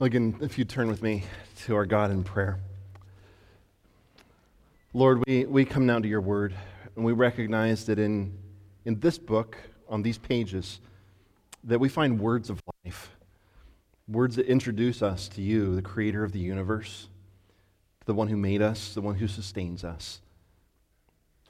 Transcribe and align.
Again, 0.00 0.36
if 0.40 0.58
you 0.58 0.64
turn 0.64 0.88
with 0.88 1.04
me 1.04 1.22
to 1.66 1.76
our 1.76 1.86
God 1.86 2.10
in 2.10 2.24
prayer. 2.24 2.58
Lord, 4.92 5.22
we, 5.24 5.44
we 5.44 5.64
come 5.64 5.86
now 5.86 6.00
to 6.00 6.08
your 6.08 6.20
word, 6.20 6.52
and 6.96 7.04
we 7.04 7.12
recognize 7.12 7.86
that 7.86 8.00
in, 8.00 8.36
in 8.84 8.98
this 8.98 9.18
book, 9.18 9.56
on 9.88 10.02
these 10.02 10.18
pages, 10.18 10.80
that 11.62 11.78
we 11.78 11.88
find 11.88 12.18
words 12.18 12.50
of 12.50 12.60
life, 12.84 13.16
words 14.08 14.34
that 14.34 14.46
introduce 14.46 15.00
us 15.00 15.28
to 15.28 15.40
you, 15.40 15.76
the 15.76 15.82
creator 15.82 16.24
of 16.24 16.32
the 16.32 16.40
universe, 16.40 17.06
the 18.04 18.14
one 18.14 18.26
who 18.26 18.36
made 18.36 18.62
us, 18.62 18.94
the 18.94 19.00
one 19.00 19.14
who 19.14 19.28
sustains 19.28 19.84
us. 19.84 20.20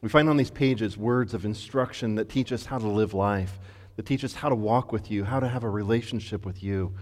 We 0.02 0.10
find 0.10 0.28
on 0.28 0.36
these 0.36 0.50
pages 0.50 0.98
words 0.98 1.32
of 1.32 1.46
instruction 1.46 2.16
that 2.16 2.28
teach 2.28 2.52
us 2.52 2.66
how 2.66 2.76
to 2.76 2.88
live 2.88 3.14
life, 3.14 3.58
that 3.96 4.04
teach 4.04 4.22
us 4.22 4.34
how 4.34 4.50
to 4.50 4.54
walk 4.54 4.92
with 4.92 5.10
you, 5.10 5.24
how 5.24 5.40
to 5.40 5.48
have 5.48 5.64
a 5.64 5.70
relationship 5.70 6.44
with 6.44 6.62
you 6.62 6.92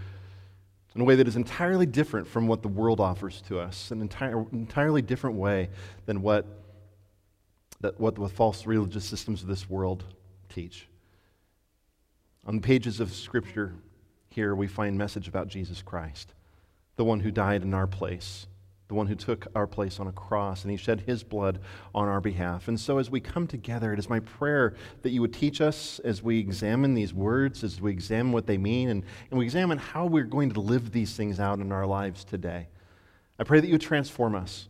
in 0.95 1.01
a 1.01 1.03
way 1.03 1.15
that 1.15 1.27
is 1.27 1.35
entirely 1.35 1.85
different 1.85 2.27
from 2.27 2.47
what 2.47 2.61
the 2.61 2.67
world 2.67 2.99
offers 2.99 3.41
to 3.47 3.59
us, 3.59 3.91
an 3.91 4.01
entire, 4.01 4.45
entirely 4.51 5.01
different 5.01 5.35
way 5.35 5.69
than 6.05 6.21
what, 6.21 6.45
that, 7.81 7.99
what 7.99 8.15
the 8.15 8.27
false 8.29 8.65
religious 8.65 9.05
systems 9.05 9.41
of 9.41 9.47
this 9.47 9.69
world 9.69 10.03
teach. 10.49 10.87
On 12.45 12.55
the 12.55 12.61
pages 12.61 12.99
of 12.99 13.11
Scripture 13.13 13.73
here, 14.29 14.53
we 14.53 14.67
find 14.67 14.97
message 14.97 15.27
about 15.27 15.47
Jesus 15.47 15.81
Christ, 15.81 16.33
the 16.95 17.05
one 17.05 17.21
who 17.21 17.31
died 17.31 17.63
in 17.63 17.73
our 17.73 17.87
place, 17.87 18.47
the 18.93 18.97
one 18.97 19.07
who 19.07 19.15
took 19.15 19.47
our 19.55 19.65
place 19.65 19.99
on 19.99 20.07
a 20.07 20.11
cross, 20.11 20.61
and 20.61 20.69
he 20.69 20.77
shed 20.77 21.01
his 21.07 21.23
blood 21.23 21.59
on 21.95 22.07
our 22.07 22.21
behalf. 22.21 22.67
And 22.67 22.79
so, 22.79 22.99
as 22.99 23.09
we 23.09 23.19
come 23.19 23.47
together, 23.47 23.91
it 23.91 23.97
is 23.97 24.07
my 24.07 24.19
prayer 24.19 24.75
that 25.01 25.09
you 25.09 25.19
would 25.21 25.33
teach 25.33 25.61
us 25.61 25.97
as 25.99 26.21
we 26.21 26.37
examine 26.37 26.93
these 26.93 27.11
words, 27.11 27.63
as 27.63 27.81
we 27.81 27.89
examine 27.91 28.31
what 28.31 28.45
they 28.45 28.59
mean, 28.59 28.89
and, 28.89 29.03
and 29.31 29.39
we 29.39 29.45
examine 29.45 29.79
how 29.79 30.05
we're 30.05 30.25
going 30.25 30.51
to 30.51 30.59
live 30.59 30.91
these 30.91 31.15
things 31.15 31.39
out 31.39 31.57
in 31.57 31.71
our 31.71 31.87
lives 31.87 32.23
today. 32.23 32.67
I 33.39 33.43
pray 33.43 33.59
that 33.59 33.67
you 33.67 33.79
transform 33.79 34.35
us. 34.35 34.69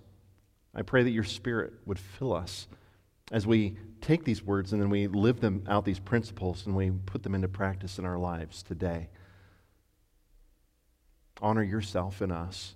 I 0.74 0.84
pray 0.84 1.04
that 1.04 1.12
your 1.12 1.26
spirit 1.26 1.74
would 1.86 2.00
fill 2.00 2.34
us 2.34 2.68
as 3.34 3.46
we 3.46 3.76
take 4.00 4.24
these 4.24 4.42
words 4.42 4.72
and 4.72 4.82
then 4.82 4.90
we 4.90 5.08
live 5.08 5.42
them 5.42 5.66
out, 5.68 5.84
these 5.84 6.00
principles, 6.00 6.66
and 6.66 6.78
we 6.78 6.92
put 6.92 7.24
them 7.24 7.36
into 7.36 7.50
practice 7.50 8.00
in 8.00 8.06
our 8.06 8.18
lives 8.18 8.64
today. 8.64 9.10
Honor 11.42 11.64
yourself 11.64 12.22
in 12.22 12.32
us. 12.32 12.76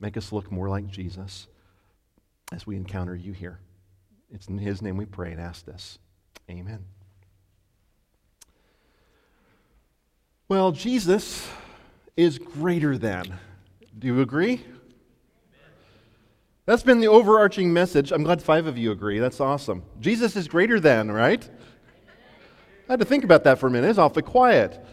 Make 0.00 0.16
us 0.16 0.32
look 0.32 0.50
more 0.50 0.68
like 0.68 0.86
Jesus 0.86 1.46
as 2.52 2.66
we 2.66 2.76
encounter 2.76 3.14
you 3.14 3.32
here. 3.32 3.60
It's 4.30 4.48
in 4.48 4.58
his 4.58 4.82
name 4.82 4.96
we 4.96 5.06
pray 5.06 5.32
and 5.32 5.40
ask 5.40 5.64
this. 5.64 5.98
Amen. 6.50 6.84
Well, 10.48 10.72
Jesus 10.72 11.48
is 12.16 12.38
greater 12.38 12.98
than. 12.98 13.38
Do 13.98 14.06
you 14.06 14.20
agree? 14.20 14.62
That's 16.66 16.82
been 16.82 17.00
the 17.00 17.08
overarching 17.08 17.72
message. 17.72 18.10
I'm 18.10 18.22
glad 18.22 18.42
five 18.42 18.66
of 18.66 18.78
you 18.78 18.90
agree. 18.90 19.18
That's 19.18 19.40
awesome. 19.40 19.82
Jesus 20.00 20.34
is 20.36 20.48
greater 20.48 20.80
than, 20.80 21.10
right? 21.10 21.48
I 22.88 22.92
had 22.92 23.00
to 23.00 23.06
think 23.06 23.24
about 23.24 23.44
that 23.44 23.58
for 23.58 23.66
a 23.66 23.70
minute. 23.70 23.88
It's 23.88 23.98
awfully 23.98 24.22
quiet. 24.22 24.84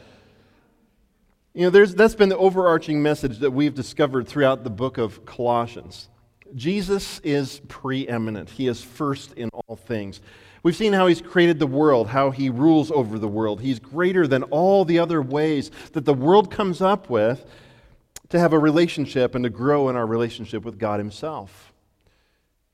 You 1.54 1.64
know, 1.64 1.70
there's, 1.70 1.94
that's 1.96 2.16
been 2.16 2.30
the 2.30 2.38
overarching 2.38 3.04
message 3.04 3.40
that 3.40 3.52
we've 3.52 3.74
discovered 3.74 4.26
throughout 4.26 4.64
the 4.64 4.70
book 4.70 4.98
of 4.98 5.26
Colossians. 5.26 6.08
Jesus 6.56 7.20
is 7.26 7.60
preeminent, 7.68 8.50
He 8.50 8.68
is 8.68 8.82
first 8.82 9.34
in 9.34 9.50
all 9.50 9.76
things. 9.76 10.22
We've 10.64 10.76
seen 10.76 10.94
how 10.94 11.08
He's 11.08 11.22
created 11.22 11.60
the 11.60 11.68
world, 11.68 12.08
how 12.08 12.32
He 12.32 12.50
rules 12.50 12.90
over 12.90 13.20
the 13.20 13.28
world. 13.28 13.60
He's 13.60 13.80
greater 13.80 14.28
than 14.28 14.44
all 14.44 14.86
the 14.86 15.00
other 15.00 15.22
ways 15.22 15.72
that 15.92 16.06
the 16.06 16.14
world 16.14 16.52
comes 16.52 16.82
up 16.82 17.10
with 17.10 17.46
to 18.30 18.40
have 18.40 18.54
a 18.54 18.60
relationship 18.60 19.36
and 19.36 19.44
to 19.44 19.50
grow 19.50 19.90
in 19.90 19.98
our 19.98 20.06
relationship 20.06 20.64
with 20.64 20.80
God 20.80 21.02
Himself. 21.02 21.74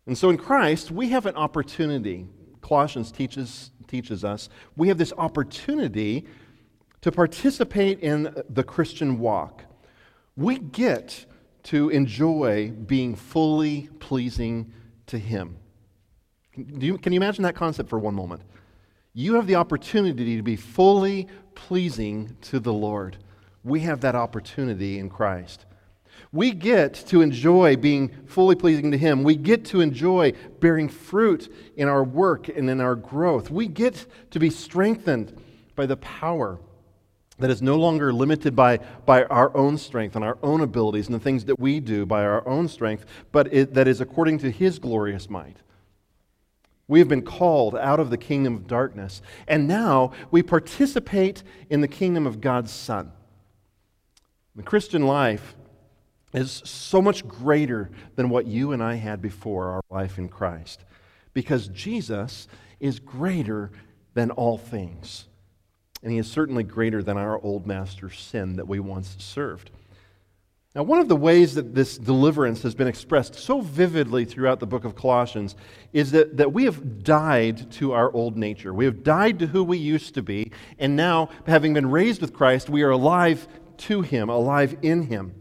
And 0.06 0.16
so 0.16 0.30
in 0.30 0.38
Christ, 0.38 0.92
we 0.92 1.10
have 1.10 1.26
an 1.26 1.36
opportunity. 1.36 2.28
Colossians 2.62 3.12
teaches, 3.12 3.72
teaches 3.88 4.24
us 4.24 4.50
we 4.76 4.90
have 4.90 5.00
this 5.00 5.14
opportunity 5.18 6.28
to 7.02 7.12
participate 7.12 8.00
in 8.00 8.36
the 8.50 8.64
Christian 8.64 9.20
walk. 9.20 9.64
We 10.36 10.60
get 10.60 11.26
to 11.64 11.90
enjoy 11.90 12.72
being 12.72 13.16
fully 13.16 13.90
pleasing 14.00 14.72
to 15.08 15.18
Him. 15.18 15.58
You, 16.56 16.98
can 16.98 17.14
you 17.14 17.18
imagine 17.18 17.44
that 17.44 17.56
concept 17.56 17.90
for 17.90 18.00
one 18.00 18.16
moment? 18.16 18.42
You 19.14 19.36
have 19.36 19.48
the 19.48 19.56
opportunity 19.56 20.38
to 20.38 20.44
be 20.44 20.56
fully 20.56 21.28
pleasing 21.56 22.36
to 22.42 22.60
the 22.60 22.74
Lord 22.74 23.18
we 23.68 23.82
have 23.82 24.02
that 24.02 24.16
opportunity 24.16 24.98
in 24.98 25.10
Christ. 25.10 25.66
We 26.32 26.52
get 26.52 26.94
to 27.08 27.22
enjoy 27.22 27.76
being 27.76 28.10
fully 28.26 28.56
pleasing 28.56 28.92
to 28.92 28.98
Him. 28.98 29.24
We 29.24 29.36
get 29.36 29.66
to 29.66 29.82
enjoy 29.82 30.34
bearing 30.60 30.90
fruit 30.90 31.54
in 31.76 31.88
our 31.88 32.04
work 32.04 32.50
and 32.50 32.70
in 32.70 32.82
our 32.82 32.96
growth. 32.96 33.50
We 33.50 33.68
get 33.68 34.06
to 34.32 34.40
be 34.40 34.50
strengthened 34.50 35.40
by 35.76 35.86
the 35.86 35.98
power 35.98 36.60
that 37.40 37.50
is 37.50 37.62
no 37.62 37.76
longer 37.76 38.12
limited 38.12 38.56
by, 38.56 38.78
by 39.06 39.24
our 39.26 39.56
own 39.56 39.78
strength 39.78 40.16
and 40.16 40.26
our 40.26 40.38
own 40.42 40.62
abilities 40.62 41.08
and 41.08 41.16
the 41.16 41.20
things 41.20 41.46
that 41.46 41.60
we 41.60 41.80
do 41.80 42.06
by 42.06 42.24
our 42.24 42.48
own 42.48 42.68
strength, 42.68 43.06
but 43.32 43.54
it, 43.54 43.74
that 43.74 43.88
is 43.88 44.02
according 44.02 44.40
to 44.40 44.52
His 44.52 44.80
glorious 44.80 45.30
might. 45.30 45.58
We 46.88 47.00
have 47.00 47.10
been 47.10 47.24
called 47.24 47.76
out 47.76 48.00
of 48.00 48.10
the 48.10 48.18
kingdom 48.18 48.56
of 48.56 48.68
darkness, 48.68 49.22
and 49.48 49.68
now 49.68 50.14
we 50.32 50.42
participate 50.42 51.44
in 51.70 51.82
the 51.82 51.88
kingdom 51.88 52.26
of 52.26 52.42
God's 52.42 52.72
Son. 52.72 53.12
The 54.56 54.64
Christian 54.64 55.06
life 55.06 55.56
is 56.34 56.62
so 56.66 57.02
much 57.02 57.28
greater 57.28 57.90
than 58.16 58.30
what 58.30 58.48
you 58.48 58.72
and 58.72 58.82
I 58.82 58.96
had 58.96 59.22
before 59.22 59.70
our 59.70 59.82
life 59.90 60.18
in 60.18 60.30
Christ 60.30 60.84
because 61.34 61.68
Jesus 61.68 62.48
is 62.80 63.00
greater 63.00 63.72
than 64.16 64.32
all 64.32 64.58
things. 64.58 65.26
And 66.04 66.12
he 66.12 66.18
is 66.18 66.30
certainly 66.30 66.64
greater 66.64 67.02
than 67.02 67.18
our 67.18 67.42
old 67.42 67.66
master 67.66 68.10
sin 68.10 68.56
that 68.58 68.68
we 68.68 68.80
once 68.80 69.16
served. 69.20 69.72
Now, 70.78 70.84
one 70.84 71.00
of 71.00 71.08
the 71.08 71.16
ways 71.16 71.56
that 71.56 71.74
this 71.74 71.98
deliverance 71.98 72.62
has 72.62 72.76
been 72.76 72.88
expressed 72.88 73.34
so 73.34 73.62
vividly 73.62 74.26
throughout 74.26 74.60
the 74.60 74.68
book 74.68 74.86
of 74.86 74.96
Colossians 74.96 75.56
is 75.92 76.12
that, 76.12 76.38
that 76.38 76.54
we 76.54 76.66
have 76.66 77.04
died 77.04 77.72
to 77.72 77.94
our 77.94 78.14
old 78.14 78.38
nature. 78.38 78.72
We 78.72 78.86
have 78.86 79.04
died 79.04 79.40
to 79.40 79.48
who 79.48 79.64
we 79.64 79.80
used 79.80 80.14
to 80.14 80.22
be, 80.22 80.52
and 80.78 80.96
now, 80.96 81.30
having 81.48 81.74
been 81.74 81.90
raised 81.90 82.22
with 82.22 82.32
Christ, 82.32 82.70
we 82.70 82.84
are 82.84 82.92
alive 82.92 83.48
to 83.78 84.04
Him, 84.04 84.30
alive 84.30 84.78
in 84.84 85.02
Him. 85.08 85.34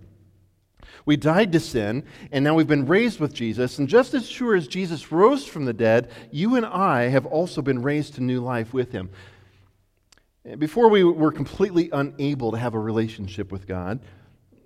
We 1.05 1.19
died 1.19 1.53
to 1.53 1.61
sin, 1.61 2.05
and 2.33 2.43
now 2.43 2.55
we've 2.55 2.67
been 2.67 2.87
raised 2.87 3.21
with 3.21 3.35
Jesus. 3.35 3.79
And 3.79 3.91
just 3.91 4.15
as 4.15 4.27
sure 4.27 4.57
as 4.57 4.67
Jesus 4.67 5.13
rose 5.13 5.45
from 5.45 5.67
the 5.67 5.75
dead, 5.75 6.11
you 6.31 6.57
and 6.57 6.65
I 6.65 7.09
have 7.09 7.27
also 7.27 7.61
been 7.61 7.83
raised 7.83 8.15
to 8.15 8.23
new 8.23 8.41
life 8.41 8.73
with 8.73 8.91
Him. 8.91 9.11
Before 10.55 10.89
we 10.89 11.03
were 11.03 11.33
completely 11.33 11.91
unable 11.93 12.53
to 12.53 12.57
have 12.57 12.75
a 12.75 12.79
relationship 12.79 13.51
with 13.51 13.67
God, 13.67 13.99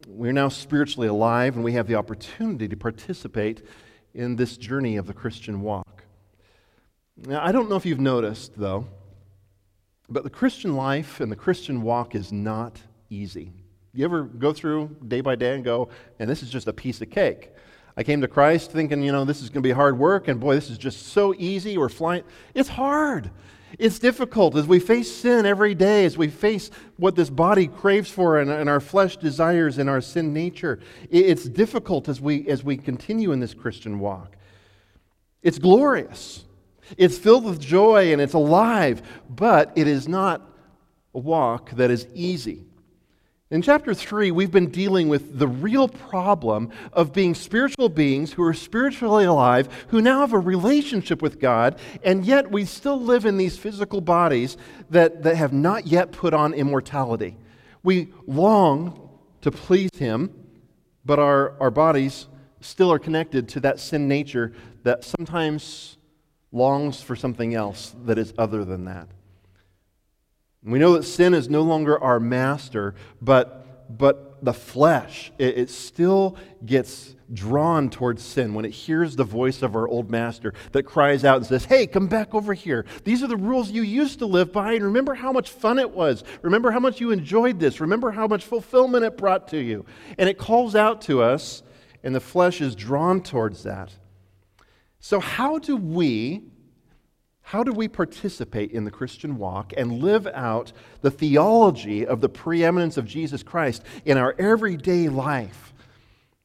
we're 0.06 0.30
now 0.32 0.50
spiritually 0.50 1.08
alive, 1.08 1.54
and 1.54 1.64
we 1.64 1.72
have 1.72 1.86
the 1.86 1.94
opportunity 1.94 2.68
to 2.68 2.76
participate 2.76 3.64
in 4.12 4.36
this 4.36 4.58
journey 4.58 4.98
of 4.98 5.06
the 5.06 5.14
Christian 5.14 5.62
walk. 5.62 6.04
Now, 7.16 7.42
I 7.42 7.50
don't 7.50 7.70
know 7.70 7.76
if 7.76 7.86
you've 7.86 7.98
noticed, 7.98 8.58
though, 8.58 8.88
but 10.10 10.22
the 10.22 10.28
Christian 10.28 10.76
life 10.76 11.18
and 11.18 11.32
the 11.32 11.36
Christian 11.36 11.80
walk 11.80 12.14
is 12.14 12.30
not 12.30 12.78
easy. 13.08 13.50
You 13.94 14.04
ever 14.04 14.24
go 14.24 14.52
through 14.52 14.94
day 15.08 15.22
by 15.22 15.34
day 15.34 15.54
and 15.54 15.64
go, 15.64 15.88
and 16.18 16.28
this 16.28 16.42
is 16.42 16.50
just 16.50 16.68
a 16.68 16.74
piece 16.74 17.00
of 17.00 17.08
cake? 17.08 17.52
I 17.96 18.02
came 18.02 18.20
to 18.20 18.28
Christ 18.28 18.70
thinking, 18.70 19.02
you 19.02 19.12
know, 19.12 19.24
this 19.24 19.40
is 19.40 19.48
going 19.48 19.62
to 19.62 19.68
be 19.68 19.72
hard 19.72 19.98
work, 19.98 20.28
and 20.28 20.38
boy, 20.38 20.56
this 20.56 20.68
is 20.68 20.76
just 20.76 21.06
so 21.06 21.34
easy. 21.38 21.78
We're 21.78 21.88
flying. 21.88 22.24
It's 22.52 22.68
hard. 22.68 23.30
It's 23.78 23.98
difficult 23.98 24.56
as 24.56 24.66
we 24.66 24.80
face 24.80 25.14
sin 25.14 25.46
every 25.46 25.74
day, 25.74 26.04
as 26.04 26.18
we 26.18 26.28
face 26.28 26.70
what 26.96 27.14
this 27.14 27.30
body 27.30 27.66
craves 27.66 28.10
for 28.10 28.38
and, 28.38 28.50
and 28.50 28.68
our 28.68 28.80
flesh 28.80 29.16
desires 29.16 29.78
in 29.78 29.88
our 29.88 30.00
sin 30.00 30.32
nature. 30.32 30.80
It's 31.10 31.44
difficult 31.44 32.08
as 32.08 32.20
we, 32.20 32.48
as 32.48 32.64
we 32.64 32.76
continue 32.76 33.32
in 33.32 33.40
this 33.40 33.54
Christian 33.54 33.98
walk. 33.98 34.36
It's 35.42 35.58
glorious, 35.58 36.44
it's 36.96 37.16
filled 37.16 37.44
with 37.44 37.60
joy, 37.60 38.12
and 38.12 38.20
it's 38.20 38.34
alive, 38.34 39.02
but 39.28 39.72
it 39.76 39.86
is 39.86 40.08
not 40.08 40.42
a 41.14 41.18
walk 41.18 41.70
that 41.72 41.90
is 41.90 42.06
easy. 42.14 42.66
In 43.50 43.62
chapter 43.62 43.94
3, 43.94 44.30
we've 44.30 44.52
been 44.52 44.70
dealing 44.70 45.08
with 45.08 45.40
the 45.40 45.48
real 45.48 45.88
problem 45.88 46.70
of 46.92 47.12
being 47.12 47.34
spiritual 47.34 47.88
beings 47.88 48.32
who 48.32 48.44
are 48.44 48.54
spiritually 48.54 49.24
alive, 49.24 49.86
who 49.88 50.00
now 50.00 50.20
have 50.20 50.32
a 50.32 50.38
relationship 50.38 51.20
with 51.20 51.40
God, 51.40 51.76
and 52.04 52.24
yet 52.24 52.52
we 52.52 52.64
still 52.64 53.00
live 53.00 53.26
in 53.26 53.38
these 53.38 53.58
physical 53.58 54.00
bodies 54.00 54.56
that, 54.90 55.24
that 55.24 55.34
have 55.34 55.52
not 55.52 55.88
yet 55.88 56.12
put 56.12 56.32
on 56.32 56.54
immortality. 56.54 57.36
We 57.82 58.12
long 58.24 59.10
to 59.40 59.50
please 59.50 59.90
Him, 59.96 60.32
but 61.04 61.18
our, 61.18 61.60
our 61.60 61.72
bodies 61.72 62.28
still 62.60 62.92
are 62.92 63.00
connected 63.00 63.48
to 63.48 63.60
that 63.60 63.80
sin 63.80 64.06
nature 64.06 64.52
that 64.84 65.02
sometimes 65.02 65.96
longs 66.52 67.02
for 67.02 67.16
something 67.16 67.56
else 67.56 67.96
that 68.04 68.16
is 68.16 68.32
other 68.38 68.64
than 68.64 68.84
that. 68.84 69.08
We 70.62 70.78
know 70.78 70.92
that 70.94 71.04
sin 71.04 71.32
is 71.32 71.48
no 71.48 71.62
longer 71.62 71.98
our 72.02 72.20
master, 72.20 72.94
but, 73.20 73.96
but 73.96 74.44
the 74.44 74.52
flesh, 74.52 75.32
it, 75.38 75.56
it 75.56 75.70
still 75.70 76.36
gets 76.64 77.14
drawn 77.32 77.88
towards 77.88 78.22
sin 78.22 78.54
when 78.54 78.64
it 78.64 78.70
hears 78.70 79.16
the 79.16 79.24
voice 79.24 79.62
of 79.62 79.76
our 79.76 79.86
old 79.86 80.10
master 80.10 80.52
that 80.72 80.82
cries 80.82 81.24
out 81.24 81.36
and 81.36 81.46
says, 81.46 81.64
Hey, 81.64 81.86
come 81.86 82.08
back 82.08 82.34
over 82.34 82.52
here. 82.52 82.84
These 83.04 83.22
are 83.22 83.26
the 83.26 83.36
rules 83.36 83.70
you 83.70 83.82
used 83.82 84.18
to 84.18 84.26
live 84.26 84.52
by, 84.52 84.72
and 84.74 84.84
remember 84.84 85.14
how 85.14 85.32
much 85.32 85.50
fun 85.50 85.78
it 85.78 85.90
was. 85.90 86.24
Remember 86.42 86.70
how 86.70 86.80
much 86.80 87.00
you 87.00 87.10
enjoyed 87.10 87.58
this. 87.58 87.80
Remember 87.80 88.10
how 88.10 88.26
much 88.26 88.44
fulfillment 88.44 89.04
it 89.04 89.16
brought 89.16 89.48
to 89.48 89.58
you. 89.58 89.86
And 90.18 90.28
it 90.28 90.38
calls 90.38 90.74
out 90.74 91.00
to 91.02 91.22
us, 91.22 91.62
and 92.02 92.14
the 92.14 92.20
flesh 92.20 92.60
is 92.60 92.74
drawn 92.74 93.22
towards 93.22 93.62
that. 93.62 93.92
So, 94.98 95.20
how 95.20 95.58
do 95.58 95.76
we 95.76 96.49
how 97.50 97.64
do 97.64 97.72
we 97.72 97.88
participate 97.88 98.70
in 98.70 98.84
the 98.84 98.92
Christian 98.92 99.36
walk 99.36 99.72
and 99.76 100.00
live 100.00 100.28
out 100.28 100.70
the 101.00 101.10
theology 101.10 102.06
of 102.06 102.20
the 102.20 102.28
preeminence 102.28 102.96
of 102.96 103.06
Jesus 103.06 103.42
Christ 103.42 103.82
in 104.04 104.16
our 104.16 104.36
everyday 104.38 105.08
life? 105.08 105.74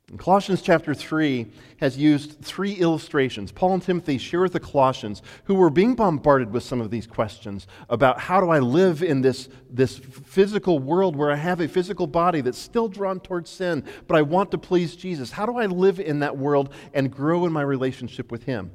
And 0.09 0.17
Colossians 0.17 0.63
chapter 0.63 0.95
3 0.95 1.45
has 1.77 1.95
used 1.95 2.41
three 2.41 2.73
illustrations. 2.73 3.51
Paul 3.51 3.75
and 3.75 3.83
Timothy 3.83 4.17
share 4.17 4.41
with 4.41 4.53
the 4.53 4.59
Colossians, 4.59 5.21
who 5.43 5.53
were 5.53 5.69
being 5.69 5.93
bombarded 5.93 6.51
with 6.51 6.63
some 6.63 6.81
of 6.81 6.89
these 6.89 7.05
questions 7.05 7.67
about 7.87 8.19
how 8.19 8.41
do 8.41 8.49
I 8.49 8.57
live 8.57 9.03
in 9.03 9.21
this, 9.21 9.47
this 9.69 9.99
physical 9.99 10.79
world 10.79 11.15
where 11.15 11.29
I 11.29 11.35
have 11.35 11.61
a 11.61 11.67
physical 11.67 12.07
body 12.07 12.41
that's 12.41 12.57
still 12.57 12.87
drawn 12.87 13.19
towards 13.19 13.51
sin, 13.51 13.83
but 14.07 14.17
I 14.17 14.23
want 14.23 14.49
to 14.51 14.57
please 14.57 14.95
Jesus. 14.95 15.29
How 15.29 15.45
do 15.45 15.57
I 15.57 15.67
live 15.67 15.99
in 15.99 16.21
that 16.21 16.35
world 16.35 16.73
and 16.95 17.11
grow 17.11 17.45
in 17.45 17.53
my 17.53 17.61
relationship 17.61 18.31
with 18.31 18.45
Him? 18.45 18.71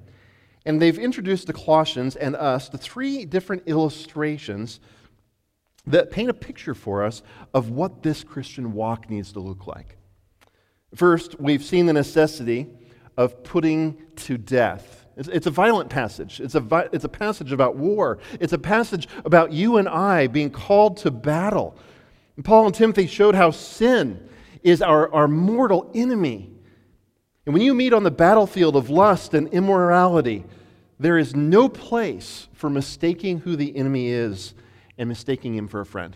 And 0.67 0.81
they've 0.81 0.99
introduced 0.99 1.47
the 1.47 1.53
Colossians 1.53 2.17
and 2.17 2.37
us 2.37 2.69
to 2.69 2.79
three 2.79 3.25
different 3.25 3.63
illustrations 3.67 4.81
that 5.87 6.11
paint 6.11 6.29
a 6.29 6.35
picture 6.35 6.75
for 6.75 7.03
us 7.03 7.23
of 7.55 7.71
what 7.71 8.03
this 8.03 8.23
Christian 8.23 8.73
walk 8.73 9.09
needs 9.09 9.33
to 9.33 9.41
look 9.41 9.67
like. 9.67 9.97
First, 10.95 11.41
we've 11.41 11.65
seen 11.65 11.87
the 11.87 11.93
necessity 11.93 12.67
of 13.17 13.43
putting 13.43 13.97
to 14.17 14.37
death. 14.37 15.07
It's, 15.17 15.29
it's 15.29 15.47
a 15.47 15.51
violent 15.51 15.91
passage. 15.91 16.41
It's 16.41 16.55
a, 16.55 16.89
it's 16.93 17.05
a 17.05 17.09
passage 17.09 17.53
about 17.53 17.77
war. 17.77 18.19
It's 18.41 18.53
a 18.53 18.59
passage 18.59 19.09
about 19.25 19.53
you 19.53 19.77
and 19.77 19.89
I 19.89 20.27
being 20.27 20.51
called 20.51 20.99
to 20.99 21.11
battle. 21.11 21.77
And 22.37 22.45
Paul 22.45 22.67
and 22.67 22.75
Timothy 22.75 23.07
showed 23.07 23.35
how 23.35 23.51
sin 23.51 24.29
is 24.63 24.83
our, 24.83 25.13
our 25.13 25.29
mortal 25.29 25.91
enemy. 25.95 26.53
And 27.51 27.55
when 27.55 27.65
you 27.65 27.75
meet 27.75 27.93
on 27.93 28.05
the 28.05 28.13
battlefield 28.13 28.77
of 28.77 28.91
lust 28.91 29.35
and 29.35 29.49
immorality, 29.49 30.45
there 31.01 31.19
is 31.19 31.35
no 31.35 31.69
place 31.69 32.47
for 32.53 32.71
mistaking 32.71 33.41
who 33.41 33.57
the 33.57 33.77
enemy 33.77 34.07
is 34.07 34.55
and 34.97 35.09
mistaking 35.09 35.57
him 35.57 35.67
for 35.67 35.81
a 35.81 35.85
friend. 35.85 36.15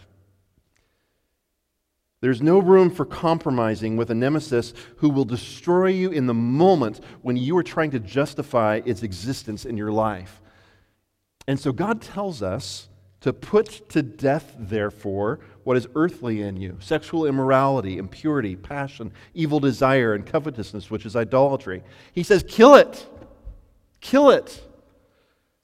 There's 2.20 2.40
no 2.40 2.60
room 2.60 2.88
for 2.88 3.04
compromising 3.04 3.96
with 3.96 4.12
a 4.12 4.14
nemesis 4.14 4.74
who 4.98 5.10
will 5.10 5.24
destroy 5.24 5.88
you 5.88 6.12
in 6.12 6.28
the 6.28 6.34
moment 6.34 7.00
when 7.22 7.36
you 7.36 7.56
are 7.56 7.64
trying 7.64 7.90
to 7.90 7.98
justify 7.98 8.80
its 8.84 9.02
existence 9.02 9.64
in 9.64 9.76
your 9.76 9.90
life. 9.90 10.40
And 11.48 11.58
so 11.58 11.72
God 11.72 12.00
tells 12.00 12.44
us 12.44 12.88
to 13.22 13.32
put 13.32 13.88
to 13.88 14.02
death, 14.02 14.54
therefore, 14.56 15.40
what 15.64 15.76
is 15.76 15.88
earthly 15.94 16.42
in 16.42 16.56
you 16.56 16.76
sexual 16.80 17.26
immorality, 17.26 17.98
impurity, 17.98 18.54
passion, 18.54 19.12
evil 19.34 19.58
desire, 19.60 20.14
and 20.14 20.24
covetousness, 20.24 20.90
which 20.90 21.04
is 21.04 21.16
idolatry. 21.16 21.82
He 22.12 22.22
says, 22.22 22.44
kill 22.46 22.74
it. 22.74 23.06
Kill 24.00 24.30
it. 24.30 24.62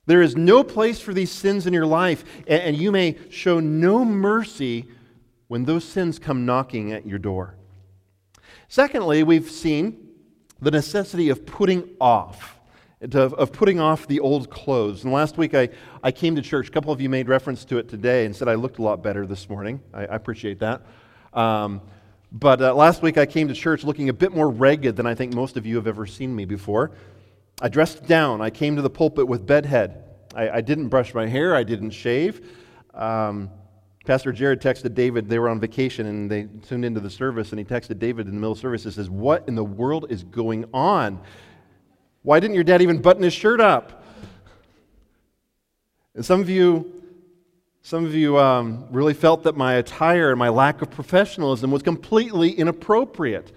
There 0.07 0.23
is 0.23 0.35
no 0.35 0.65
place 0.65 0.99
for 1.01 1.15
these 1.15 1.31
sins 1.31 1.67
in 1.67 1.73
your 1.73 1.87
life, 1.87 2.25
and 2.47 2.77
you 2.77 2.91
may 2.91 3.17
show 3.31 3.61
no 3.61 4.05
mercy 4.05 4.89
when 5.49 5.65
those 5.65 5.85
sins 5.85 6.19
come 6.19 6.47
knocking 6.47 6.93
at 6.93 7.07
your 7.07 7.19
door. 7.19 7.55
Secondly, 8.69 9.23
we've 9.23 9.51
seen 9.51 10.09
the 10.61 10.71
necessity 10.71 11.29
of 11.29 11.45
putting 11.47 11.89
off 12.01 12.61
of 13.03 13.53
putting 13.53 13.81
off 13.81 14.07
the 14.07 14.21
old 14.21 14.51
clothes. 14.51 15.05
And 15.05 15.13
last 15.13 15.39
week 15.39 15.55
I, 15.55 15.71
I 16.03 16.13
came 16.13 16.35
to 16.37 16.43
church. 16.43 16.69
A 16.69 16.71
couple 16.71 16.93
of 16.93 17.01
you 17.01 17.11
made 17.11 17.29
reference 17.29 17.65
to 17.67 17.79
it 17.79 17.89
today 17.89 18.25
and 18.25 18.35
said 18.35 18.49
I 18.49 18.55
looked 18.55 18.79
a 18.79 18.83
lot 18.83 19.03
better 19.03 19.27
this 19.27 19.49
morning. 19.51 19.81
I, 19.93 20.07
I 20.07 20.17
appreciate 20.17 20.61
that. 20.61 20.83
Um, 21.35 21.83
but 22.33 22.63
uh, 22.63 22.75
last 22.75 23.03
week 23.03 23.19
I 23.19 23.27
came 23.27 23.49
to 23.49 23.55
church 23.55 23.85
looking 23.85 24.09
a 24.09 24.13
bit 24.13 24.33
more 24.33 24.49
ragged 24.49 24.97
than 24.97 25.07
I 25.07 25.15
think 25.15 25.35
most 25.35 25.57
of 25.57 25.67
you 25.67 25.77
have 25.77 25.87
ever 25.87 26.07
seen 26.07 26.35
me 26.35 26.47
before. 26.47 26.93
I 27.61 27.69
dressed 27.69 28.07
down. 28.07 28.41
I 28.41 28.49
came 28.49 28.77
to 28.77 28.83
the 28.83 28.91
pulpit 28.91 29.29
with 29.29 29.47
bedhead. 29.47 30.05
I, 30.35 30.49
I 30.49 30.61
didn't 30.63 30.89
brush 30.89 31.13
my 31.13 31.27
hair. 31.27 31.55
I 31.55 31.65
didn't 31.65 31.91
shave. 31.91 32.49
Um, 32.95 33.51
Pastor 34.07 34.33
Jared 34.33 34.63
texted 34.63 34.95
David. 34.95 35.29
They 35.29 35.39
were 35.39 35.51
on 35.51 35.61
vacation 35.61 36.07
and 36.07 36.31
they 36.31 36.49
tuned 36.67 36.87
into 36.87 37.01
the 37.01 37.11
service, 37.11 37.51
and 37.51 37.59
he 37.59 37.65
texted 37.65 37.99
David 37.99 38.27
in 38.27 38.33
the 38.33 38.41
middle 38.41 38.53
of 38.53 38.59
service 38.59 38.87
and 38.87 38.95
says, 38.95 39.11
What 39.11 39.47
in 39.47 39.55
the 39.55 39.65
world 39.65 40.07
is 40.09 40.25
going 40.25 40.65
on? 40.73 41.21
Why 42.23 42.41
didn't 42.41 42.55
your 42.55 42.65
dad 42.65 42.81
even 42.81 43.03
button 43.03 43.23
his 43.23 43.35
shirt 43.35 43.61
up? 43.61 44.00
And 46.15 46.25
some 46.25 46.41
of 46.41 46.51
you, 46.51 47.03
some 47.83 48.05
of 48.05 48.15
you 48.15 48.39
um, 48.39 48.87
really 48.91 49.15
felt 49.15 49.45
that 49.45 49.57
my 49.57 49.75
attire 49.75 50.31
and 50.31 50.39
my 50.39 50.49
lack 50.49 50.83
of 50.83 50.91
professionalism 50.91 51.71
was 51.71 51.83
completely 51.83 52.51
inappropriate. 52.51 53.53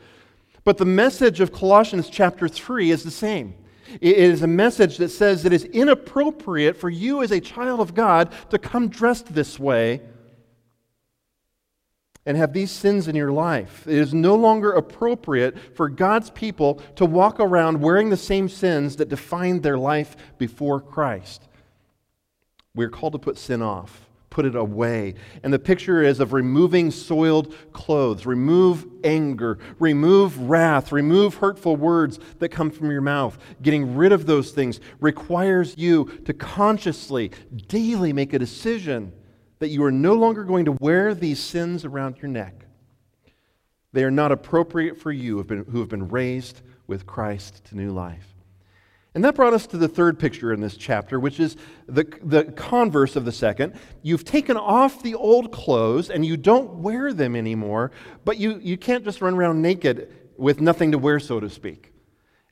But 0.64 0.78
the 0.78 0.86
message 0.86 1.40
of 1.40 1.52
Colossians 1.52 2.10
chapter 2.10 2.48
3 2.48 2.92
is 2.92 3.04
the 3.04 3.12
same. 3.12 3.56
It 4.02 4.18
is 4.18 4.42
a 4.42 4.48
message 4.48 4.98
that 4.98 5.10
says 5.10 5.46
it 5.46 5.54
is 5.54 5.66
inappropriate 5.66 6.78
for 6.78 6.90
you 6.90 7.22
as 7.22 7.32
a 7.32 7.40
child 7.40 7.80
of 7.80 7.94
God 7.94 8.32
to 8.50 8.58
come 8.58 8.88
dressed 8.88 9.34
this 9.34 9.60
way 9.60 10.02
and 12.26 12.38
have 12.38 12.54
these 12.54 12.72
sins 12.72 13.08
in 13.08 13.16
your 13.16 13.32
life. 13.32 13.86
It 13.86 13.98
is 13.98 14.14
no 14.14 14.36
longer 14.36 14.72
appropriate 14.72 15.76
for 15.76 15.90
God's 15.90 16.30
people 16.30 16.76
to 16.96 17.06
walk 17.06 17.40
around 17.40 17.82
wearing 17.82 18.10
the 18.10 18.18
same 18.18 18.48
sins 18.48 18.96
that 18.96 19.10
defined 19.10 19.62
their 19.62 19.78
life 19.78 20.16
before 20.38 20.80
Christ. 20.80 21.48
We're 22.76 22.90
called 22.90 23.14
to 23.14 23.20
put 23.20 23.38
sin 23.38 23.62
off, 23.62 24.10
put 24.32 24.46
it 24.46 24.56
away. 24.56 25.14
And 25.44 25.54
the 25.54 25.60
picture 25.60 26.02
is 26.02 26.20
of 26.20 26.34
removing 26.34 26.90
soiled 26.90 27.54
clothes. 27.72 28.26
Remove 28.26 28.88
anger, 29.04 29.60
remove 29.78 30.38
wrath, 30.40 30.92
remove 30.92 31.36
hurtful 31.36 31.76
words 31.76 32.20
that 32.40 32.50
come 32.50 32.72
from 32.72 32.90
your 32.90 33.02
mouth. 33.02 33.38
Getting 33.62 33.96
rid 33.96 34.12
of 34.12 34.26
those 34.26 34.52
things 34.52 34.80
requires 35.00 35.78
you 35.78 36.06
to 36.26 36.34
consciously, 36.34 37.32
daily 37.68 38.12
make 38.12 38.34
a 38.34 38.40
decision 38.40 39.14
that 39.60 39.70
you 39.70 39.84
are 39.84 39.92
no 39.92 40.16
longer 40.16 40.44
going 40.44 40.66
to 40.66 40.78
wear 40.82 41.14
these 41.14 41.40
sins 41.40 41.86
around 41.86 42.18
your 42.22 42.30
neck. 42.30 42.66
They 43.94 44.04
are 44.04 44.12
not 44.12 44.32
appropriate 44.32 45.00
for 45.00 45.12
you 45.12 45.44
who 45.44 45.80
have 45.80 45.90
been 45.90 46.10
raised 46.10 46.64
with 46.88 47.06
Christ 47.06 47.64
to 47.66 47.78
new 47.78 47.92
life. 47.92 48.33
And 49.16 49.24
that 49.24 49.36
brought 49.36 49.54
us 49.54 49.68
to 49.68 49.78
the 49.78 49.88
third 49.88 50.18
picture 50.18 50.52
in 50.52 50.60
this 50.60 50.76
chapter, 50.76 51.20
which 51.20 51.40
is 51.40 51.56
the, 51.86 52.04
the 52.24 52.46
converse 52.46 53.16
of 53.16 53.26
the 53.26 53.32
second. 53.32 53.80
You've 54.02 54.26
taken 54.26 54.58
off 54.58 55.04
the 55.04 55.14
old 55.14 55.52
clothes 55.52 56.10
and 56.10 56.26
you 56.26 56.36
don't 56.36 56.76
wear 56.76 57.14
them 57.14 57.36
anymore, 57.36 57.92
but 58.26 58.38
you, 58.38 58.60
you 58.62 58.76
can't 58.76 59.04
just 59.04 59.22
run 59.22 59.36
around 59.36 59.62
naked 59.62 60.12
with 60.36 60.62
nothing 60.62 60.92
to 60.94 60.98
wear, 60.98 61.20
so 61.20 61.40
to 61.40 61.50
speak. 61.50 61.94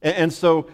And, 0.04 0.16
and 0.16 0.34
so 0.34 0.70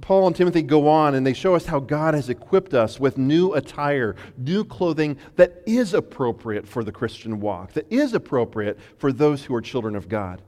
Paul 0.00 0.28
and 0.28 0.36
Timothy 0.36 0.62
go 0.62 0.88
on 0.88 1.14
and 1.14 1.26
they 1.26 1.34
show 1.34 1.54
us 1.54 1.66
how 1.66 1.80
God 1.80 2.14
has 2.14 2.28
equipped 2.28 2.72
us 2.72 2.98
with 2.98 3.18
new 3.18 3.52
attire, 3.52 4.16
new 4.38 4.64
clothing 4.64 5.18
that 5.36 5.62
is 5.66 5.92
appropriate 5.92 6.66
for 6.66 6.82
the 6.82 6.92
Christian 6.92 7.40
walk, 7.40 7.72
that 7.72 7.90
is 7.90 8.14
appropriate 8.14 8.78
for 8.96 9.12
those 9.12 9.44
who 9.44 9.54
are 9.54 9.60
children 9.60 9.96
of 9.96 10.08
God. 10.08 10.40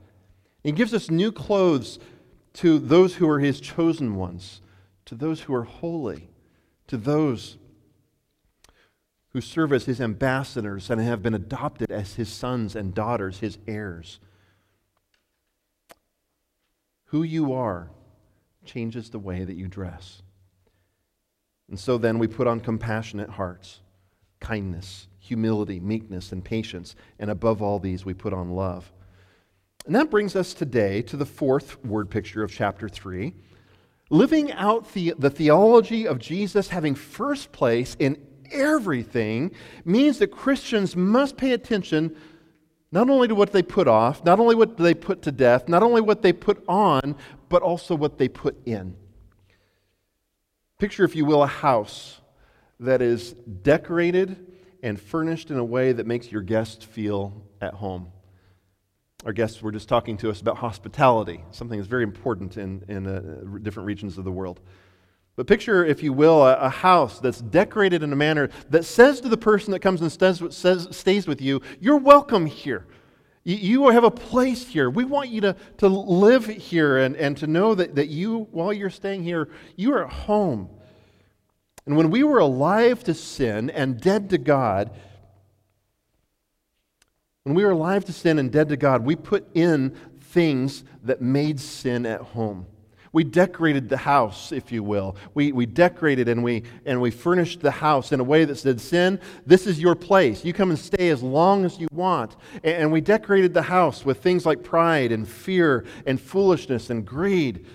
He 0.62 0.72
gives 0.72 0.94
us 0.94 1.10
new 1.10 1.30
clothes 1.30 1.98
to 2.54 2.78
those 2.78 3.16
who 3.16 3.28
are 3.28 3.40
his 3.40 3.60
chosen 3.60 4.14
ones, 4.14 4.62
to 5.06 5.14
those 5.14 5.42
who 5.42 5.54
are 5.54 5.64
holy, 5.64 6.28
to 6.86 6.96
those 6.96 7.58
who 9.30 9.40
serve 9.40 9.72
as 9.72 9.84
his 9.84 10.00
ambassadors 10.00 10.90
and 10.90 11.00
have 11.00 11.22
been 11.22 11.34
adopted 11.34 11.90
as 11.90 12.14
his 12.14 12.28
sons 12.28 12.76
and 12.76 12.94
daughters, 12.94 13.40
his 13.40 13.58
heirs. 13.66 14.20
Who 17.06 17.22
you 17.22 17.52
are 17.52 17.90
changes 18.64 19.10
the 19.10 19.18
way 19.18 19.44
that 19.44 19.56
you 19.56 19.66
dress. 19.66 20.22
And 21.68 21.78
so 21.78 21.98
then 21.98 22.18
we 22.18 22.28
put 22.28 22.46
on 22.46 22.60
compassionate 22.60 23.30
hearts, 23.30 23.80
kindness, 24.40 25.08
humility, 25.18 25.80
meekness, 25.80 26.30
and 26.30 26.44
patience. 26.44 26.94
And 27.18 27.30
above 27.30 27.62
all 27.62 27.78
these, 27.78 28.04
we 28.04 28.14
put 28.14 28.32
on 28.32 28.50
love. 28.50 28.92
And 29.86 29.94
that 29.94 30.10
brings 30.10 30.36
us 30.36 30.54
today 30.54 31.02
to 31.02 31.16
the 31.16 31.26
fourth 31.26 31.82
word 31.84 32.08
picture 32.08 32.42
of 32.42 32.52
chapter 32.52 32.88
3. 32.88 33.34
Living 34.14 34.52
out 34.52 34.92
the, 34.92 35.12
the 35.18 35.28
theology 35.28 36.06
of 36.06 36.20
Jesus 36.20 36.68
having 36.68 36.94
first 36.94 37.50
place 37.50 37.96
in 37.98 38.16
everything 38.52 39.50
means 39.84 40.20
that 40.20 40.28
Christians 40.28 40.94
must 40.94 41.36
pay 41.36 41.50
attention 41.50 42.14
not 42.92 43.10
only 43.10 43.26
to 43.26 43.34
what 43.34 43.50
they 43.50 43.60
put 43.60 43.88
off, 43.88 44.24
not 44.24 44.38
only 44.38 44.54
what 44.54 44.76
they 44.76 44.94
put 44.94 45.22
to 45.22 45.32
death, 45.32 45.68
not 45.68 45.82
only 45.82 46.00
what 46.00 46.22
they 46.22 46.32
put 46.32 46.62
on, 46.68 47.16
but 47.48 47.60
also 47.60 47.96
what 47.96 48.16
they 48.18 48.28
put 48.28 48.56
in. 48.64 48.94
Picture, 50.78 51.02
if 51.02 51.16
you 51.16 51.24
will, 51.24 51.42
a 51.42 51.48
house 51.48 52.20
that 52.78 53.02
is 53.02 53.32
decorated 53.32 54.46
and 54.80 55.00
furnished 55.00 55.50
in 55.50 55.58
a 55.58 55.64
way 55.64 55.92
that 55.92 56.06
makes 56.06 56.30
your 56.30 56.42
guests 56.42 56.84
feel 56.84 57.42
at 57.60 57.74
home. 57.74 58.12
Our 59.24 59.32
guests 59.32 59.62
were 59.62 59.72
just 59.72 59.88
talking 59.88 60.16
to 60.18 60.30
us 60.30 60.40
about 60.40 60.58
hospitality, 60.58 61.42
something 61.50 61.78
that's 61.78 61.88
very 61.88 62.02
important 62.02 62.56
in, 62.56 62.84
in 62.88 63.06
uh, 63.06 63.58
different 63.62 63.86
regions 63.86 64.18
of 64.18 64.24
the 64.24 64.32
world. 64.32 64.60
But 65.36 65.46
picture, 65.46 65.84
if 65.84 66.02
you 66.02 66.12
will, 66.12 66.44
a, 66.44 66.56
a, 66.56 66.68
house 66.68 67.18
that's 67.18 67.40
decorated 67.40 68.02
in 68.02 68.12
a 68.12 68.16
manner 68.16 68.50
that 68.70 68.84
says 68.84 69.20
to 69.22 69.28
the 69.28 69.36
person 69.36 69.72
that 69.72 69.80
comes 69.80 70.00
and 70.00 70.12
stays, 70.12 70.42
says, 70.50 70.88
stays 70.92 71.26
with 71.26 71.40
you, 71.40 71.60
You're 71.80 71.96
welcome 71.96 72.46
here. 72.46 72.86
You, 73.42 73.56
you, 73.56 73.88
have 73.88 74.04
a 74.04 74.10
place 74.10 74.66
here. 74.68 74.88
We 74.88 75.04
want 75.04 75.30
you 75.30 75.40
to, 75.42 75.56
to 75.78 75.88
live 75.88 76.46
here 76.46 76.98
and, 76.98 77.16
and 77.16 77.36
to 77.38 77.46
know 77.46 77.74
that, 77.74 77.96
that 77.96 78.08
you, 78.08 78.48
while 78.52 78.72
you're 78.72 78.90
staying 78.90 79.24
here, 79.24 79.48
you 79.76 79.92
are 79.94 80.04
at 80.04 80.12
home. 80.12 80.70
And 81.84 81.96
when 81.96 82.10
we 82.10 82.22
were 82.22 82.38
alive 82.38 83.04
to 83.04 83.12
sin 83.12 83.68
and 83.70 84.00
dead 84.00 84.30
to 84.30 84.38
God, 84.38 84.90
when 87.44 87.54
we 87.54 87.62
were 87.62 87.72
alive 87.72 88.06
to 88.06 88.12
sin 88.12 88.38
and 88.38 88.50
dead 88.50 88.70
to 88.70 88.76
God, 88.76 89.04
we 89.04 89.14
put 89.14 89.46
in 89.54 89.94
things 90.18 90.82
that 91.02 91.20
made 91.20 91.60
sin 91.60 92.06
at 92.06 92.22
home. 92.22 92.66
We 93.12 93.22
decorated 93.22 93.90
the 93.90 93.98
house, 93.98 94.50
if 94.50 94.72
you 94.72 94.82
will. 94.82 95.14
We, 95.34 95.52
we 95.52 95.66
decorated 95.66 96.26
and 96.26 96.42
we, 96.42 96.64
and 96.86 97.00
we 97.02 97.10
furnished 97.10 97.60
the 97.60 97.70
house 97.70 98.12
in 98.12 98.18
a 98.18 98.24
way 98.24 98.46
that 98.46 98.56
said, 98.56 98.80
Sin, 98.80 99.20
this 99.46 99.66
is 99.66 99.78
your 99.78 99.94
place. 99.94 100.42
You 100.44 100.52
come 100.54 100.70
and 100.70 100.78
stay 100.78 101.10
as 101.10 101.22
long 101.22 101.66
as 101.66 101.78
you 101.78 101.86
want. 101.92 102.34
And, 102.64 102.90
we 102.90 103.02
decorated 103.02 103.52
the 103.52 103.62
house 103.62 104.04
with 104.04 104.22
things 104.22 104.46
like 104.46 104.64
pride 104.64 105.12
and 105.12 105.28
fear 105.28 105.84
and 106.06 106.20
foolishness 106.20 106.90
and 106.90 107.06
greed. 107.06 107.66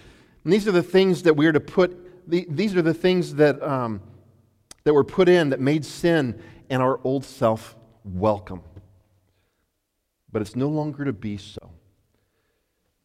And 0.43 0.51
these 0.51 0.67
are 0.67 0.73
the 0.73 0.83
things 0.83 1.23
that 1.23 1.35
we're 1.35 1.53
to 1.53 1.61
put, 1.61 2.27
the, 2.29 2.45
these 2.49 2.75
are 2.75 2.81
the 2.81 2.93
things 2.93 3.35
that, 3.35 3.61
um, 3.61 4.01
that 4.83 4.93
were 4.93 5.05
put 5.05 5.29
in 5.29 5.51
that 5.51 5.61
made 5.61 5.85
sin 5.85 6.41
and 6.71 6.81
our 6.81 6.99
old 7.03 7.23
self 7.23 7.77
welcome. 8.03 8.61
But 10.31 10.41
it's 10.41 10.55
no 10.55 10.67
longer 10.67 11.05
to 11.05 11.13
be 11.13 11.37
so. 11.37 11.71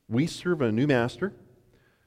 We 0.08 0.26
serve 0.26 0.60
a 0.60 0.72
new 0.72 0.86
master 0.86 1.32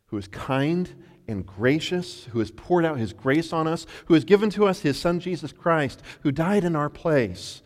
who 0.07 0.17
is 0.17 0.27
kind 0.27 0.93
and 1.27 1.45
gracious, 1.45 2.25
who 2.25 2.39
has 2.39 2.51
poured 2.51 2.85
out 2.85 2.97
his 2.97 3.13
grace 3.13 3.51
on 3.51 3.67
us, 3.67 3.85
who 4.05 4.13
has 4.13 4.23
given 4.23 4.49
to 4.51 4.65
us 4.65 4.81
his 4.81 4.97
Son 4.97 5.19
Jesus 5.19 5.51
Christ, 5.51 6.01
who 6.21 6.31
died 6.31 6.63
in 6.63 6.75
our 6.75 6.89
place. 6.89 7.61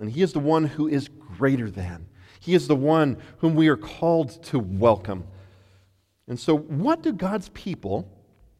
And 0.00 0.10
he 0.10 0.22
is 0.22 0.32
the 0.32 0.38
one 0.38 0.64
who 0.64 0.86
is 0.86 1.08
greater 1.08 1.70
than. 1.70 2.06
He 2.38 2.54
is 2.54 2.68
the 2.68 2.76
one 2.76 3.18
whom 3.38 3.54
we 3.54 3.68
are 3.68 3.76
called 3.76 4.42
to 4.44 4.58
welcome. 4.58 5.24
And 6.28 6.38
so, 6.38 6.56
what 6.56 7.02
do 7.02 7.12
God's 7.12 7.48
people 7.50 8.08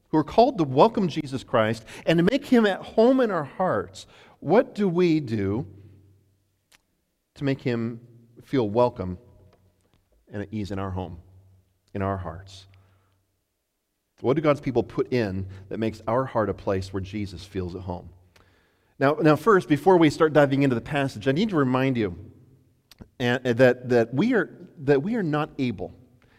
who 0.09 0.19
are 0.19 0.25
called 0.25 0.59
to 0.59 0.65
welcome 0.65 1.09
Jesus 1.09 1.43
Christ 1.43 1.85
and 2.07 2.19
to 2.19 2.23
make 2.23 2.47
him 2.47 2.67
at 2.67 2.81
home 2.81 3.21
in 3.21 3.31
our 3.31 3.45
hearts, 3.45 4.07
what 4.41 4.75
do 4.75 4.89
we 4.89 5.21
do 5.21 5.67
to 7.35 7.45
make 7.45 7.61
him 7.61 8.01
feel 8.43 8.69
welcome 8.69 9.19
and 10.33 10.43
at 10.43 10.49
ease 10.53 10.71
in 10.71 10.79
our 10.79 10.91
home, 10.91 11.19
in 11.95 12.03
our 12.03 12.17
hearts? 12.17 12.67
What 14.21 14.35
do 14.35 14.43
God's 14.43 14.61
people 14.61 14.85
put 14.85 15.13
in 15.13 15.47
that 15.69 15.79
makes 15.79 16.01
our 16.07 16.25
heart 16.25 16.49
a 16.49 16.55
place 16.55 16.93
where 16.93 17.01
Jesus 17.01 17.45
feels 17.45 17.75
at 17.75 17.83
home? 17.83 18.09
Now, 18.99 19.15
now 19.15 19.35
first, 19.35 19.69
before 19.69 19.97
we 19.97 20.11
start 20.11 20.33
diving 20.33 20.63
into 20.63 20.77
the 20.77 20.81
passage, 20.81 21.27
I 21.27 21.33
need 21.33 21.51
to 21.51 21.57
remind 21.57 21.97
you 21.97 22.17
uh, 23.19 23.39
uh, 23.45 23.53
that, 23.55 23.89
that, 23.89 24.15
we 24.15 24.33
are, 24.35 24.51
that 24.79 25.03
we 25.03 25.17
are 25.17 25.25
not 25.25 25.51
able, 25.59 25.93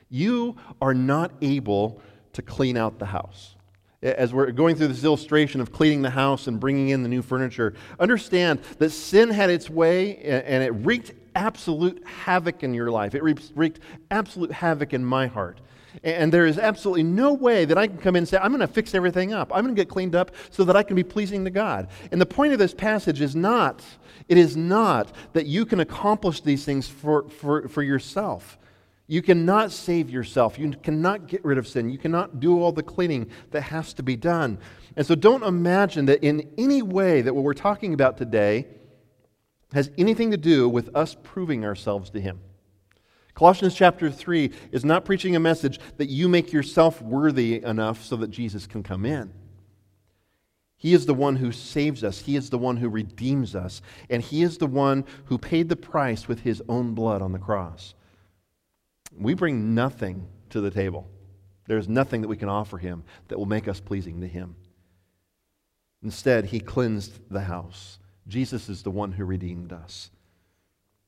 you 0.09 0.55
are 0.81 0.93
not 0.93 1.33
able 1.41 2.01
to 2.31 2.41
clean 2.41 2.77
out 2.77 2.99
the 2.99 3.05
house. 3.05 3.55
As 4.03 4.33
we're 4.33 4.51
going 4.51 4.75
through 4.75 4.89
this 4.89 5.03
illustration 5.03 5.61
of 5.61 5.71
cleaning 5.71 6.01
the 6.01 6.09
house 6.09 6.47
and 6.47 6.59
bringing 6.59 6.89
in 6.89 7.03
the 7.03 7.09
new 7.09 7.21
furniture, 7.21 7.73
understand 7.99 8.61
that 8.77 8.89
sin 8.89 9.29
had 9.29 9.49
its 9.49 9.69
way 9.69 10.17
and 10.17 10.61
it 10.61 10.71
wreaked 10.71 11.13
absolute 11.35 12.05
havoc 12.05 12.63
in 12.63 12.73
your 12.73 12.91
life. 12.91 13.15
It 13.15 13.23
wreaked 13.23 13.79
absolute 14.11 14.51
havoc 14.51 14.93
in 14.93 15.05
my 15.05 15.27
heart. 15.27 15.61
And 16.03 16.33
there 16.33 16.45
is 16.45 16.57
absolutely 16.57 17.03
no 17.03 17.33
way 17.33 17.65
that 17.65 17.77
I 17.77 17.87
can 17.87 17.97
come 17.97 18.15
in 18.15 18.21
and 18.21 18.27
say, 18.27 18.37
I'm 18.37 18.51
going 18.51 18.61
to 18.61 18.67
fix 18.67 18.95
everything 18.95 19.31
up. 19.31 19.51
I'm 19.53 19.63
going 19.63 19.75
to 19.75 19.79
get 19.79 19.89
cleaned 19.89 20.15
up 20.15 20.31
so 20.49 20.63
that 20.63 20.75
I 20.75 20.83
can 20.83 20.95
be 20.95 21.03
pleasing 21.03 21.43
to 21.45 21.51
God. 21.51 21.87
And 22.11 22.19
the 22.19 22.25
point 22.25 22.51
of 22.51 22.59
this 22.59 22.73
passage 22.73 23.21
is 23.21 23.35
not, 23.35 23.83
it 24.27 24.37
is 24.37 24.57
not 24.57 25.11
that 25.33 25.45
you 25.45 25.65
can 25.65 25.79
accomplish 25.79 26.41
these 26.41 26.65
things 26.65 26.87
for, 26.87 27.29
for, 27.29 27.67
for 27.67 27.83
yourself. 27.83 28.57
You 29.13 29.21
cannot 29.21 29.71
save 29.71 30.09
yourself. 30.09 30.57
You 30.57 30.71
cannot 30.71 31.27
get 31.27 31.45
rid 31.45 31.59
of 31.59 31.67
sin. 31.67 31.91
You 31.91 31.99
cannot 31.99 32.39
do 32.39 32.59
all 32.59 32.71
the 32.71 32.81
cleaning 32.81 33.29
that 33.51 33.61
has 33.61 33.93
to 33.93 34.01
be 34.01 34.15
done. 34.15 34.57
And 34.95 35.05
so 35.05 35.13
don't 35.13 35.43
imagine 35.43 36.05
that 36.05 36.23
in 36.23 36.49
any 36.57 36.81
way 36.81 37.21
that 37.21 37.35
what 37.35 37.43
we're 37.43 37.53
talking 37.53 37.93
about 37.93 38.17
today 38.17 38.65
has 39.71 39.91
anything 39.99 40.31
to 40.31 40.37
do 40.37 40.67
with 40.67 40.95
us 40.95 41.15
proving 41.21 41.63
ourselves 41.63 42.09
to 42.09 42.21
Him. 42.21 42.39
Colossians 43.35 43.75
chapter 43.75 44.09
3 44.09 44.49
is 44.71 44.83
not 44.83 45.05
preaching 45.05 45.35
a 45.35 45.39
message 45.39 45.79
that 45.97 46.09
you 46.09 46.27
make 46.27 46.51
yourself 46.51 46.99
worthy 46.99 47.61
enough 47.63 48.03
so 48.03 48.15
that 48.15 48.31
Jesus 48.31 48.65
can 48.65 48.81
come 48.81 49.05
in. 49.05 49.31
He 50.75 50.95
is 50.95 51.05
the 51.05 51.13
one 51.13 51.35
who 51.35 51.51
saves 51.51 52.03
us. 52.03 52.17
He 52.17 52.35
is 52.35 52.49
the 52.49 52.57
one 52.57 52.77
who 52.77 52.89
redeems 52.89 53.53
us. 53.53 53.83
And 54.09 54.23
He 54.23 54.41
is 54.41 54.57
the 54.57 54.65
one 54.65 55.05
who 55.25 55.37
paid 55.37 55.69
the 55.69 55.75
price 55.75 56.27
with 56.27 56.39
His 56.39 56.63
own 56.67 56.95
blood 56.95 57.21
on 57.21 57.31
the 57.31 57.37
cross. 57.37 57.93
We 59.17 59.33
bring 59.33 59.75
nothing 59.75 60.27
to 60.49 60.61
the 60.61 60.71
table. 60.71 61.07
There's 61.65 61.87
nothing 61.87 62.21
that 62.21 62.27
we 62.27 62.37
can 62.37 62.49
offer 62.49 62.77
Him 62.77 63.03
that 63.27 63.37
will 63.37 63.45
make 63.45 63.67
us 63.67 63.79
pleasing 63.79 64.21
to 64.21 64.27
Him. 64.27 64.55
Instead, 66.03 66.45
He 66.45 66.59
cleansed 66.59 67.19
the 67.29 67.41
house. 67.41 67.99
Jesus 68.27 68.69
is 68.69 68.83
the 68.83 68.91
one 68.91 69.13
who 69.13 69.25
redeemed 69.25 69.71
us. 69.71 70.11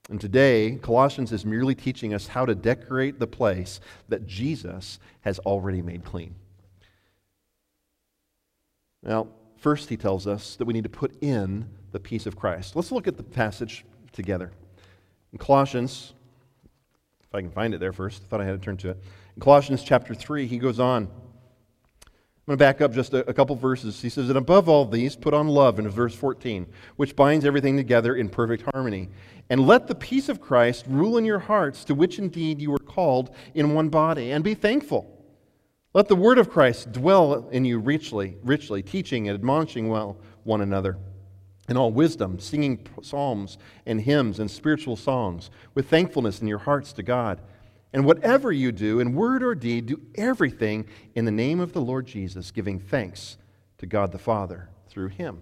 And 0.10 0.22
today, 0.22 0.78
Colossians 0.82 1.32
is 1.32 1.46
merely 1.46 1.74
teaching 1.74 2.14
us 2.14 2.28
how 2.28 2.46
to 2.46 2.54
decorate 2.54 3.20
the 3.20 3.28
place 3.28 3.80
that 4.08 4.28
Jesus 4.28 5.00
has 5.22 5.40
already 5.40 5.82
made 5.82 6.06
clean. 6.06 6.36
Now, 9.02 9.28
first, 9.58 9.90
he 9.90 9.98
tells 9.98 10.28
us 10.28 10.56
that 10.58 10.66
we 10.66 10.74
need 10.74 10.84
to 10.84 10.90
put 10.90 11.16
in 11.24 11.68
the 11.92 12.00
peace 12.00 12.26
of 12.26 12.36
Christ. 12.36 12.76
Let's 12.76 12.92
look 12.92 13.08
at 13.08 13.18
the 13.18 13.24
passage 13.24 13.84
together. 14.12 14.52
In 15.32 15.40
Colossians, 15.40 16.14
I 17.36 17.42
can 17.42 17.52
find 17.52 17.74
it 17.74 17.80
there 17.80 17.94
first, 17.94 18.24
I 18.24 18.28
thought 18.28 18.42
I 18.42 18.46
had 18.46 18.60
to 18.60 18.64
turn 18.64 18.78
to 18.78 18.90
it. 18.92 19.04
In 19.36 19.42
Colossians 19.42 19.84
chapter 19.84 20.14
3, 20.14 20.48
he 20.48 20.58
goes 20.58 20.80
on. 20.80 21.10
I'm 22.48 22.52
going 22.52 22.60
to 22.60 22.64
back 22.64 22.82
up 22.82 22.94
just 22.94 23.14
a, 23.16 23.28
a, 23.28 23.34
couple 23.34 23.56
verses. 23.56 24.00
He 24.00 24.10
says, 24.10 24.30
And 24.30 24.38
above 24.38 24.70
all 24.70 24.86
these, 24.86 25.16
put 25.16 25.34
on 25.34 25.48
love 25.48 25.80
in 25.80 25.90
verse 25.90 26.14
14, 26.14 26.68
which 26.96 27.16
binds 27.16 27.44
everything 27.44 27.76
together 27.76 28.16
in 28.16 28.30
perfect 28.30 28.64
harmony. 28.72 29.10
And 29.50 29.66
let 29.66 29.88
the 29.88 29.96
peace 29.96 30.30
of 30.30 30.42
Christ 30.42 30.86
rule 30.88 31.18
in 31.18 31.26
your 31.26 31.40
hearts, 31.40 31.84
to 31.86 31.96
which 31.96 32.20
indeed 32.20 32.62
you 32.62 32.70
were 32.70 32.78
called 32.78 33.36
in 33.56 33.74
one 33.74 33.90
body, 33.90 34.32
and 34.32 34.44
be 34.44 34.54
thankful. 34.54 35.12
Let 35.96 36.08
the 36.08 36.16
word 36.16 36.38
of 36.38 36.52
Christ 36.52 36.92
dwell 36.92 37.50
in 37.50 37.66
you 37.66 37.80
richly, 37.80 38.38
richly, 38.44 38.84
teaching 38.84 39.28
and 39.28 39.34
admonishing 39.34 39.90
well 39.90 40.18
one 40.44 40.62
another. 40.62 41.00
In 41.68 41.78
all 41.78 41.92
wisdom, 41.92 42.40
singing 42.40 42.86
psalms 43.02 43.58
and 43.86 44.02
hymns 44.02 44.40
and 44.40 44.50
spiritual 44.50 44.96
songs, 44.96 45.50
with 45.74 45.90
thankfulness 45.90 46.42
in 46.42 46.48
your 46.48 46.60
hearts 46.60 46.94
to 46.94 47.04
God. 47.04 47.42
And 47.92 48.06
whatever 48.06 48.52
you 48.52 48.72
do, 48.72 49.00
in 49.00 49.16
word 49.16 49.42
or 49.42 49.56
deed, 49.56 49.86
do 49.88 50.02
everything 50.16 50.86
in 51.16 51.26
the 51.26 51.32
name 51.32 51.60
of 51.60 51.74
the 51.74 51.82
Lord 51.82 52.06
Jesus, 52.06 52.52
giving 52.52 52.80
thanks 52.80 53.38
to 53.78 53.86
God 53.86 54.12
the 54.12 54.20
Father 54.20 54.70
through 54.90 55.08
him. 55.08 55.42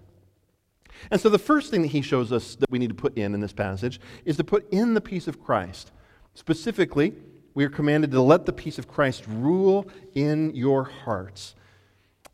And 1.10 1.20
so 1.20 1.28
the 1.28 1.38
first 1.38 1.70
thing 1.70 1.82
that 1.82 1.88
he 1.88 2.00
shows 2.00 2.32
us 2.32 2.54
that 2.56 2.70
we 2.70 2.78
need 2.78 2.88
to 2.88 2.94
put 2.94 3.16
in 3.18 3.34
in 3.34 3.40
this 3.40 3.52
passage 3.52 4.00
is 4.24 4.36
to 4.36 4.44
put 4.44 4.70
in 4.72 4.94
the 4.94 5.00
peace 5.00 5.26
of 5.26 5.42
Christ. 5.42 5.90
Specifically, 6.34 7.14
we 7.54 7.64
are 7.64 7.70
commanded 7.70 8.10
to 8.10 8.20
let 8.20 8.46
the 8.46 8.52
peace 8.52 8.78
of 8.78 8.88
Christ 8.88 9.24
rule 9.28 9.86
in 10.14 10.54
your 10.54 10.84
hearts. 10.84 11.54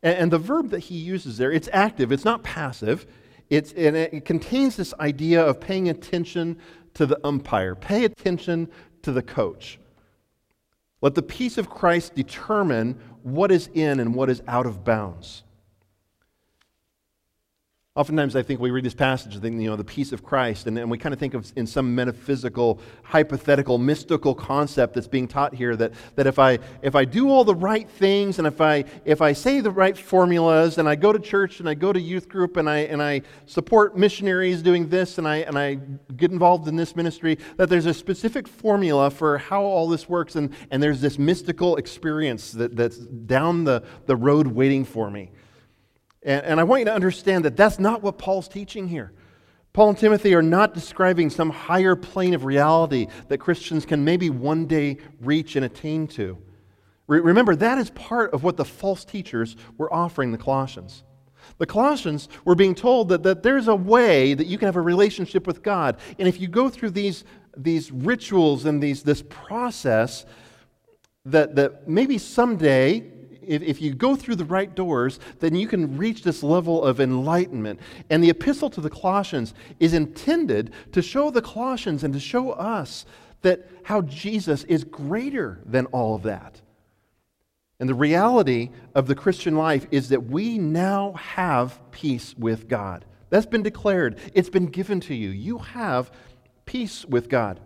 And, 0.03 0.31
the 0.31 0.39
verb 0.39 0.71
that 0.71 0.81
he 0.81 0.97
uses 0.97 1.37
there, 1.37 1.53
it's 1.53 1.69
active, 1.73 2.11
it's 2.11 2.25
not 2.25 2.43
passive. 2.43 3.07
It's, 3.51 3.73
and 3.73 3.97
it 3.97 4.25
contains 4.25 4.77
this 4.77 4.95
idea 5.01 5.45
of 5.45 5.61
paying 5.61 5.89
attention 5.89 6.59
to 6.95 7.05
the 7.05 7.19
umpire, 7.25 7.75
pay 7.75 8.05
attention 8.05 8.69
to 9.03 9.13
the 9.13 9.23
coach. 9.23 9.79
Let 11.03 11.15
the 11.15 11.23
peace 11.23 11.59
of 11.59 11.69
Christ 11.69 12.15
determine 12.15 12.99
what 13.23 13.51
is 13.51 13.69
in 13.75 14.01
and 14.01 14.15
what 14.15 14.31
is 14.31 14.43
out 14.47 14.67
of 14.67 14.85
bounds. 14.85 15.43
Oftentimes, 17.97 18.37
I 18.37 18.43
think 18.45 18.61
we 18.61 18.71
read 18.71 18.85
this 18.85 18.95
passage 18.95 19.35
and 19.35 19.61
you 19.61 19.69
know, 19.69 19.75
the 19.75 19.83
peace 19.83 20.13
of 20.13 20.23
Christ, 20.23 20.69
and, 20.69 20.79
and 20.79 20.89
we 20.89 20.97
kind 20.97 21.13
of 21.13 21.19
think 21.19 21.35
of 21.35 21.53
in 21.57 21.67
some 21.67 21.93
metaphysical, 21.93 22.79
hypothetical, 23.03 23.79
mystical 23.79 24.33
concept 24.33 24.95
that's 24.95 25.09
being 25.09 25.27
taught 25.27 25.53
here 25.53 25.75
that, 25.75 25.93
that 26.15 26.29
if, 26.29 26.39
I, 26.39 26.61
if 26.83 26.95
I 26.95 27.05
do 27.05 27.29
all 27.31 27.43
the 27.43 27.57
right 27.57 27.91
things 27.91 28.39
and 28.39 28.47
if 28.47 28.61
I, 28.61 28.85
if 29.05 29.21
I 29.21 29.33
say 29.33 29.59
the 29.59 29.73
right 29.73 29.99
formulas 29.99 30.79
and 30.79 30.89
I 30.89 30.95
go 30.95 31.13
to 31.13 31.19
church 31.19 31.59
and 31.59 31.69
I 31.69 31.75
go 31.75 31.93
to 31.93 32.01
youth 32.01 32.29
group 32.29 32.57
and 32.59 32.71
I, 32.71 32.79
and 32.83 33.03
I 33.03 33.23
support 33.47 33.99
missionaries 33.99 34.63
doing 34.63 34.89
this 34.89 35.19
and 35.19 35.27
I, 35.27 35.39
and 35.39 35.59
I 35.59 35.81
get 36.17 36.31
involved 36.31 36.69
in 36.69 36.77
this 36.77 36.95
ministry, 36.95 37.39
that 37.57 37.69
there's 37.69 37.87
a 37.87 37.95
specific 37.95 38.47
formula 38.47 39.11
for 39.11 39.37
how 39.37 39.63
all 39.63 39.89
this 39.89 40.09
works, 40.09 40.37
and, 40.37 40.55
and 40.71 40.81
there's 40.81 41.01
this 41.01 41.19
mystical 41.19 41.75
experience 41.75 42.53
that, 42.53 42.77
that's 42.77 42.99
down 42.99 43.65
the, 43.65 43.83
the 44.07 44.15
road 44.15 44.47
waiting 44.47 44.85
for 44.85 45.11
me. 45.11 45.33
And, 46.23 46.45
and 46.45 46.61
I 46.61 46.65
want 46.65 46.81
you 46.81 46.85
to 46.87 46.95
understand 46.95 47.45
that 47.45 47.57
that's 47.57 47.79
not 47.79 48.03
what 48.03 48.19
Paul's 48.19 48.49
teaching 48.49 48.89
here. 48.89 49.13
Paul 49.73 49.91
and 49.91 49.99
Timothy 49.99 50.35
are 50.35 50.43
not 50.43 50.75
describing 50.75 51.31
some 51.31 51.51
higher 51.51 51.95
plane 51.95 52.35
of 52.35 52.45
reality 52.45 53.07
that 53.29 53.39
Christians 53.39 53.87
can 53.87 54.05
maybe 54.05 54.29
one 54.29 54.67
day 54.67 54.99
reach 55.21 55.55
and 55.55 55.65
attain 55.65 56.09
to. 56.09 56.37
Re- 57.07 57.21
remember, 57.21 57.55
that 57.57 57.79
is 57.79 57.91
part 57.91 58.33
of 58.33 58.43
what 58.43 58.57
the 58.57 58.65
false 58.65 59.05
teachers 59.05 59.57
were 59.79 59.93
offering 59.93 60.33
the 60.33 60.39
Colossians. 60.39 61.05
The 61.59 61.67
Colossians 61.67 62.29
were 62.45 62.55
being 62.55 62.75
told 62.75 63.11
that, 63.11 63.23
that 63.23 63.43
there's 63.43 63.69
a 63.69 63.75
way 63.75 64.35
that 64.35 64.47
you 64.47 64.59
can 64.59 64.67
have 64.67 64.77
a 64.77 64.81
relationship 64.81 65.47
with 65.47 65.63
God. 65.63 65.99
And 66.19 66.27
if 66.27 66.41
you 66.41 66.49
go 66.49 66.69
through 66.69 66.91
these, 66.91 67.25
these 67.57 67.93
rituals 67.93 68.65
and 68.65 68.83
these, 68.83 69.03
this 69.03 69.23
process, 69.29 70.27
that, 71.27 71.55
that 71.57 71.89
maybe 71.89 72.19
someday 72.19 73.11
if, 73.51 73.63
if 73.63 73.83
you 73.83 73.93
go 73.93 74.15
through 74.15 74.37
the 74.37 74.45
right 74.45 74.73
doors, 74.73 75.19
then 75.41 75.57
you 75.57 75.67
can 75.67 75.97
reach 75.97 76.23
this 76.23 76.45
level 76.45 76.85
of 76.85 77.01
enlightenment. 77.01 77.81
And 78.09 78.23
the 78.23 78.31
epistle 78.31 78.71
to 78.71 78.81
the 78.81 78.89
Colossians 78.89 79.55
is 79.81 79.93
intended 79.93 80.73
to 80.93 81.03
show 81.03 81.31
the 81.31 81.43
Colossians 81.43 82.05
and 82.05 82.15
to 82.15 82.21
show 82.21 82.53
us 82.53 83.05
that 83.43 83.69
how 83.83 84.03
Jesus 84.03 84.63
is 84.65 84.85
greater 84.85 85.61
than 85.67 85.87
all 85.87 86.15
of 86.15 86.23
that. 86.23 86.61
And 87.81 87.89
the 87.89 87.95
reality 87.95 88.71
of 88.95 89.09
the 89.09 89.15
Christian 89.17 89.57
life 89.57 89.87
is 89.91 90.11
that 90.11 90.27
we 90.27 90.57
now 90.57 91.15
have 91.15 91.81
peace 91.91 92.37
with 92.39 92.69
God. 92.69 93.05
That's 93.31 93.47
been 93.47 93.63
declared, 93.63 94.19
it's 94.33 94.51
been 94.51 94.67
given 94.67 95.01
to 95.01 95.15
you. 95.15 95.31
You 95.31 95.59
have 95.59 96.13
peace 96.67 97.05
with 97.05 97.29
God. 97.29 97.59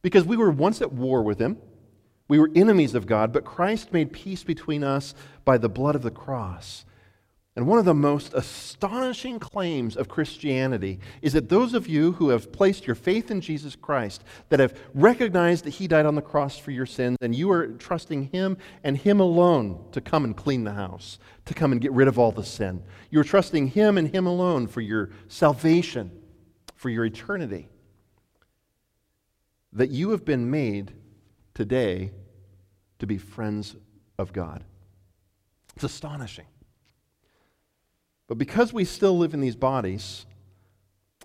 Because 0.00 0.24
we 0.24 0.36
were 0.36 0.50
once 0.50 0.80
at 0.80 0.92
war 0.92 1.22
with 1.22 1.38
Him. 1.38 1.58
We 2.34 2.40
were 2.40 2.50
enemies 2.56 2.96
of 2.96 3.06
God, 3.06 3.32
but 3.32 3.44
Christ 3.44 3.92
made 3.92 4.12
peace 4.12 4.42
between 4.42 4.82
us 4.82 5.14
by 5.44 5.56
the 5.56 5.68
blood 5.68 5.94
of 5.94 6.02
the 6.02 6.10
cross. 6.10 6.84
And 7.54 7.68
one 7.68 7.78
of 7.78 7.84
the 7.84 7.94
most 7.94 8.34
astonishing 8.34 9.38
claims 9.38 9.96
of 9.96 10.08
Christianity 10.08 10.98
is 11.22 11.34
that 11.34 11.48
those 11.48 11.74
of 11.74 11.86
you 11.86 12.10
who 12.14 12.30
have 12.30 12.50
placed 12.50 12.88
your 12.88 12.96
faith 12.96 13.30
in 13.30 13.40
Jesus 13.40 13.76
Christ, 13.76 14.24
that 14.48 14.58
have 14.58 14.76
recognized 14.94 15.64
that 15.64 15.74
He 15.74 15.86
died 15.86 16.06
on 16.06 16.16
the 16.16 16.22
cross 16.22 16.58
for 16.58 16.72
your 16.72 16.86
sins, 16.86 17.18
and 17.20 17.36
you 17.36 17.52
are 17.52 17.68
trusting 17.68 18.30
Him 18.32 18.56
and 18.82 18.98
Him 18.98 19.20
alone 19.20 19.84
to 19.92 20.00
come 20.00 20.24
and 20.24 20.36
clean 20.36 20.64
the 20.64 20.72
house, 20.72 21.20
to 21.44 21.54
come 21.54 21.70
and 21.70 21.80
get 21.80 21.92
rid 21.92 22.08
of 22.08 22.18
all 22.18 22.32
the 22.32 22.42
sin. 22.42 22.82
You're 23.10 23.22
trusting 23.22 23.68
Him 23.68 23.96
and 23.96 24.12
Him 24.12 24.26
alone 24.26 24.66
for 24.66 24.80
your 24.80 25.10
salvation, 25.28 26.10
for 26.74 26.90
your 26.90 27.04
eternity. 27.04 27.68
That 29.72 29.90
you 29.90 30.10
have 30.10 30.24
been 30.24 30.50
made 30.50 30.94
today 31.54 32.10
to 32.98 33.06
be 33.06 33.18
friends 33.18 33.76
of 34.18 34.32
God. 34.32 34.64
It's 35.74 35.84
astonishing. 35.84 36.46
But 38.26 38.38
because 38.38 38.72
we 38.72 38.84
still 38.84 39.18
live 39.18 39.34
in 39.34 39.40
these 39.40 39.56
bodies 39.56 40.26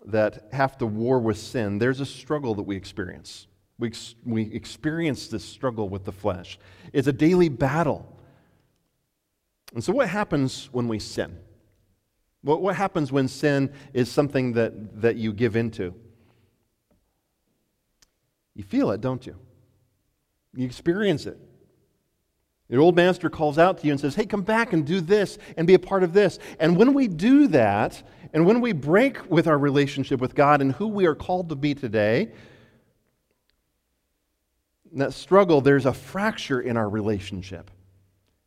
that 0.05 0.49
have 0.51 0.77
to 0.79 0.85
war 0.85 1.19
with 1.19 1.37
sin, 1.37 1.77
there's 1.77 1.99
a 1.99 2.05
struggle 2.05 2.55
that 2.55 2.63
we 2.63 2.75
experience. 2.75 3.47
We, 3.77 3.89
ex- 3.89 4.15
we 4.25 4.43
experience 4.53 5.27
this 5.27 5.43
struggle 5.43 5.87
with 5.87 6.05
the 6.05 6.11
flesh. 6.11 6.59
It's 6.91 7.07
a 7.07 7.13
daily 7.13 7.49
battle. 7.49 8.17
And 9.73 9.83
so, 9.83 9.93
what 9.93 10.09
happens 10.09 10.67
when 10.71 10.87
we 10.87 10.99
sin? 10.99 11.37
What, 12.41 12.61
what 12.61 12.75
happens 12.75 13.11
when 13.11 13.27
sin 13.27 13.71
is 13.93 14.09
something 14.09 14.53
that, 14.53 15.01
that 15.01 15.15
you 15.15 15.31
give 15.31 15.55
into? 15.55 15.93
You 18.55 18.63
feel 18.63 18.91
it, 18.91 18.99
don't 18.99 19.25
you? 19.25 19.37
You 20.55 20.65
experience 20.65 21.25
it. 21.25 21.37
The 22.69 22.77
old 22.77 22.95
master 22.95 23.29
calls 23.29 23.57
out 23.57 23.79
to 23.79 23.87
you 23.87 23.91
and 23.91 23.99
says, 23.99 24.15
Hey, 24.15 24.25
come 24.25 24.43
back 24.43 24.73
and 24.73 24.85
do 24.85 25.01
this 25.01 25.39
and 25.57 25.65
be 25.65 25.73
a 25.73 25.79
part 25.79 26.03
of 26.03 26.13
this. 26.13 26.37
And 26.59 26.77
when 26.77 26.93
we 26.93 27.07
do 27.07 27.47
that, 27.47 28.03
and 28.31 28.45
when 28.45 28.61
we 28.61 28.73
break 28.73 29.29
with 29.29 29.47
our 29.47 29.57
relationship 29.57 30.21
with 30.21 30.35
God 30.35 30.61
and 30.61 30.73
who 30.73 30.87
we 30.87 31.07
are 31.07 31.15
called 31.15 31.49
to 31.49 31.55
be 31.55 31.73
today, 31.73 32.31
that 34.93 35.13
struggle, 35.13 35.61
there's 35.61 35.87
a 35.87 35.93
fracture 35.93 36.61
in 36.61 36.77
our 36.77 36.87
relationship. 36.87 37.71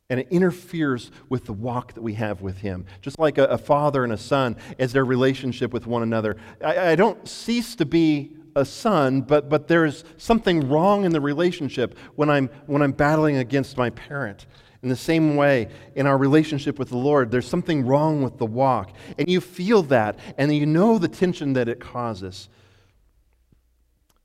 And 0.09 0.19
it 0.19 0.27
interferes 0.29 1.11
with 1.27 1.45
the 1.45 1.53
walk 1.53 1.93
that 1.93 2.01
we 2.01 2.13
have 2.13 2.41
with 2.41 2.59
Him. 2.59 2.85
Just 3.01 3.19
like 3.19 3.37
a, 3.37 3.45
a 3.45 3.57
father 3.57 4.03
and 4.03 4.13
a 4.13 4.17
son, 4.17 4.57
as 4.79 4.93
their 4.93 5.05
relationship 5.05 5.73
with 5.73 5.85
one 5.85 6.03
another. 6.03 6.37
I, 6.63 6.91
I 6.91 6.95
don't 6.95 7.27
cease 7.27 7.75
to 7.75 7.85
be 7.85 8.37
a 8.55 8.65
son, 8.65 9.21
but, 9.21 9.49
but 9.49 9.67
there's 9.67 10.03
something 10.17 10.69
wrong 10.69 11.05
in 11.05 11.11
the 11.11 11.21
relationship 11.21 11.97
when 12.15 12.29
I'm, 12.29 12.49
when 12.67 12.81
I'm 12.81 12.91
battling 12.91 13.37
against 13.37 13.77
my 13.77 13.89
parent. 13.89 14.45
In 14.81 14.89
the 14.89 14.95
same 14.95 15.35
way, 15.35 15.69
in 15.95 16.07
our 16.07 16.17
relationship 16.17 16.77
with 16.77 16.89
the 16.89 16.97
Lord, 16.97 17.31
there's 17.31 17.47
something 17.47 17.85
wrong 17.85 18.21
with 18.21 18.37
the 18.37 18.45
walk. 18.45 18.91
And 19.17 19.29
you 19.29 19.39
feel 19.39 19.81
that, 19.83 20.19
and 20.37 20.53
you 20.53 20.65
know 20.65 20.97
the 20.97 21.07
tension 21.07 21.53
that 21.53 21.69
it 21.69 21.79
causes. 21.79 22.49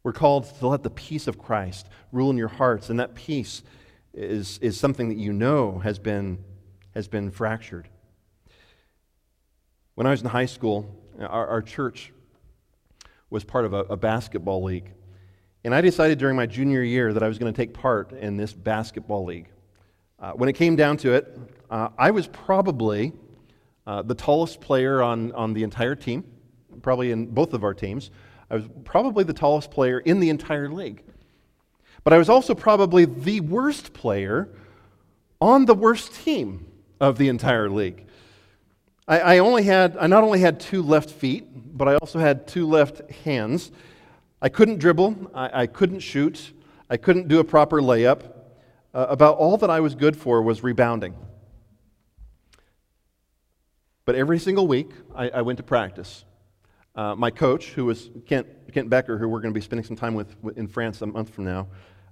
We're 0.02 0.12
called 0.12 0.52
to 0.58 0.66
let 0.66 0.82
the 0.82 0.90
peace 0.90 1.28
of 1.28 1.38
Christ 1.38 1.88
rule 2.12 2.30
in 2.30 2.36
your 2.36 2.48
hearts, 2.48 2.90
and 2.90 2.98
that 2.98 3.14
peace 3.14 3.62
is, 4.14 4.58
is 4.58 4.78
something 4.78 5.08
that 5.10 5.18
you 5.18 5.32
know 5.32 5.78
has 5.78 5.98
been, 5.98 6.42
has 6.92 7.06
been 7.06 7.30
fractured. 7.30 7.88
When 9.94 10.06
I 10.06 10.10
was 10.10 10.22
in 10.22 10.28
high 10.28 10.46
school, 10.46 10.92
our, 11.20 11.46
our 11.46 11.62
church 11.62 12.12
was 13.30 13.44
part 13.44 13.64
of 13.64 13.72
a, 13.72 13.80
a 13.84 13.96
basketball 13.96 14.62
league. 14.62 14.90
And 15.64 15.74
I 15.74 15.80
decided 15.80 16.18
during 16.18 16.36
my 16.36 16.46
junior 16.46 16.82
year 16.82 17.12
that 17.12 17.22
I 17.22 17.28
was 17.28 17.38
going 17.38 17.52
to 17.52 17.56
take 17.56 17.74
part 17.74 18.12
in 18.12 18.36
this 18.36 18.52
basketball 18.52 19.24
league. 19.24 19.48
Uh, 20.18 20.32
when 20.32 20.48
it 20.48 20.54
came 20.54 20.76
down 20.76 20.96
to 20.98 21.12
it, 21.12 21.38
uh, 21.70 21.88
I 21.98 22.10
was 22.10 22.26
probably 22.26 23.12
uh, 23.86 24.02
the 24.02 24.14
tallest 24.14 24.60
player 24.60 25.02
on, 25.02 25.32
on 25.32 25.52
the 25.52 25.62
entire 25.62 25.94
team, 25.94 26.24
probably 26.82 27.10
in 27.10 27.26
both 27.26 27.54
of 27.54 27.64
our 27.64 27.74
teams. 27.74 28.10
I 28.50 28.54
was 28.56 28.64
probably 28.84 29.24
the 29.24 29.32
tallest 29.34 29.70
player 29.70 29.98
in 30.00 30.20
the 30.20 30.30
entire 30.30 30.70
league. 30.70 31.02
But 32.04 32.12
I 32.12 32.18
was 32.18 32.28
also 32.28 32.54
probably 32.54 33.04
the 33.04 33.40
worst 33.40 33.92
player 33.92 34.48
on 35.40 35.66
the 35.66 35.74
worst 35.74 36.14
team 36.14 36.66
of 37.00 37.18
the 37.18 37.28
entire 37.28 37.68
league. 37.68 38.06
I, 39.08 39.20
I, 39.20 39.38
only 39.38 39.62
had, 39.62 39.96
I 39.98 40.06
not 40.06 40.22
only 40.22 40.40
had 40.40 40.60
two 40.60 40.82
left 40.82 41.10
feet, 41.10 41.48
but 41.76 41.88
I 41.88 41.94
also 41.96 42.18
had 42.18 42.46
two 42.46 42.68
left 42.68 43.10
hands. 43.10 43.72
I 44.42 44.50
couldn't 44.50 44.78
dribble, 44.78 45.30
I, 45.34 45.62
I 45.62 45.66
couldn't 45.66 46.00
shoot, 46.00 46.52
I 46.90 46.98
couldn't 46.98 47.26
do 47.26 47.40
a 47.40 47.44
proper 47.44 47.80
layup. 47.80 48.34
Uh, 48.92 49.06
about 49.08 49.36
all 49.38 49.56
that 49.58 49.70
I 49.70 49.80
was 49.80 49.94
good 49.94 50.16
for 50.16 50.42
was 50.42 50.62
rebounding. 50.62 51.14
But 54.04 54.14
every 54.14 54.38
single 54.38 54.66
week, 54.66 54.90
I, 55.14 55.30
I 55.30 55.42
went 55.42 55.56
to 55.58 55.62
practice. 55.62 56.24
Uh, 56.94 57.14
my 57.14 57.30
coach, 57.30 57.70
who 57.70 57.86
was 57.86 58.10
Kent, 58.26 58.46
Kent 58.72 58.90
Becker, 58.90 59.18
who 59.18 59.28
we're 59.28 59.40
going 59.40 59.52
to 59.52 59.58
be 59.58 59.64
spending 59.64 59.84
some 59.84 59.96
time 59.96 60.14
with 60.14 60.34
in 60.56 60.68
France 60.68 61.00
a 61.00 61.06
month 61.06 61.30
from 61.30 61.44
now, 61.44 61.68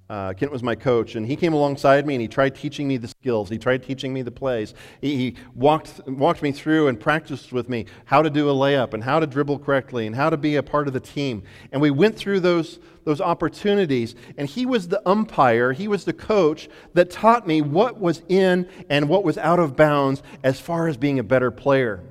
uh, 0.08 0.32
Kent 0.34 0.52
was 0.52 0.62
my 0.62 0.76
coach, 0.76 1.16
and 1.16 1.26
he 1.26 1.34
came 1.34 1.52
alongside 1.52 2.06
me 2.06 2.14
and 2.14 2.22
he 2.22 2.28
tried 2.28 2.54
teaching 2.54 2.86
me 2.86 2.96
the 2.96 3.08
skills. 3.08 3.48
He 3.48 3.58
tried 3.58 3.82
teaching 3.82 4.12
me 4.12 4.22
the 4.22 4.30
plays. 4.30 4.72
He, 5.00 5.16
he, 5.16 5.36
walked, 5.54 6.00
walked 6.06 6.42
me 6.42 6.52
through 6.52 6.86
and 6.86 6.98
practiced 6.98 7.52
with 7.52 7.68
me 7.68 7.86
how 8.04 8.22
to 8.22 8.30
do 8.30 8.48
a 8.48 8.52
layup 8.52 8.94
and 8.94 9.02
how 9.02 9.18
to 9.18 9.26
dribble 9.26 9.58
correctly 9.58 10.06
and 10.06 10.14
how 10.14 10.30
to 10.30 10.36
be 10.36 10.56
a 10.56 10.62
part 10.62 10.86
of 10.86 10.92
the 10.92 11.00
team. 11.00 11.42
And 11.72 11.82
we 11.82 11.90
went 11.90 12.16
through 12.16 12.40
those, 12.40 12.78
those 13.04 13.20
opportunities, 13.20 14.14
and 14.36 14.48
he 14.48 14.64
was 14.64 14.86
the 14.86 15.02
umpire, 15.08 15.72
he 15.72 15.88
was 15.88 16.04
the 16.04 16.12
coach 16.12 16.68
that 16.94 17.10
taught 17.10 17.44
me 17.44 17.60
what 17.60 17.98
was 17.98 18.22
in 18.28 18.68
and 18.88 19.08
what 19.08 19.24
was 19.24 19.36
out 19.38 19.58
of 19.58 19.74
bounds 19.74 20.22
as 20.44 20.60
far 20.60 20.86
as 20.86 20.96
being 20.96 21.18
a 21.18 21.24
better 21.24 21.50
player. 21.50 22.04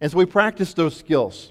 And 0.00 0.10
so 0.10 0.18
we 0.18 0.24
practiced 0.24 0.76
those 0.76 0.96
skills. 0.96 1.50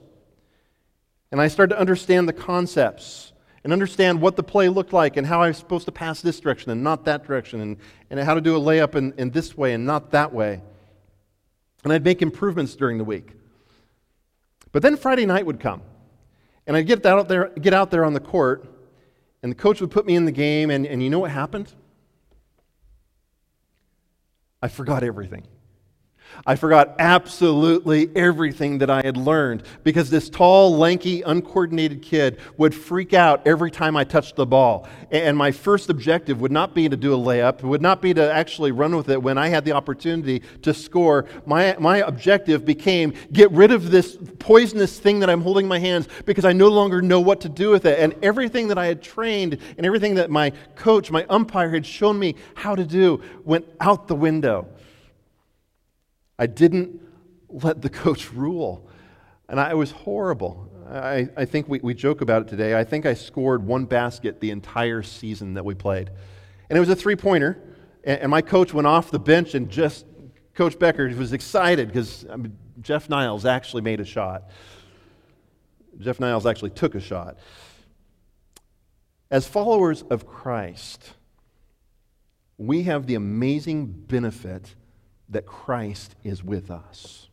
And 1.31 1.41
I 1.41 1.49
started 1.49 1.75
to 1.75 1.79
understand 1.79 2.27
the 2.27 2.33
concepts 2.33 3.28
and 3.63 3.74
understand 3.74 4.22
what 4.22 4.36
the 4.36 4.43
play 4.43 4.69
looked 4.69 4.93
like 4.93 5.17
and 5.17 5.28
how 5.28 5.41
I 5.41 5.48
was 5.48 5.58
supposed 5.58 5.86
to 5.86 5.91
pass 5.91 6.22
this 6.22 6.39
direction 6.39 6.72
and 6.72 6.84
not 6.84 7.06
that 7.06 7.26
direction 7.26 7.62
and, 7.62 7.78
and 8.10 8.19
how 8.19 8.34
to 8.34 8.41
do 8.41 8.56
a 8.56 8.60
layup 8.60 8.95
in, 8.95 9.13
in 9.17 9.32
this 9.32 9.58
way 9.58 9.74
and 9.74 9.86
not 9.86 10.12
that 10.12 10.34
way. 10.34 10.62
And 11.84 11.93
I'd 11.93 12.04
make 12.04 12.22
improvements 12.22 12.76
during 12.76 12.98
the 12.98 13.04
week. 13.04 13.34
But 14.72 14.82
then 14.82 14.98
Friday 14.98 15.26
night 15.26 15.45
would 15.45 15.60
come, 15.60 15.82
and 16.67 16.78
I'd 16.78 16.88
get 16.88 17.06
out 17.06 17.28
there, 17.28 17.50
get 17.50 17.74
out 17.74 17.89
there 17.89 18.06
on 18.06 18.13
the 18.13 18.19
court, 18.19 18.65
and 19.41 19.52
the 19.52 19.56
coach 19.56 19.82
would 19.82 19.91
put 19.91 20.06
me 20.06 20.15
in 20.15 20.26
the 20.26 20.32
game, 20.32 20.69
and, 20.69 20.86
and 20.86 21.02
you 21.02 21.10
know 21.10 21.19
what 21.19 21.32
happened? 21.32 21.74
I 24.62 24.67
forgot 24.67 25.04
everything. 25.04 25.48
I 26.45 26.55
forgot 26.55 26.95
absolutely 26.99 28.09
everything 28.15 28.79
that 28.79 28.89
I 28.89 29.01
had 29.03 29.17
learned 29.17 29.63
because 29.83 30.09
this 30.09 30.29
tall, 30.29 30.75
lanky, 30.77 31.21
uncoordinated 31.21 32.01
kid 32.01 32.39
would 32.57 32.73
freak 32.73 33.13
out 33.13 33.45
every 33.45 33.71
time 33.71 33.95
I 33.95 34.03
touched 34.03 34.35
the 34.35 34.45
ball. 34.45 34.87
And 35.11 35.37
my 35.37 35.51
first 35.51 35.89
objective 35.89 36.41
would 36.41 36.51
not 36.51 36.73
be 36.73 36.87
to 36.87 36.95
do 36.95 37.13
a 37.13 37.17
layup, 37.17 37.59
it 37.59 37.65
would 37.65 37.81
not 37.81 38.01
be 38.01 38.13
to 38.13 38.31
actually 38.31 38.71
run 38.71 38.95
with 38.95 39.09
it 39.09 39.21
when 39.21 39.37
I 39.37 39.49
had 39.49 39.65
the 39.65 39.73
opportunity 39.73 40.41
to 40.61 40.73
score. 40.73 41.25
My, 41.45 41.75
my 41.79 41.97
objective 41.97 42.65
became 42.65 43.13
get 43.31 43.51
rid 43.51 43.71
of 43.71 43.91
this 43.91 44.17
poisonous 44.39 44.99
thing 44.99 45.19
that 45.19 45.29
I'm 45.29 45.41
holding 45.41 45.65
in 45.65 45.69
my 45.69 45.79
hands 45.79 46.07
because 46.25 46.45
I 46.45 46.53
no 46.53 46.69
longer 46.69 47.01
know 47.01 47.19
what 47.19 47.41
to 47.41 47.49
do 47.49 47.69
with 47.69 47.85
it. 47.85 47.99
And 47.99 48.15
everything 48.23 48.69
that 48.69 48.77
I 48.77 48.85
had 48.85 49.01
trained 49.01 49.57
and 49.77 49.85
everything 49.85 50.15
that 50.15 50.29
my 50.29 50.51
coach, 50.75 51.11
my 51.11 51.25
umpire, 51.29 51.69
had 51.69 51.85
shown 51.85 52.17
me 52.17 52.35
how 52.55 52.75
to 52.75 52.85
do 52.85 53.21
went 53.43 53.65
out 53.79 54.07
the 54.07 54.15
window. 54.15 54.67
I 56.39 56.47
didn't 56.47 57.02
let 57.49 57.82
the 57.82 57.89
coach 58.04 58.32
rule. 58.32 58.89
And 59.47 59.60
I 59.60 59.73
was 59.73 59.91
horrible. 59.91 60.71
I, 60.89 61.28
I 61.36 61.45
think 61.45 61.67
we, 61.67 61.80
we 61.80 61.93
joke 61.93 62.21
about 62.21 62.43
it 62.43 62.47
today. 62.47 62.80
I 62.80 62.84
think 62.84 63.06
I 63.06 63.13
scored 63.13 63.63
one 63.63 63.86
basket 63.86 64.39
the 64.39 64.49
entire 64.49 65.04
season 65.04 65.54
that 65.56 65.65
we 65.65 65.75
played. 65.75 66.10
And 66.69 66.78
it 66.78 66.80
was 66.80 66.89
a 66.89 66.95
three 66.95 67.15
pointer. 67.15 67.62
And, 68.04 68.21
and, 68.21 68.32
my 68.32 68.41
coach 68.41 68.73
went 68.73 68.88
off 68.88 69.12
the 69.12 69.19
bench 69.19 69.54
and 69.54 69.69
just, 69.69 70.06
Coach 70.54 70.80
Becker 70.80 71.08
was 71.15 71.34
excited 71.34 71.88
because 71.88 72.25
I 72.32 72.38
mean, 72.38 72.58
Jeff 72.82 73.10
Niles 73.10 73.45
actually 73.45 73.82
made 73.82 73.99
a 73.99 74.06
shot. 74.06 74.49
Jeff 75.99 76.19
Niles 76.19 76.45
actually 76.45 76.69
took 76.71 76.95
a 76.95 76.99
shot. 76.99 77.38
As 79.30 79.45
followers 79.45 80.02
of 80.10 80.25
Christ, 80.25 81.13
we 82.58 82.84
have 82.84 83.06
the 83.06 83.15
amazing 83.15 83.86
benefit 83.88 84.75
that 85.29 85.45
Christ 85.45 86.15
is 86.23 86.43
with 86.43 86.71
us. 86.71 87.29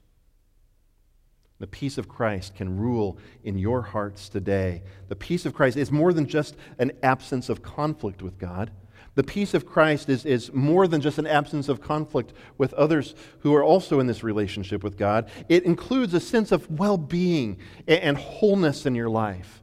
The 1.58 1.66
peace 1.66 1.96
of 1.96 2.08
Christ 2.08 2.54
can 2.54 2.76
rule 2.76 3.16
in 3.42 3.56
your 3.56 3.80
hearts 3.80 4.28
today. 4.28 4.82
The 5.08 5.16
peace 5.16 5.46
of 5.46 5.54
Christ 5.54 5.76
is 5.76 5.90
more 5.90 6.12
than 6.12 6.26
just 6.26 6.54
an 6.78 6.92
absence 7.02 7.48
of 7.48 7.62
conflict 7.62 8.22
with 8.22 8.38
God. 8.38 8.70
The 9.14 9.24
peace 9.24 9.54
of 9.54 9.64
Christ 9.64 10.10
is, 10.10 10.26
is 10.26 10.52
more 10.52 10.86
than 10.86 11.00
just 11.00 11.16
an 11.16 11.26
absence 11.26 11.70
of 11.70 11.80
conflict 11.80 12.34
with 12.58 12.74
others 12.74 13.14
who 13.40 13.54
are 13.54 13.64
also 13.64 13.98
in 13.98 14.06
this 14.06 14.22
relationship 14.22 14.84
with 14.84 14.98
God. 14.98 15.30
It 15.48 15.64
includes 15.64 16.12
a 16.12 16.20
sense 16.20 16.52
of 16.52 16.70
well 16.70 16.98
being 16.98 17.58
and 17.88 18.18
wholeness 18.18 18.84
in 18.84 18.94
your 18.94 19.08
life. 19.08 19.62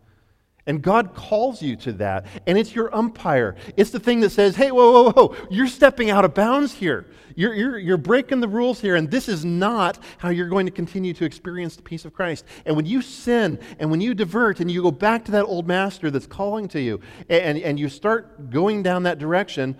And 0.65 0.82
God 0.82 1.13
calls 1.13 1.62
you 1.62 1.76
to 1.78 1.91
that. 1.93 2.26
And 2.47 2.58
it's 2.58 2.73
your 2.73 2.93
umpire. 2.95 3.56
It's 3.76 3.89
the 3.89 3.99
thing 3.99 4.21
that 4.21 4.30
says, 4.30 4.56
hey, 4.56 4.71
whoa, 4.71 4.91
whoa, 4.91 5.12
whoa, 5.12 5.36
you're 5.49 5.67
stepping 5.67 6.10
out 6.10 6.23
of 6.23 6.34
bounds 6.34 6.73
here. 6.73 7.08
You're, 7.36 7.54
you're, 7.54 7.78
you're 7.78 7.97
breaking 7.97 8.39
the 8.39 8.47
rules 8.47 8.80
here. 8.80 8.95
And 8.95 9.12
this 9.12 9.28
is 9.28 9.43
not 9.43 9.99
how 10.19 10.30
you're 10.30 10.47
going 10.47 10.65
to 10.65 10.71
continue 10.71 11.13
to 11.15 11.26
experience 11.26 11.76
the 11.76 11.82
peace 11.82 12.06
of 12.06 12.13
Christ. 12.13 12.45
And 12.65 12.78
when 12.78 12.86
you 12.86 13.02
sin 13.02 13.60
and 13.78 13.91
when 13.91 13.99
you 13.99 14.13
divert 14.13 14.62
and 14.62 14.71
you 14.71 14.82
go 14.82 14.91
back 14.91 15.26
to 15.26 15.32
that 15.32 15.43
old 15.43 15.67
master 15.67 16.10
that's 16.10 16.28
calling 16.28 16.69
to 16.69 16.80
you 16.80 17.02
and, 17.28 17.58
and 17.58 17.78
you 17.78 17.89
start 17.89 18.49
going 18.49 18.84
down 18.84 19.04
that 19.04 19.19
direction, 19.19 19.78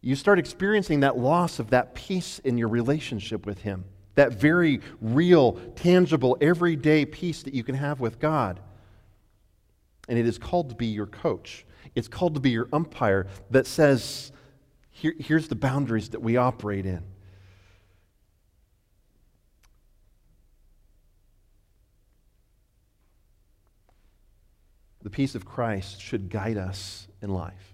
you 0.00 0.16
start 0.16 0.38
experiencing 0.38 1.00
that 1.00 1.18
loss 1.18 1.58
of 1.58 1.70
that 1.70 1.94
peace 1.94 2.38
in 2.38 2.56
your 2.56 2.68
relationship 2.68 3.44
with 3.44 3.60
Him. 3.62 3.84
That 4.14 4.32
very 4.32 4.80
real, 5.00 5.54
tangible, 5.74 6.38
everyday 6.40 7.04
peace 7.04 7.42
that 7.42 7.52
you 7.52 7.64
can 7.64 7.74
have 7.74 8.00
with 8.00 8.18
God. 8.18 8.60
And 10.08 10.18
it 10.18 10.26
is 10.26 10.38
called 10.38 10.70
to 10.70 10.74
be 10.74 10.86
your 10.86 11.06
coach. 11.06 11.64
It's 11.94 12.08
called 12.08 12.34
to 12.34 12.40
be 12.40 12.50
your 12.50 12.68
umpire 12.72 13.26
that 13.50 13.66
says, 13.66 14.32
Here, 14.90 15.14
here's 15.18 15.48
the 15.48 15.54
boundaries 15.54 16.10
that 16.10 16.20
we 16.20 16.36
operate 16.36 16.86
in. 16.86 17.02
The 25.02 25.10
peace 25.10 25.34
of 25.34 25.44
Christ 25.44 26.00
should 26.00 26.30
guide 26.30 26.56
us 26.56 27.08
in 27.20 27.28
life. 27.28 27.73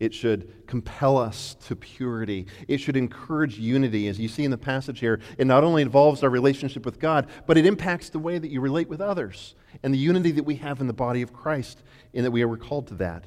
It 0.00 0.12
should 0.12 0.66
compel 0.66 1.16
us 1.16 1.54
to 1.66 1.76
purity. 1.76 2.46
It 2.66 2.78
should 2.78 2.96
encourage 2.96 3.58
unity. 3.58 4.08
As 4.08 4.18
you 4.18 4.28
see 4.28 4.44
in 4.44 4.50
the 4.50 4.58
passage 4.58 4.98
here, 4.98 5.20
it 5.38 5.46
not 5.46 5.62
only 5.62 5.82
involves 5.82 6.22
our 6.22 6.30
relationship 6.30 6.84
with 6.84 6.98
God, 6.98 7.28
but 7.46 7.56
it 7.56 7.64
impacts 7.64 8.08
the 8.08 8.18
way 8.18 8.38
that 8.38 8.50
you 8.50 8.60
relate 8.60 8.88
with 8.88 9.00
others 9.00 9.54
and 9.82 9.94
the 9.94 9.98
unity 9.98 10.32
that 10.32 10.44
we 10.44 10.56
have 10.56 10.80
in 10.80 10.88
the 10.88 10.92
body 10.92 11.22
of 11.22 11.32
Christ, 11.32 11.82
in 12.12 12.24
that 12.24 12.32
we 12.32 12.42
are 12.42 12.56
called 12.56 12.88
to 12.88 12.94
that. 12.94 13.24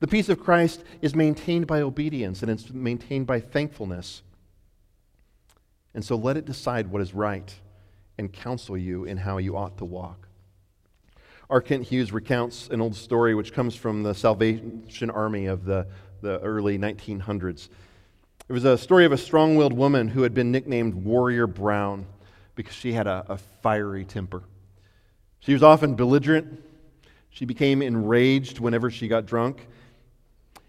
The 0.00 0.08
peace 0.08 0.30
of 0.30 0.40
Christ 0.40 0.82
is 1.02 1.14
maintained 1.14 1.66
by 1.66 1.82
obedience 1.82 2.40
and 2.40 2.50
it's 2.50 2.70
maintained 2.70 3.26
by 3.26 3.40
thankfulness. 3.40 4.22
And 5.94 6.02
so 6.02 6.16
let 6.16 6.38
it 6.38 6.46
decide 6.46 6.86
what 6.86 7.02
is 7.02 7.12
right 7.12 7.54
and 8.16 8.32
counsel 8.32 8.78
you 8.78 9.04
in 9.04 9.18
how 9.18 9.36
you 9.36 9.56
ought 9.56 9.76
to 9.78 9.84
walk. 9.84 10.28
R. 11.50 11.60
Kent 11.60 11.84
Hughes 11.84 12.12
recounts 12.12 12.68
an 12.68 12.80
old 12.80 12.94
story 12.94 13.34
which 13.34 13.52
comes 13.52 13.74
from 13.74 14.04
the 14.04 14.14
Salvation 14.14 15.10
Army 15.10 15.46
of 15.46 15.64
the, 15.64 15.84
the 16.20 16.38
early 16.38 16.78
1900s. 16.78 17.68
It 18.48 18.52
was 18.52 18.64
a 18.64 18.78
story 18.78 19.04
of 19.04 19.10
a 19.10 19.18
strong 19.18 19.56
willed 19.56 19.72
woman 19.72 20.06
who 20.06 20.22
had 20.22 20.32
been 20.32 20.52
nicknamed 20.52 20.94
Warrior 20.94 21.48
Brown 21.48 22.06
because 22.54 22.74
she 22.76 22.92
had 22.92 23.08
a, 23.08 23.24
a 23.28 23.36
fiery 23.36 24.04
temper. 24.04 24.44
She 25.40 25.52
was 25.52 25.64
often 25.64 25.96
belligerent. 25.96 26.62
She 27.30 27.46
became 27.46 27.82
enraged 27.82 28.60
whenever 28.60 28.88
she 28.88 29.08
got 29.08 29.26
drunk. 29.26 29.66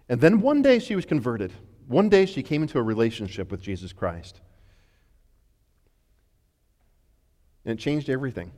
And 0.10 0.20
then 0.20 0.42
one 0.42 0.64
day 0.64 0.80
she 0.80 0.96
was 0.96 1.06
converted. 1.06 1.54
One 1.88 2.10
day 2.10 2.26
she 2.26 2.42
came 2.42 2.64
into 2.64 2.80
a 2.80 2.84
relationship 2.84 3.52
with 3.52 3.62
Jesus 3.62 3.94
Christ. 3.94 4.42
And 7.66 7.78
it 7.78 7.82
changed 7.82 8.10
everything. 8.10 8.52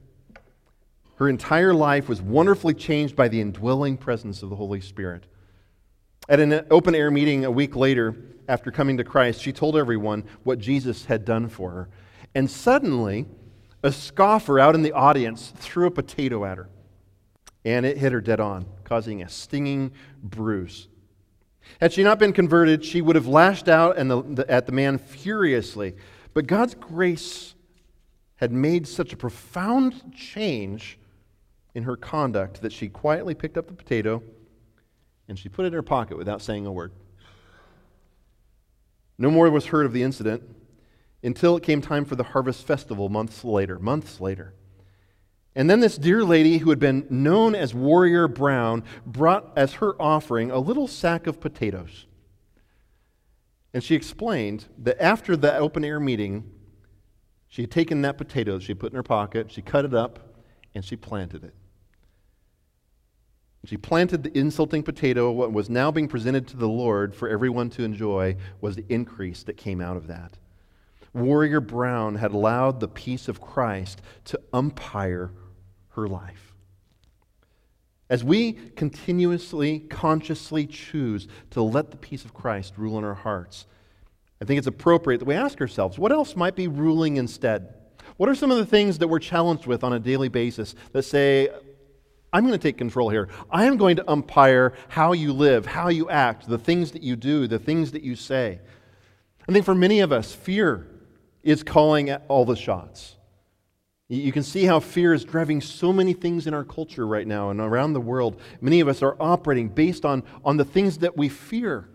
Her 1.16 1.30
entire 1.30 1.74
life 1.74 2.10
was 2.10 2.22
wonderfully 2.22 2.74
changed 2.74 3.16
by 3.16 3.28
the 3.28 3.40
indwelling 3.40 3.98
presence 3.98 4.42
of 4.42 4.50
the 4.50 4.56
Holy 4.56 4.82
Spirit. 4.82 5.26
At 6.28 6.40
an 6.40 6.66
open 6.72 6.96
air 6.96 7.12
meeting 7.12 7.46
a 7.46 7.52
week 7.52 7.76
later, 7.76 8.16
after 8.48 8.72
coming 8.72 8.98
to 8.98 9.04
Christ, 9.04 9.42
she 9.42 9.54
told 9.54 9.78
everyone 9.78 10.24
what 10.44 10.60
Jesus 10.60 11.06
had 11.06 11.24
done 11.24 11.50
for 11.50 11.72
her. 11.72 11.90
And 12.34 12.50
suddenly, 12.50 13.28
a 13.84 13.92
scoffer 13.92 14.60
out 14.60 14.76
in 14.76 14.82
the 14.82 14.94
audience 14.94 15.54
threw 15.58 15.86
a 15.86 15.92
potato 15.92 16.46
at 16.46 16.58
her, 16.58 16.70
and 17.64 17.86
it 17.86 17.98
hit 17.98 18.12
her 18.12 18.22
dead 18.22 18.40
on, 18.40 18.66
causing 18.84 19.22
a 19.22 19.30
stinging 19.30 19.92
bruise. 20.24 20.88
Had 21.80 21.94
she 21.94 22.04
not 22.04 22.20
been 22.20 22.34
converted, 22.34 22.84
she 22.84 23.02
would 23.02 23.16
have 23.16 23.28
lashed 23.28 23.70
out 23.70 23.98
at 23.98 24.66
the 24.66 24.72
man 24.72 24.98
furiously. 24.98 25.96
But 26.34 26.48
God's 26.48 26.74
grace 26.74 27.54
had 28.38 28.52
made 28.52 28.88
such 28.88 29.14
a 29.14 29.18
profound 29.18 30.14
change 30.16 30.98
in 31.76 31.84
her 31.84 31.96
conduct 31.96 32.62
that 32.62 32.72
she 32.72 32.88
quietly 32.88 33.34
picked 33.34 33.58
up 33.58 33.68
the 33.68 33.74
potato 33.74 34.22
and 35.28 35.40
she 35.40 35.50
put 35.50 35.66
it 35.66 35.68
in 35.68 35.74
her 35.74 35.82
pocket 35.82 36.18
without 36.18 36.42
saying 36.42 36.66
a 36.66 36.72
word. 36.72 36.92
No 39.18 39.32
more 39.32 39.50
was 39.50 39.68
heard 39.68 39.86
of 39.86 39.94
the 39.94 40.04
incident 40.04 40.44
until 41.24 41.56
it 41.56 41.64
came 41.64 41.82
time 41.82 42.06
for 42.06 42.16
the 42.16 42.24
harvest 42.24 42.68
festival 42.68 43.10
months 43.10 43.44
later, 43.44 43.80
months 43.80 44.20
later. 44.20 44.54
And 45.56 45.70
then 45.70 45.80
this 45.80 45.98
dear 45.98 46.24
lady 46.24 46.58
who 46.58 46.72
had 46.72 46.80
been 46.80 47.06
known 47.10 47.56
as 47.56 47.74
Warrior 47.74 48.28
Brown 48.28 48.84
brought 49.06 49.54
as 49.56 49.74
her 49.74 50.00
offering 50.02 50.52
a 50.52 50.58
little 50.58 50.88
sack 50.88 51.28
of 51.28 51.40
potatoes. 51.40 52.08
And 53.74 53.84
she 53.84 53.96
explained 53.96 54.66
that 54.80 55.02
after 55.02 55.38
that 55.38 55.62
open 55.62 55.84
air 55.84 56.00
meeting, 56.00 56.52
she 57.48 57.62
had 57.62 57.72
taken 57.72 58.02
that 58.02 58.18
potato 58.18 58.54
that 58.58 58.64
she 58.64 58.74
put 58.74 58.92
in 58.92 58.96
her 58.96 59.04
pocket, 59.04 59.52
she 59.52 59.62
cut 59.62 59.86
it 59.86 59.94
up, 59.94 60.36
and 60.74 60.84
she 60.84 60.96
planted 60.96 61.44
it. 61.44 61.54
She 63.66 63.78
planted 63.78 64.24
the 64.24 64.38
insulting 64.38 64.84
potato. 64.84 65.32
What 65.32 65.54
was 65.54 65.70
now 65.70 65.90
being 65.90 66.10
presented 66.10 66.48
to 66.50 66.58
the 66.58 66.68
Lord 66.68 67.16
for 67.16 67.30
everyone 67.30 67.70
to 67.72 67.84
enjoy 67.84 68.36
was 68.60 68.76
the 68.76 68.86
increase 68.90 69.44
that 69.44 69.56
came 69.56 69.80
out 69.80 69.96
of 69.96 70.08
that. 70.08 70.38
Warrior 71.14 71.62
Brown 71.62 72.16
had 72.16 72.32
allowed 72.32 72.80
the 72.80 72.88
peace 72.88 73.28
of 73.28 73.40
Christ 73.40 74.02
to 74.26 74.42
umpire 74.52 75.32
her 75.90 76.08
life. 76.08 76.54
As 78.10 78.24
we 78.24 78.54
continuously, 78.54 79.80
consciously 79.80 80.68
choose 80.68 81.28
to 81.52 81.62
let 81.62 81.92
the 81.92 81.98
peace 81.98 82.26
of 82.26 82.34
Christ 82.34 82.74
rule 82.78 82.98
in 82.98 83.04
our 83.04 83.14
hearts, 83.14 83.66
I 84.42 84.46
think 84.46 84.58
it's 84.58 84.68
appropriate 84.68 85.20
that 85.20 85.26
we 85.26 85.36
ask 85.36 85.62
ourselves 85.62 85.98
what 85.98 86.12
else 86.12 86.36
might 86.36 86.56
be 86.56 86.68
ruling 86.68 87.16
instead? 87.16 87.74
What 88.18 88.28
are 88.28 88.36
some 88.36 88.52
of 88.52 88.58
the 88.58 88.66
things 88.66 88.98
that 88.98 89.08
we're 89.08 89.20
challenged 89.20 89.68
with 89.68 89.84
on 89.84 89.94
a 89.94 90.00
daily 90.00 90.28
basis 90.28 90.76
that 90.92 91.04
say, 91.04 91.50
I'm 92.34 92.42
going 92.48 92.58
to 92.58 92.58
take 92.58 92.78
control 92.78 93.10
here. 93.10 93.30
I 93.52 93.66
am 93.66 93.78
going 93.78 93.96
to 93.98 94.12
umpire 94.12 94.74
how 94.90 95.14
you 95.14 95.32
live, 95.32 95.68
how 95.68 95.90
you 95.90 96.10
act, 96.10 96.50
the 96.50 96.58
things 96.58 96.92
that 96.92 97.04
you 97.04 97.16
do, 97.16 97.48
the 97.48 97.60
things 97.60 97.92
that 97.92 98.02
you 98.02 98.16
say. 98.16 98.60
I 99.48 99.52
think 99.52 99.64
for 99.64 99.76
many 99.76 100.00
of 100.00 100.12
us, 100.12 100.34
fear 100.34 100.88
is 101.44 101.62
calling 101.62 102.12
all 102.28 102.44
the 102.44 102.56
shots. 102.56 103.18
You 104.10 104.32
can 104.32 104.44
see 104.44 104.66
how 104.66 104.80
fear 104.80 105.14
is 105.14 105.24
driving 105.24 105.62
so 105.62 105.94
many 105.94 106.14
things 106.14 106.48
in 106.48 106.54
our 106.54 106.64
culture 106.64 107.06
right 107.06 107.26
now 107.26 107.52
and 107.52 107.60
around 107.60 107.94
the 107.94 108.02
world. 108.02 108.42
Many 108.62 108.80
of 108.80 108.88
us 108.88 109.02
are 109.02 109.16
operating 109.20 109.70
based 109.70 110.04
on, 110.04 110.24
on 110.44 110.58
the 110.58 110.66
things 110.66 111.00
that 111.00 111.16
we 111.16 111.30
fear. 111.30 111.90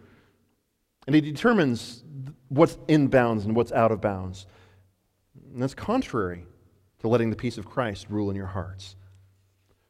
And 1.06 1.16
it 1.16 1.22
determines 1.22 2.04
what's 2.48 2.78
in 2.86 3.08
bounds 3.08 3.44
and 3.44 3.56
what's 3.56 3.72
out 3.72 3.92
of 3.92 4.00
bounds. 4.00 4.46
And 5.52 5.62
that's 5.62 5.74
contrary 5.74 6.46
to 7.00 7.08
letting 7.08 7.30
the 7.30 7.36
peace 7.36 7.58
of 7.58 7.66
Christ 7.66 8.06
rule 8.08 8.30
in 8.30 8.36
your 8.36 8.46
hearts. 8.46 8.96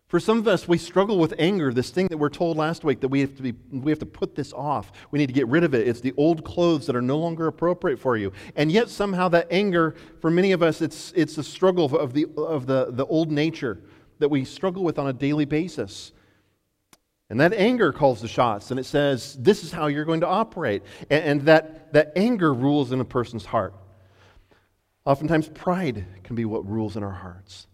For 0.08 0.18
some 0.18 0.38
of 0.38 0.48
us, 0.48 0.66
we 0.66 0.78
struggle 0.78 1.18
with 1.18 1.34
anger, 1.38 1.70
this 1.70 1.90
thing 1.90 2.06
that 2.06 2.16
we're 2.16 2.30
told 2.30 2.56
last 2.56 2.82
week 2.82 3.00
that 3.00 3.08
we 3.08 3.20
have, 3.20 3.36
to 3.36 3.42
be, 3.42 3.52
we 3.70 3.92
have 3.92 3.98
to 3.98 4.06
put 4.06 4.34
this 4.34 4.54
off. 4.54 4.90
We 5.10 5.18
need 5.18 5.26
to 5.26 5.34
get 5.34 5.46
rid 5.48 5.64
of 5.64 5.74
it. 5.74 5.86
It's 5.86 6.00
the 6.00 6.14
old 6.16 6.44
clothes 6.44 6.86
that 6.86 6.96
are 6.96 7.02
no 7.02 7.18
longer 7.18 7.46
appropriate 7.46 7.98
for 7.98 8.16
you. 8.16 8.32
And 8.56 8.72
yet, 8.72 8.88
somehow, 8.88 9.28
that 9.28 9.48
anger, 9.50 9.94
for 10.20 10.30
many 10.30 10.52
of 10.52 10.62
us, 10.62 10.80
it's, 10.80 11.12
it's 11.14 11.36
a 11.36 11.44
struggle 11.44 11.94
of, 11.94 12.14
the, 12.14 12.26
of 12.38 12.66
the, 12.66 12.86
the 12.90 13.04
old 13.04 13.30
nature 13.30 13.82
that 14.18 14.30
we 14.30 14.46
struggle 14.46 14.82
with 14.82 14.98
on 14.98 15.08
a 15.08 15.12
daily 15.12 15.44
basis. 15.44 16.12
And 17.28 17.38
that 17.42 17.52
anger 17.52 17.92
calls 17.92 18.22
the 18.22 18.28
shots, 18.28 18.70
and 18.70 18.80
it 18.80 18.84
says, 18.84 19.36
This 19.38 19.62
is 19.62 19.70
how 19.70 19.88
you're 19.88 20.06
going 20.06 20.20
to 20.20 20.26
operate. 20.26 20.84
And, 21.10 21.24
and 21.24 21.40
that, 21.42 21.92
that 21.92 22.12
anger 22.16 22.54
rules 22.54 22.92
in 22.92 23.00
a 23.00 23.04
person's 23.04 23.44
heart. 23.44 23.74
Oftentimes, 25.04 25.50
pride 25.50 26.06
can 26.24 26.34
be 26.34 26.46
what 26.46 26.66
rules 26.66 26.96
in 26.96 27.02
our 27.02 27.12
hearts. 27.12 27.66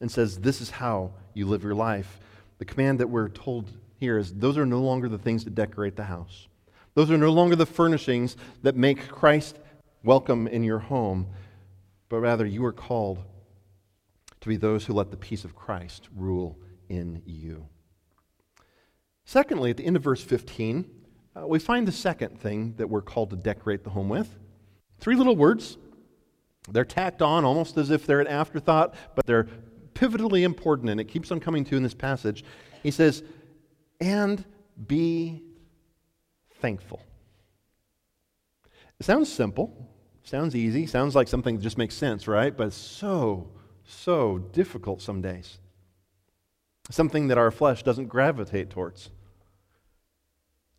and 0.00 0.10
says, 0.10 0.40
This 0.40 0.60
is 0.60 0.70
how 0.70 1.12
you 1.34 1.46
live 1.46 1.62
your 1.62 1.74
life. 1.74 2.18
The 2.58 2.64
command 2.64 3.00
that 3.00 3.08
we're 3.08 3.28
told 3.28 3.70
here 3.98 4.18
is 4.18 4.32
those 4.34 4.58
are 4.58 4.66
no 4.66 4.80
longer 4.80 5.08
the 5.08 5.18
things 5.18 5.44
that 5.44 5.54
decorate 5.54 5.96
the 5.96 6.04
house. 6.04 6.48
Those 6.94 7.10
are 7.10 7.18
no 7.18 7.30
longer 7.30 7.56
the 7.56 7.66
furnishings 7.66 8.36
that 8.62 8.76
make 8.76 9.08
Christ 9.08 9.58
welcome 10.02 10.48
in 10.48 10.64
your 10.64 10.78
home, 10.78 11.28
but 12.08 12.20
rather 12.20 12.44
you 12.44 12.64
are 12.64 12.72
called 12.72 13.22
to 14.40 14.48
be 14.48 14.56
those 14.56 14.86
who 14.86 14.94
let 14.94 15.10
the 15.10 15.16
peace 15.16 15.44
of 15.44 15.54
Christ 15.54 16.08
rule 16.16 16.58
in 16.88 17.22
you. 17.26 17.66
Secondly, 19.24 19.70
at 19.70 19.76
the 19.76 19.84
end 19.84 19.96
of 19.96 20.02
verse 20.02 20.22
15, 20.22 20.90
uh, 21.36 21.46
we 21.46 21.58
find 21.58 21.86
the 21.86 21.92
second 21.92 22.40
thing 22.40 22.74
that 22.78 22.88
we're 22.88 23.02
called 23.02 23.30
to 23.30 23.36
decorate 23.36 23.84
the 23.84 23.90
home 23.90 24.08
with. 24.08 24.36
Three 24.98 25.14
little 25.14 25.36
words. 25.36 25.78
They're 26.68 26.84
tacked 26.84 27.22
on 27.22 27.44
almost 27.44 27.76
as 27.76 27.90
if 27.90 28.06
they're 28.06 28.20
an 28.20 28.26
afterthought, 28.26 28.94
but 29.14 29.26
they're 29.26 29.46
pivotally 30.00 30.42
important, 30.42 30.88
and 30.88 31.00
it 31.00 31.04
keeps 31.04 31.30
on 31.30 31.40
coming 31.40 31.64
to 31.64 31.76
in 31.76 31.82
this 31.82 31.94
passage. 31.94 32.42
He 32.82 32.90
says, 32.90 33.22
and 34.00 34.42
be 34.86 35.42
thankful. 36.60 37.02
It 38.98 39.04
sounds 39.04 39.30
simple, 39.30 39.88
sounds 40.22 40.56
easy, 40.56 40.86
sounds 40.86 41.14
like 41.14 41.28
something 41.28 41.56
that 41.56 41.62
just 41.62 41.78
makes 41.78 41.94
sense, 41.94 42.26
right? 42.26 42.56
But 42.56 42.68
it's 42.68 42.76
so, 42.76 43.50
so 43.84 44.38
difficult 44.38 45.02
some 45.02 45.20
days. 45.20 45.58
Something 46.90 47.28
that 47.28 47.38
our 47.38 47.50
flesh 47.50 47.82
doesn't 47.82 48.06
gravitate 48.06 48.70
towards. 48.70 49.10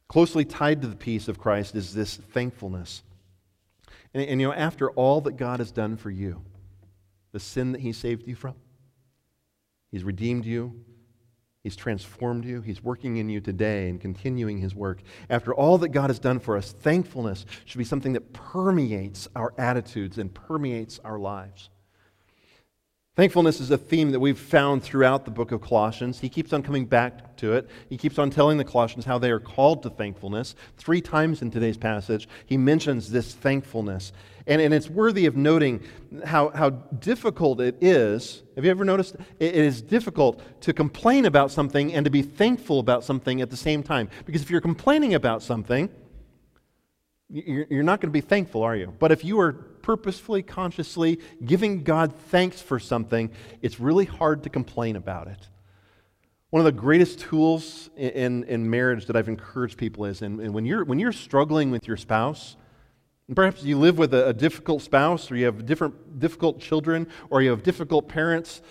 Closely 0.08 0.46
tied 0.46 0.82
to 0.82 0.88
the 0.88 0.96
peace 0.96 1.28
of 1.28 1.40
Christ 1.40 1.76
is 1.76 1.94
this 1.94 2.18
thankfulness. 2.18 3.04
And, 4.14 4.24
and, 4.24 4.42
you 4.42 4.48
know, 4.48 4.54
after 4.54 4.90
all 4.92 5.22
that 5.22 5.38
God 5.38 5.60
has 5.60 5.72
done 5.72 5.96
for 5.96 6.10
you, 6.10 6.42
the 7.32 7.40
sin 7.40 7.72
that 7.72 7.82
He 7.82 7.94
saved 7.94 8.28
you 8.28 8.36
from, 8.36 8.56
He's 9.92 10.04
redeemed 10.04 10.46
you, 10.46 10.84
He's 11.64 11.76
transformed 11.76 12.46
you, 12.46 12.62
He's 12.62 12.84
working 12.84 13.18
in 13.18 13.30
you 13.30 13.40
today 13.40 13.90
and 13.90 14.02
continuing 14.02 14.58
His 14.58 14.74
work. 14.74 15.02
After 15.30 15.54
all 15.54 15.78
that 15.80 15.90
God 15.90 16.10
has 16.10 16.20
done 16.20 16.40
for 16.40 16.58
us, 16.58 16.72
thankfulness 16.72 17.46
should 17.66 17.78
be 17.78 17.84
something 17.84 18.14
that 18.14 18.34
permeates 18.34 19.28
our 19.36 19.54
attitudes 19.58 20.18
and 20.18 20.34
permeates 20.34 21.00
our 21.04 21.20
lives. 21.20 21.70
Thankfulness 23.18 23.60
is 23.60 23.70
a 23.70 23.78
theme 23.78 24.12
that 24.12 24.22
we've 24.22 24.40
found 24.40 24.82
throughout 24.82 25.26
the 25.26 25.32
book 25.32 25.52
of 25.52 25.60
Colossians. 25.60 26.22
He 26.22 26.30
keeps 26.30 26.54
on 26.54 26.64
coming 26.64 26.86
back 26.86 27.36
to 27.38 27.54
it. 27.54 27.70
He 27.90 27.98
keeps 27.98 28.18
on 28.18 28.30
telling 28.30 28.58
the 28.58 28.64
Colossians 28.64 29.04
how 29.04 29.20
they 29.20 29.30
are 29.32 29.40
called 29.40 29.84
to 29.84 29.90
thankfulness. 29.90 30.56
Three 30.78 31.02
times 31.02 31.42
in 31.42 31.52
today's 31.52 31.78
passage, 31.78 32.30
he 32.46 32.56
mentions 32.56 33.12
this 33.12 33.34
thankfulness. 33.34 34.14
And, 34.52 34.60
and 34.60 34.74
it's 34.74 34.90
worthy 34.90 35.28
of 35.28 35.38
noting 35.38 35.82
how, 36.26 36.50
how 36.50 36.72
difficult 36.72 37.62
it 37.62 37.78
is. 37.80 38.44
Have 38.58 38.66
you 38.66 38.72
ever 38.72 38.84
noticed? 38.84 39.16
It 39.40 39.56
is 39.56 39.82
difficult 39.82 40.42
to 40.64 40.74
complain 40.74 41.26
about 41.26 41.52
something 41.52 41.94
and 41.94 42.04
to 42.04 42.12
be 42.12 42.22
thankful 42.22 42.80
about 42.80 43.06
something 43.06 43.40
at 43.40 43.50
the 43.50 43.56
same 43.56 43.82
time. 43.82 44.10
Because 44.26 44.42
if 44.42 44.50
you're 44.52 44.60
complaining 44.60 45.14
about 45.14 45.42
something, 45.42 45.90
you're 47.30 47.82
not 47.82 48.02
going 48.02 48.10
to 48.10 48.14
be 48.14 48.20
thankful, 48.20 48.62
are 48.62 48.76
you? 48.76 48.94
But 49.00 49.14
if 49.14 49.24
you 49.24 49.40
are 49.40 49.54
purposefully, 49.54 50.44
consciously 50.44 51.22
giving 51.46 51.86
God 51.86 52.14
thanks 52.14 52.62
for 52.62 52.78
something, 52.78 53.32
it's 53.62 53.80
really 53.80 54.04
hard 54.04 54.44
to 54.44 54.50
complain 54.50 54.98
about 54.98 55.30
it. 55.30 55.48
One 56.50 56.60
of 56.60 56.66
the 56.66 56.78
greatest 56.78 57.22
tools 57.22 57.90
in, 57.96 58.44
in 58.44 58.70
marriage 58.70 59.06
that 59.06 59.16
I've 59.16 59.30
encouraged 59.30 59.78
people 59.78 60.04
is 60.04 60.22
and, 60.22 60.42
and 60.42 60.54
when, 60.54 60.66
you're, 60.66 60.84
when 60.84 61.00
you're 61.00 61.14
struggling 61.14 61.72
with 61.72 61.88
your 61.88 61.96
spouse, 61.96 62.58
perhaps 63.36 63.64
you 63.64 63.78
live 63.78 63.98
with 63.98 64.14
a, 64.14 64.30
a 64.30 64.34
difficult 64.34 64.82
spouse, 64.82 65.32
or 65.32 65.36
you 65.36 65.46
have 65.46 65.66
different, 65.66 66.20
difficult 66.20 66.60
children, 66.60 67.08
or 67.30 67.42
you 67.42 67.50
have 67.50 67.64
difficult 67.64 68.08
parents, 68.10 68.62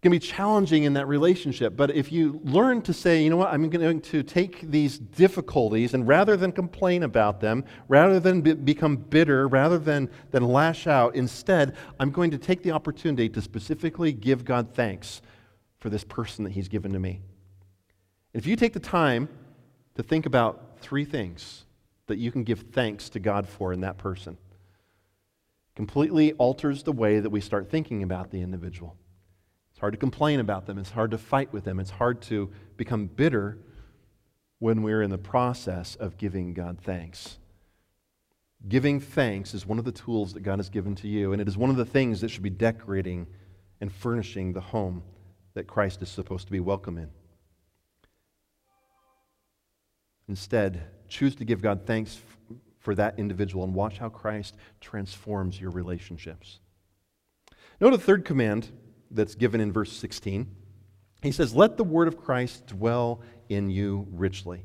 It 0.00 0.02
can 0.02 0.12
be 0.12 0.18
challenging 0.18 0.84
in 0.84 0.94
that 0.94 1.06
relationship. 1.06 1.76
But 1.76 1.90
if 1.90 2.10
you 2.10 2.40
learn 2.42 2.82
to 2.82 2.92
say, 2.92 3.22
you 3.22 3.30
know 3.30 3.36
what, 3.36 3.52
I'm 3.52 3.68
going 3.68 4.00
to 4.00 4.22
take 4.22 4.70
these 4.70 4.98
difficulties 4.98 5.94
and 5.94 6.08
rather 6.08 6.36
than 6.36 6.52
complain 6.52 7.02
about 7.02 7.40
them, 7.40 7.64
rather 7.86 8.18
than 8.18 8.40
be, 8.40 8.54
become 8.54 8.96
bitter, 8.96 9.46
rather 9.46 9.78
than, 9.78 10.08
than 10.30 10.42
lash 10.44 10.86
out, 10.86 11.14
instead, 11.14 11.76
I'm 11.98 12.10
going 12.10 12.30
to 12.30 12.38
take 12.38 12.62
the 12.62 12.72
opportunity 12.72 13.28
to 13.28 13.42
specifically 13.42 14.12
give 14.12 14.44
God 14.44 14.74
thanks 14.74 15.20
for 15.78 15.90
this 15.90 16.02
person 16.04 16.44
that 16.44 16.50
He's 16.50 16.68
given 16.68 16.92
to 16.92 16.98
me. 16.98 17.20
If 18.32 18.46
you 18.46 18.56
take 18.56 18.72
the 18.72 18.80
time 18.80 19.28
to 19.96 20.02
think 20.02 20.24
about 20.24 20.78
three 20.80 21.04
things 21.04 21.66
that 22.10 22.18
you 22.18 22.32
can 22.32 22.42
give 22.42 22.66
thanks 22.72 23.08
to 23.10 23.20
God 23.20 23.48
for 23.48 23.72
in 23.72 23.80
that 23.82 23.96
person, 23.96 24.36
completely 25.76 26.32
alters 26.32 26.82
the 26.82 26.92
way 26.92 27.20
that 27.20 27.30
we 27.30 27.40
start 27.40 27.70
thinking 27.70 28.02
about 28.02 28.32
the 28.32 28.42
individual. 28.42 28.96
It's 29.70 29.78
hard 29.78 29.92
to 29.92 29.98
complain 29.98 30.40
about 30.40 30.66
them. 30.66 30.76
It's 30.76 30.90
hard 30.90 31.12
to 31.12 31.18
fight 31.18 31.52
with 31.52 31.62
them. 31.62 31.78
It's 31.78 31.90
hard 31.90 32.20
to 32.22 32.50
become 32.76 33.06
bitter 33.06 33.58
when 34.58 34.82
we're 34.82 35.02
in 35.02 35.10
the 35.10 35.18
process 35.18 35.94
of 35.94 36.18
giving 36.18 36.52
God 36.52 36.78
thanks. 36.82 37.38
Giving 38.68 38.98
thanks 38.98 39.54
is 39.54 39.64
one 39.64 39.78
of 39.78 39.84
the 39.84 39.92
tools 39.92 40.34
that 40.34 40.42
God 40.42 40.58
has 40.58 40.68
given 40.68 40.96
to 40.96 41.08
you, 41.08 41.32
and 41.32 41.40
it 41.40 41.46
is 41.46 41.56
one 41.56 41.70
of 41.70 41.76
the 41.76 41.84
things 41.84 42.20
that 42.20 42.28
should 42.28 42.42
be 42.42 42.50
decorating 42.50 43.28
and 43.80 43.92
furnishing 43.92 44.52
the 44.52 44.60
home 44.60 45.04
that 45.54 45.68
Christ 45.68 46.02
is 46.02 46.08
supposed 46.08 46.46
to 46.46 46.52
be 46.52 46.60
welcome 46.60 46.98
in. 46.98 47.08
Instead, 50.28 50.82
choose 51.10 51.34
to 51.36 51.44
give 51.44 51.60
God 51.60 51.86
thanks 51.86 52.20
for 52.78 52.94
that 52.94 53.18
individual 53.18 53.64
and 53.64 53.74
watch 53.74 53.98
how 53.98 54.08
Christ 54.08 54.56
transforms 54.80 55.60
your 55.60 55.70
relationships. 55.70 56.60
Note 57.80 57.92
a 57.92 57.98
third 57.98 58.24
command 58.24 58.70
that's 59.10 59.34
given 59.34 59.60
in 59.60 59.72
verse 59.72 59.92
16. 59.92 60.46
He 61.22 61.32
says, 61.32 61.54
Let 61.54 61.76
the 61.76 61.84
word 61.84 62.08
of 62.08 62.16
Christ 62.16 62.66
dwell 62.66 63.22
in 63.48 63.68
you 63.70 64.06
richly. 64.10 64.64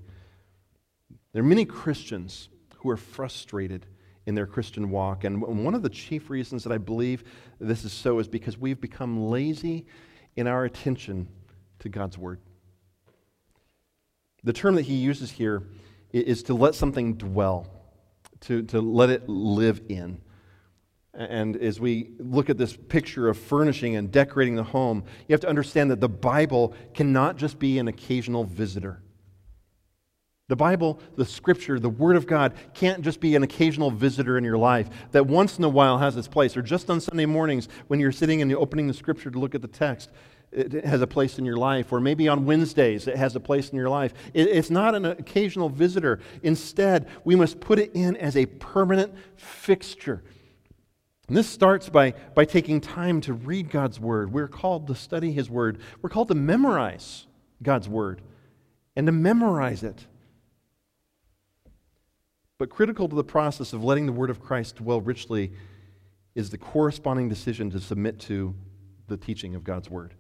There 1.34 1.42
are 1.42 1.46
many 1.46 1.66
Christians 1.66 2.50
who 2.78 2.90
are 2.90 2.98
frustrated 2.98 3.86
in 4.26 4.36
their 4.36 4.48
Christian 4.48 4.90
walk. 4.90 5.24
And 5.24 5.42
one 5.42 5.76
of 5.76 5.82
the 5.82 5.90
chief 5.90 6.30
reasons 6.30 6.64
that 6.64 6.72
I 6.72 6.78
believe 6.78 7.24
this 7.60 7.84
is 7.84 7.94
so 7.94 8.20
is 8.20 8.28
because 8.28 8.58
we've 8.58 8.80
become 8.80 9.30
lazy 9.30 9.86
in 10.36 10.48
our 10.48 10.66
attention 10.66 11.28
to 11.80 11.90
God's 11.90 12.18
word. 12.18 12.40
The 14.44 14.54
term 14.54 14.76
that 14.76 14.84
he 14.84 14.96
uses 14.96 15.32
here 15.32 15.64
is 16.22 16.44
to 16.44 16.54
let 16.54 16.76
something 16.76 17.16
dwell, 17.16 17.68
to, 18.42 18.64
to 18.64 18.82
let 18.82 19.10
it 19.10 19.28
live 19.28 19.82
in. 19.90 20.22
And 21.14 21.56
as 21.58 21.80
we 21.80 22.12
look 22.20 22.50
at 22.50 22.58
this 22.58 22.76
picture 22.76 23.30
of 23.30 23.38
furnishing 23.38 23.96
and 23.96 24.12
decorating 24.12 24.56
the 24.56 24.64
home, 24.64 25.04
you 25.28 25.34
have 25.34 25.42
to 25.42 25.50
understand 25.50 25.92
that 25.92 26.02
the 26.02 26.10
Bible 26.10 26.74
cannot 26.94 27.38
just 27.38 27.58
be 27.58 27.80
an 27.80 27.88
occasional 27.88 28.44
visitor. 28.44 29.02
The 30.48 30.56
Bible, 30.56 31.00
the 31.16 31.26
Scripture, 31.26 31.80
the 31.80 31.90
Word 31.90 32.18
of 32.18 32.28
God 32.28 32.54
can't 32.76 33.02
just 33.02 33.20
be 33.20 33.36
an 33.36 33.42
occasional 33.42 33.90
visitor 33.90 34.38
in 34.38 34.44
your 34.44 34.58
life 34.58 34.90
that 35.12 35.26
once 35.26 35.58
in 35.58 35.64
a 35.64 35.70
while 35.70 35.98
has 35.98 36.18
its 36.18 36.28
place, 36.28 36.56
or 36.56 36.62
just 36.62 36.90
on 36.90 37.02
Sunday 37.02 37.26
mornings 37.26 37.68
when 37.88 38.00
you're 38.00 38.12
sitting 38.12 38.42
and 38.42 38.52
you're 38.52 38.60
opening 38.60 38.88
the 38.88 38.94
Scripture 38.94 39.32
to 39.32 39.40
look 39.40 39.56
at 39.56 39.62
the 39.64 39.68
text, 39.68 40.12
it 40.56 40.86
has 40.86 41.02
a 41.02 41.08
place 41.08 41.38
in 41.38 41.46
your 41.46 41.58
life, 41.58 41.92
or 41.92 42.00
maybe 42.00 42.28
on 42.28 42.46
Wednesdays 42.46 43.08
it 43.08 43.18
has 43.18 43.36
a 43.36 43.40
place 43.40 43.70
in 43.70 43.78
your 43.78 43.90
life. 43.90 44.14
It's 44.34 44.70
not 44.70 44.96
an 44.96 45.06
occasional 45.06 45.70
visitor. 45.70 46.20
Instead, 46.44 47.08
we 47.26 47.36
must 47.36 47.60
put 47.60 47.78
it 47.78 47.92
in 47.94 48.16
as 48.16 48.38
a 48.38 48.46
permanent 48.46 49.14
fixture. 49.36 50.24
And 51.28 51.36
this 51.36 51.48
starts 51.48 51.90
by, 51.90 52.14
by 52.36 52.46
taking 52.46 52.80
time 52.80 53.20
to 53.22 53.34
read 53.34 53.70
God's 53.70 54.00
Word. 54.00 54.32
We're 54.32 54.48
called 54.48 54.88
to 54.88 54.96
study 54.96 55.32
His 55.32 55.50
Word. 55.50 55.80
We're 56.02 56.10
called 56.10 56.30
to 56.30 56.36
memorize 56.36 57.26
God's 57.62 57.90
Word 57.90 58.22
and 58.96 59.08
to 59.08 59.12
memorize 59.12 59.84
it. 59.84 60.06
But 62.58 62.70
critical 62.70 63.10
to 63.10 63.16
the 63.16 63.24
process 63.24 63.74
of 63.74 63.84
letting 63.84 64.06
the 64.06 64.14
Word 64.14 64.30
of 64.30 64.40
Christ 64.40 64.78
dwell 64.78 65.02
richly 65.02 65.52
is 66.36 66.50
the 66.50 66.58
corresponding 66.58 67.28
decision 67.28 67.70
to 67.72 67.80
submit 67.80 68.20
to 68.22 68.56
the 69.08 69.18
teaching 69.18 69.56
of 69.56 69.64
God's 69.64 69.90
Word. 69.90 70.14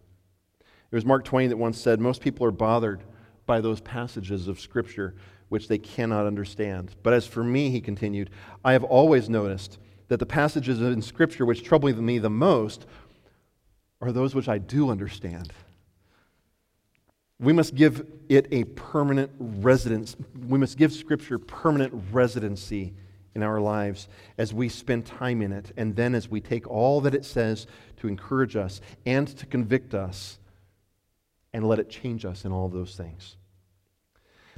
It 0.95 0.99
was 1.03 1.05
Mark 1.05 1.25
Twain 1.25 1.49
that 1.49 1.57
once 1.57 1.77
said, 1.77 1.99
Most 1.99 2.21
people 2.21 2.45
are 2.45 2.51
bothered 2.51 3.03
by 3.45 3.59
those 3.59 3.81
passages 3.81 4.47
of 4.47 4.61
Scripture 4.61 5.13
which 5.49 5.67
they 5.67 5.77
cannot 5.77 6.25
understand. 6.25 6.95
But 7.03 7.11
as 7.11 7.27
for 7.27 7.43
me, 7.43 7.69
he 7.69 7.81
continued, 7.81 8.29
I 8.63 8.71
have 8.71 8.85
always 8.85 9.27
noticed 9.27 9.77
that 10.07 10.19
the 10.19 10.25
passages 10.25 10.79
in 10.79 11.01
Scripture 11.01 11.45
which 11.45 11.63
trouble 11.63 11.91
me 11.91 12.17
the 12.17 12.29
most 12.29 12.85
are 13.99 14.13
those 14.13 14.33
which 14.33 14.47
I 14.47 14.57
do 14.57 14.89
understand. 14.89 15.51
We 17.41 17.51
must 17.51 17.75
give 17.75 18.07
it 18.29 18.47
a 18.51 18.63
permanent 18.63 19.31
residence. 19.37 20.15
We 20.47 20.57
must 20.57 20.77
give 20.77 20.93
Scripture 20.93 21.37
permanent 21.37 21.93
residency 22.13 22.93
in 23.35 23.43
our 23.43 23.59
lives 23.59 24.07
as 24.37 24.53
we 24.53 24.69
spend 24.69 25.05
time 25.05 25.41
in 25.41 25.51
it, 25.51 25.73
and 25.75 25.93
then 25.93 26.15
as 26.15 26.29
we 26.29 26.39
take 26.39 26.65
all 26.69 27.01
that 27.01 27.13
it 27.13 27.25
says 27.25 27.67
to 27.97 28.07
encourage 28.07 28.55
us 28.55 28.79
and 29.05 29.27
to 29.27 29.45
convict 29.45 29.93
us 29.93 30.39
and 31.55 31.65
let 31.65 31.79
it 31.79 31.89
change 31.89 32.25
us 32.25 32.43
in 32.43 32.51
all 32.51 32.65
of 32.65 32.73
those 32.73 32.95
things. 32.97 33.37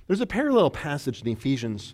There's 0.07 0.19
a 0.19 0.25
parallel 0.25 0.71
passage 0.71 1.21
in 1.21 1.27
Ephesians 1.27 1.93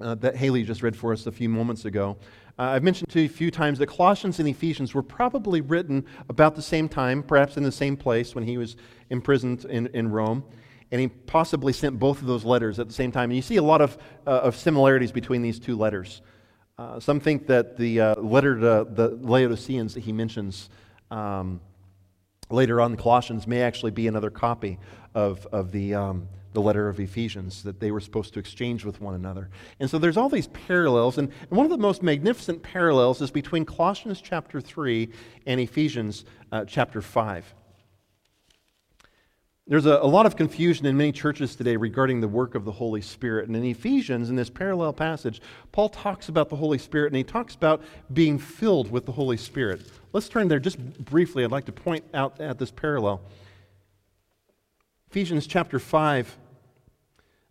uh, 0.00 0.16
that 0.16 0.34
Haley 0.34 0.64
just 0.64 0.82
read 0.82 0.96
for 0.96 1.12
us 1.12 1.28
a 1.28 1.30
few 1.30 1.48
moments 1.48 1.84
ago. 1.84 2.16
Uh, 2.58 2.62
I've 2.62 2.82
mentioned 2.82 3.10
to 3.10 3.20
you 3.20 3.26
a 3.26 3.28
few 3.28 3.52
times 3.52 3.78
that 3.78 3.86
Colossians 3.86 4.40
and 4.40 4.48
Ephesians 4.48 4.92
were 4.92 5.04
probably 5.04 5.60
written 5.60 6.04
about 6.28 6.56
the 6.56 6.62
same 6.62 6.88
time, 6.88 7.22
perhaps 7.22 7.56
in 7.56 7.62
the 7.62 7.70
same 7.70 7.96
place 7.96 8.34
when 8.34 8.42
he 8.42 8.58
was 8.58 8.74
imprisoned 9.08 9.66
in, 9.66 9.86
in 9.94 10.10
Rome. 10.10 10.42
And 10.90 11.00
he 11.00 11.06
possibly 11.06 11.72
sent 11.72 12.00
both 12.00 12.20
of 12.20 12.26
those 12.26 12.44
letters 12.44 12.80
at 12.80 12.88
the 12.88 12.94
same 12.94 13.12
time. 13.12 13.30
And 13.30 13.36
you 13.36 13.42
see 13.42 13.58
a 13.58 13.62
lot 13.62 13.80
of, 13.80 13.96
uh, 14.26 14.30
of 14.30 14.56
similarities 14.56 15.12
between 15.12 15.42
these 15.42 15.60
two 15.60 15.76
letters. 15.76 16.22
Uh, 16.76 16.98
some 16.98 17.20
think 17.20 17.46
that 17.46 17.76
the 17.76 18.00
uh, 18.00 18.20
letter 18.20 18.56
to 18.56 18.88
the 18.90 19.16
Laodiceans 19.20 19.94
that 19.94 20.00
he 20.00 20.12
mentions 20.12 20.70
um, 21.12 21.60
later 22.50 22.80
on 22.80 22.92
in 22.92 22.96
Colossians 22.96 23.46
may 23.46 23.62
actually 23.62 23.90
be 23.90 24.06
another 24.06 24.30
copy 24.30 24.78
of, 25.14 25.46
of 25.46 25.72
the, 25.72 25.94
um, 25.94 26.28
the 26.52 26.60
letter 26.60 26.88
of 26.88 27.00
Ephesians 27.00 27.62
that 27.62 27.80
they 27.80 27.90
were 27.90 28.00
supposed 28.00 28.32
to 28.34 28.40
exchange 28.40 28.84
with 28.84 29.00
one 29.00 29.14
another. 29.14 29.50
And 29.80 29.88
so 29.88 29.98
there's 29.98 30.16
all 30.16 30.28
these 30.28 30.48
parallels. 30.48 31.18
And, 31.18 31.30
and 31.40 31.50
one 31.50 31.66
of 31.66 31.70
the 31.70 31.78
most 31.78 32.02
magnificent 32.02 32.62
parallels 32.62 33.20
is 33.20 33.30
between 33.30 33.64
Colossians 33.64 34.20
chapter 34.20 34.60
3 34.60 35.10
and 35.46 35.60
Ephesians 35.60 36.24
uh, 36.52 36.64
chapter 36.64 37.00
5. 37.00 37.54
There's 39.66 39.86
a, 39.86 39.98
a, 40.02 40.06
lot 40.06 40.26
of 40.26 40.36
confusion 40.36 40.84
in 40.84 40.94
many 40.94 41.10
churches 41.10 41.56
today 41.56 41.76
regarding 41.76 42.20
the 42.20 42.28
work 42.28 42.54
of 42.54 42.66
the 42.66 42.72
Holy 42.72 43.00
Spirit. 43.00 43.46
And 43.46 43.56
in 43.56 43.64
Ephesians, 43.64 44.28
in 44.28 44.36
this 44.36 44.50
parallel 44.50 44.92
passage, 44.92 45.40
Paul 45.72 45.88
talks 45.88 46.28
about 46.28 46.50
the 46.50 46.56
Holy 46.56 46.76
Spirit 46.76 47.06
and 47.06 47.16
he 47.16 47.24
talks 47.24 47.54
about 47.54 47.82
being 48.12 48.38
filled 48.38 48.90
with 48.90 49.06
the 49.06 49.12
Holy 49.12 49.38
Spirit. 49.38 49.90
Let's 50.12 50.28
turn 50.28 50.48
there 50.48 50.60
just 50.60 50.78
briefly. 51.06 51.44
I'd 51.44 51.50
like 51.50 51.64
to 51.64 51.72
point 51.72 52.04
out 52.12 52.40
at 52.42 52.58
this 52.58 52.70
parallel. 52.70 53.22
Ephesians 55.10 55.46
chapter 55.46 55.78
5. 55.78 56.38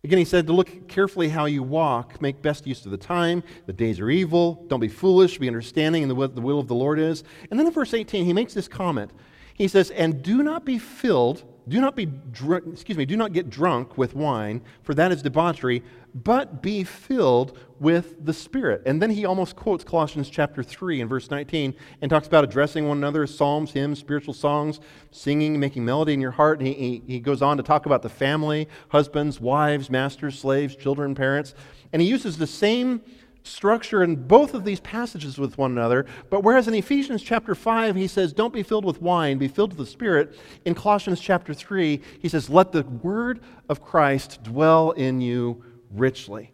Again, 0.04 0.18
he 0.18 0.24
said 0.24 0.46
to 0.46 0.52
look 0.52 0.86
carefully 0.86 1.30
how 1.30 1.46
you 1.46 1.64
walk, 1.64 2.20
make 2.20 2.42
best 2.42 2.64
use 2.64 2.84
of 2.84 2.92
the 2.92 2.96
time. 2.96 3.42
The 3.66 3.72
days 3.72 3.98
are 3.98 4.10
evil. 4.10 4.66
Don't 4.68 4.78
be 4.78 4.86
foolish, 4.86 5.38
be 5.38 5.48
understanding 5.48 6.04
in 6.04 6.14
what 6.14 6.36
the 6.36 6.42
will 6.42 6.60
of 6.60 6.68
the 6.68 6.74
Lord 6.74 7.00
is. 7.00 7.24
And 7.50 7.58
then 7.58 7.66
in 7.66 7.72
verse 7.72 7.92
18, 7.92 8.24
he 8.24 8.32
makes 8.32 8.54
this 8.54 8.68
comment. 8.68 9.10
He 9.54 9.66
says, 9.66 9.90
And 9.90 10.22
do 10.22 10.44
not 10.44 10.64
be 10.64 10.78
filled 10.78 11.42
do 11.68 11.80
not 11.80 11.96
be 11.96 12.06
dr- 12.06 12.66
excuse 12.70 12.98
me, 12.98 13.06
do 13.06 13.16
not 13.16 13.32
get 13.32 13.48
drunk 13.48 13.96
with 13.96 14.14
wine, 14.14 14.60
for 14.82 14.94
that 14.94 15.12
is 15.12 15.22
debauchery, 15.22 15.82
but 16.14 16.62
be 16.62 16.84
filled 16.84 17.58
with 17.80 18.24
the 18.24 18.32
Spirit. 18.32 18.82
And 18.86 19.00
then 19.00 19.10
he 19.10 19.24
almost 19.24 19.56
quotes 19.56 19.82
Colossians 19.82 20.28
chapter 20.30 20.62
3 20.62 21.00
and 21.00 21.10
verse 21.10 21.30
19 21.30 21.74
and 22.02 22.10
talks 22.10 22.26
about 22.26 22.44
addressing 22.44 22.86
one 22.86 22.98
another, 22.98 23.26
psalms, 23.26 23.72
hymns, 23.72 23.98
spiritual 23.98 24.34
songs, 24.34 24.78
singing, 25.10 25.58
making 25.58 25.84
melody 25.84 26.12
in 26.12 26.20
your 26.20 26.30
heart. 26.32 26.58
And 26.58 26.68
he, 26.68 26.74
he, 26.74 27.02
he 27.06 27.20
goes 27.20 27.42
on 27.42 27.56
to 27.56 27.62
talk 27.62 27.86
about 27.86 28.02
the 28.02 28.08
family, 28.08 28.68
husbands, 28.88 29.40
wives, 29.40 29.90
masters, 29.90 30.38
slaves, 30.38 30.76
children, 30.76 31.14
parents. 31.14 31.54
And 31.92 32.00
he 32.00 32.08
uses 32.08 32.38
the 32.38 32.46
same 32.46 33.00
structure 33.44 34.02
in 34.02 34.16
both 34.16 34.54
of 34.54 34.64
these 34.64 34.80
passages 34.80 35.38
with 35.38 35.56
one 35.56 35.72
another. 35.72 36.06
But 36.30 36.42
whereas 36.42 36.66
in 36.66 36.74
Ephesians 36.74 37.22
chapter 37.22 37.54
5, 37.54 37.94
he 37.94 38.08
says, 38.08 38.32
Don't 38.32 38.52
be 38.52 38.62
filled 38.62 38.84
with 38.84 39.00
wine, 39.00 39.38
be 39.38 39.48
filled 39.48 39.70
with 39.70 39.86
the 39.86 39.90
Spirit. 39.90 40.36
In 40.64 40.74
Colossians 40.74 41.20
chapter 41.20 41.54
3, 41.54 42.00
he 42.20 42.28
says, 42.28 42.50
Let 42.50 42.72
the 42.72 42.82
word 42.82 43.40
of 43.68 43.82
Christ 43.82 44.42
dwell 44.42 44.90
in 44.92 45.20
you 45.20 45.62
richly. 45.90 46.50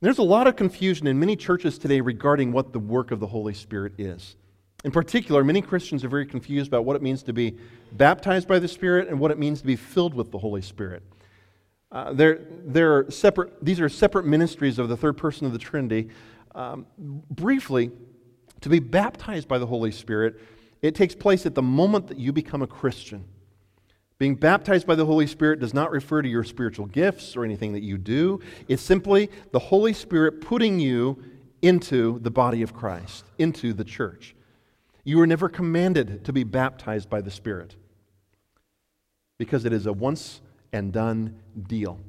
There's 0.00 0.18
a 0.18 0.22
lot 0.22 0.46
of 0.46 0.56
confusion 0.56 1.06
in 1.06 1.18
many 1.18 1.34
churches 1.34 1.78
today 1.78 2.02
regarding 2.02 2.52
what 2.52 2.72
the 2.72 2.78
work 2.78 3.10
of 3.10 3.20
the 3.20 3.26
Holy 3.26 3.54
Spirit 3.54 3.94
is. 3.98 4.36
In 4.84 4.90
particular, 4.90 5.42
many 5.42 5.62
Christians 5.62 6.04
are 6.04 6.08
very 6.08 6.26
confused 6.26 6.68
about 6.68 6.84
what 6.84 6.94
it 6.94 7.00
means 7.00 7.22
to 7.22 7.32
be 7.32 7.56
baptized 7.92 8.46
by 8.46 8.58
the 8.58 8.68
Spirit 8.68 9.08
and 9.08 9.18
what 9.18 9.30
it 9.30 9.38
means 9.38 9.60
to 9.60 9.66
be 9.66 9.76
filled 9.76 10.12
with 10.12 10.30
the 10.30 10.38
Holy 10.38 10.60
Spirit. 10.60 11.02
Uh, 11.94 12.12
they're, 12.12 12.40
they're 12.66 13.08
separate, 13.08 13.64
these 13.64 13.78
are 13.78 13.88
separate 13.88 14.26
ministries 14.26 14.80
of 14.80 14.88
the 14.88 14.96
third 14.96 15.16
person 15.16 15.46
of 15.46 15.52
the 15.52 15.58
Trinity. 15.60 16.08
Um, 16.52 16.86
briefly, 16.98 17.92
to 18.62 18.68
be 18.68 18.80
baptized 18.80 19.46
by 19.46 19.58
the 19.58 19.66
Holy 19.66 19.92
Spirit, 19.92 20.40
it 20.82 20.96
takes 20.96 21.14
place 21.14 21.46
at 21.46 21.54
the 21.54 21.62
moment 21.62 22.08
that 22.08 22.18
you 22.18 22.32
become 22.32 22.62
a 22.62 22.66
Christian. 22.66 23.24
Being 24.18 24.34
baptized 24.34 24.88
by 24.88 24.96
the 24.96 25.06
Holy 25.06 25.28
Spirit 25.28 25.60
does 25.60 25.72
not 25.72 25.92
refer 25.92 26.20
to 26.20 26.28
your 26.28 26.42
spiritual 26.42 26.86
gifts 26.86 27.36
or 27.36 27.44
anything 27.44 27.72
that 27.74 27.82
you 27.82 27.96
do. 27.96 28.40
It's 28.66 28.82
simply 28.82 29.30
the 29.52 29.58
Holy 29.60 29.92
Spirit 29.92 30.40
putting 30.40 30.80
you 30.80 31.22
into 31.62 32.18
the 32.20 32.30
body 32.30 32.62
of 32.62 32.74
Christ, 32.74 33.24
into 33.38 33.72
the 33.72 33.84
church. 33.84 34.34
You 35.04 35.18
were 35.18 35.26
never 35.28 35.48
commanded 35.48 36.24
to 36.24 36.32
be 36.32 36.42
baptized 36.42 37.08
by 37.08 37.20
the 37.20 37.30
Spirit 37.30 37.76
because 39.38 39.64
it 39.64 39.72
is 39.72 39.86
a 39.86 39.92
once 39.92 40.40
and 40.74 40.92
done 40.92 41.38
deal. 41.68 42.00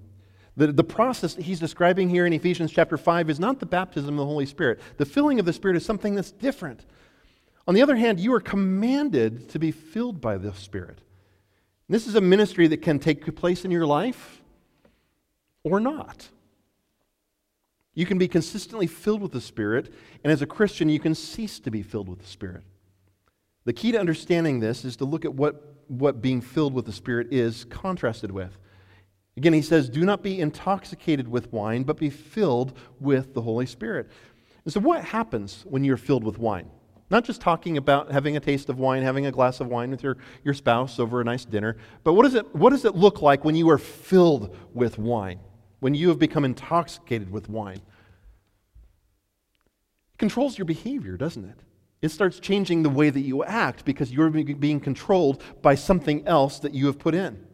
The, 0.58 0.72
the 0.72 0.84
process 0.84 1.36
he's 1.36 1.60
describing 1.60 2.10
here 2.10 2.26
in 2.26 2.34
Ephesians 2.34 2.72
chapter 2.72 2.98
5 2.98 3.30
is 3.30 3.40
not 3.40 3.60
the 3.60 3.66
baptism 3.66 4.16
of 4.16 4.18
the 4.18 4.26
Holy 4.26 4.48
Spirit. 4.48 4.82
The 4.98 5.06
filling 5.06 5.40
of 5.40 5.46
the 5.46 5.54
Spirit 5.54 5.78
is 5.78 5.86
something 5.86 6.16
that's 6.16 6.32
different. 6.32 6.86
On 7.68 7.76
the 7.76 7.82
other 7.82 7.96
hand, 7.96 8.20
you 8.20 8.34
are 8.34 8.40
commanded 8.40 9.50
to 9.50 9.60
be 9.60 9.72
filled 9.72 10.20
by 10.20 10.38
the 10.38 10.54
Spirit. 10.54 11.00
This 11.88 12.08
is 12.08 12.16
a 12.16 12.22
ministry 12.22 12.68
that 12.68 12.82
can 12.82 12.98
take 12.98 13.36
place 13.36 13.66
in 13.66 13.72
your 13.72 13.86
life 13.86 14.42
or 15.64 15.80
not. 15.80 16.28
You 17.94 18.08
can 18.08 18.18
be 18.18 18.28
consistently 18.28 18.88
filled 18.88 19.22
with 19.22 19.32
the 19.32 19.42
Spirit, 19.42 19.94
and 20.24 20.34
as 20.34 20.42
a 20.42 20.48
Christian, 20.48 20.90
you 20.90 21.00
can 21.00 21.14
cease 21.14 21.60
to 21.60 21.70
be 21.70 21.84
filled 21.84 22.10
with 22.10 22.20
the 22.20 22.28
Spirit. 22.28 22.64
The 23.66 23.74
key 23.74 23.92
to 23.92 24.00
understanding 24.00 24.60
this 24.60 24.84
is 24.84 24.96
to 24.98 25.06
look 25.06 25.24
at 25.24 25.34
what 25.34 25.75
what 25.88 26.22
being 26.22 26.42
filled 26.42 26.74
with 26.74 26.86
the 26.86 26.92
Spirit 26.92 27.28
is 27.32 27.66
contrasted 27.66 28.32
with. 28.32 28.58
Again, 29.38 29.54
he 29.54 29.62
says, 29.62 29.90
Do 29.90 30.06
not 30.06 30.24
be 30.24 30.40
intoxicated 30.40 31.28
with 31.28 31.52
wine, 31.52 31.84
but 31.84 31.98
be 31.98 32.10
filled 32.10 32.78
with 33.00 33.34
the 33.34 33.42
Holy 33.42 33.66
Spirit. 33.66 34.10
And 34.64 34.74
so, 34.74 34.80
what 34.80 35.04
happens 35.04 35.64
when 35.68 35.84
you're 35.84 35.98
filled 35.98 36.24
with 36.24 36.38
wine? 36.38 36.70
Not 37.12 37.24
just 37.24 37.40
talking 37.40 37.78
about 37.78 38.12
having 38.12 38.36
a 38.36 38.40
taste 38.40 38.70
of 38.70 38.80
wine, 38.80 39.04
having 39.04 39.28
a 39.28 39.32
glass 39.32 39.60
of 39.60 39.68
wine 39.68 39.92
with 39.92 40.02
your, 40.02 40.18
your 40.44 40.56
spouse 40.56 41.00
over 41.00 41.22
a 41.22 41.24
nice 41.24 41.46
dinner, 41.46 41.78
but 42.04 42.14
what, 42.14 42.26
is 42.26 42.34
it, 42.34 42.56
what 42.56 42.72
does 42.72 42.84
it 42.84 42.96
look 42.96 43.22
like 43.22 43.46
when 43.46 43.56
you 43.56 43.70
are 43.70 43.78
filled 43.78 44.56
with 44.74 44.98
wine? 44.98 45.40
When 45.82 45.94
you 45.94 46.10
have 46.10 46.18
become 46.18 46.46
intoxicated 46.46 47.30
with 47.30 47.48
wine? 47.48 47.78
It 50.14 50.18
controls 50.18 50.58
your 50.58 50.66
behavior, 50.66 51.16
doesn't 51.16 51.46
it? 51.46 51.60
It 52.06 52.12
starts 52.12 52.40
changing 52.40 52.84
the 52.84 52.90
way 52.92 53.10
that 53.10 53.22
you 53.22 53.44
act 53.44 53.84
because 53.84 54.12
you're 54.12 54.30
being 54.30 54.80
controlled 54.80 55.42
by 55.64 55.74
something 55.74 56.28
else 56.28 56.60
that 56.60 56.76
you 56.76 56.86
have 56.86 57.00
put 57.00 57.16
in. 57.16 57.48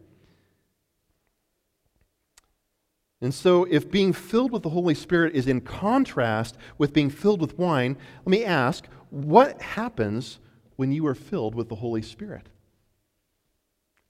And 3.21 3.33
so, 3.33 3.63
if 3.63 3.89
being 3.89 4.11
filled 4.11 4.51
with 4.51 4.63
the 4.63 4.69
Holy 4.69 4.93
Spirit 4.93 5.35
is 5.35 5.47
in 5.47 5.61
contrast 5.61 6.57
with 6.77 6.91
being 6.91 7.09
filled 7.09 7.39
with 7.39 7.57
wine, 7.57 7.95
let 8.25 8.27
me 8.27 8.43
ask 8.43 8.87
what 9.09 9.61
happens 9.61 10.39
when 10.75 10.91
you 10.91 11.07
are 11.07 11.15
filled 11.15 11.55
with 11.55 11.69
the 11.69 11.75
Holy 11.75 12.01
Spirit? 12.01 12.49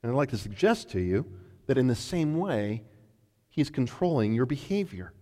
And 0.01 0.11
I'd 0.11 0.15
like 0.15 0.31
to 0.31 0.39
suggest 0.39 0.89
to 0.89 0.99
you 0.99 1.23
that 1.67 1.77
in 1.77 1.85
the 1.85 1.95
same 1.95 2.35
way, 2.35 2.81
He's 3.47 3.69
controlling 3.69 4.33
your 4.33 4.47
behavior. 4.47 5.13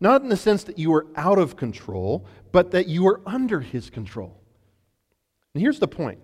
Not 0.00 0.22
in 0.22 0.28
the 0.28 0.36
sense 0.36 0.64
that 0.64 0.76
you 0.76 0.92
are 0.92 1.06
out 1.14 1.38
of 1.38 1.56
control, 1.56 2.26
but 2.50 2.72
that 2.72 2.88
you 2.88 3.06
are 3.06 3.20
under 3.26 3.60
His 3.60 3.90
control. 3.90 4.42
And 5.56 5.62
here's 5.62 5.78
the 5.78 5.88
point 5.88 6.18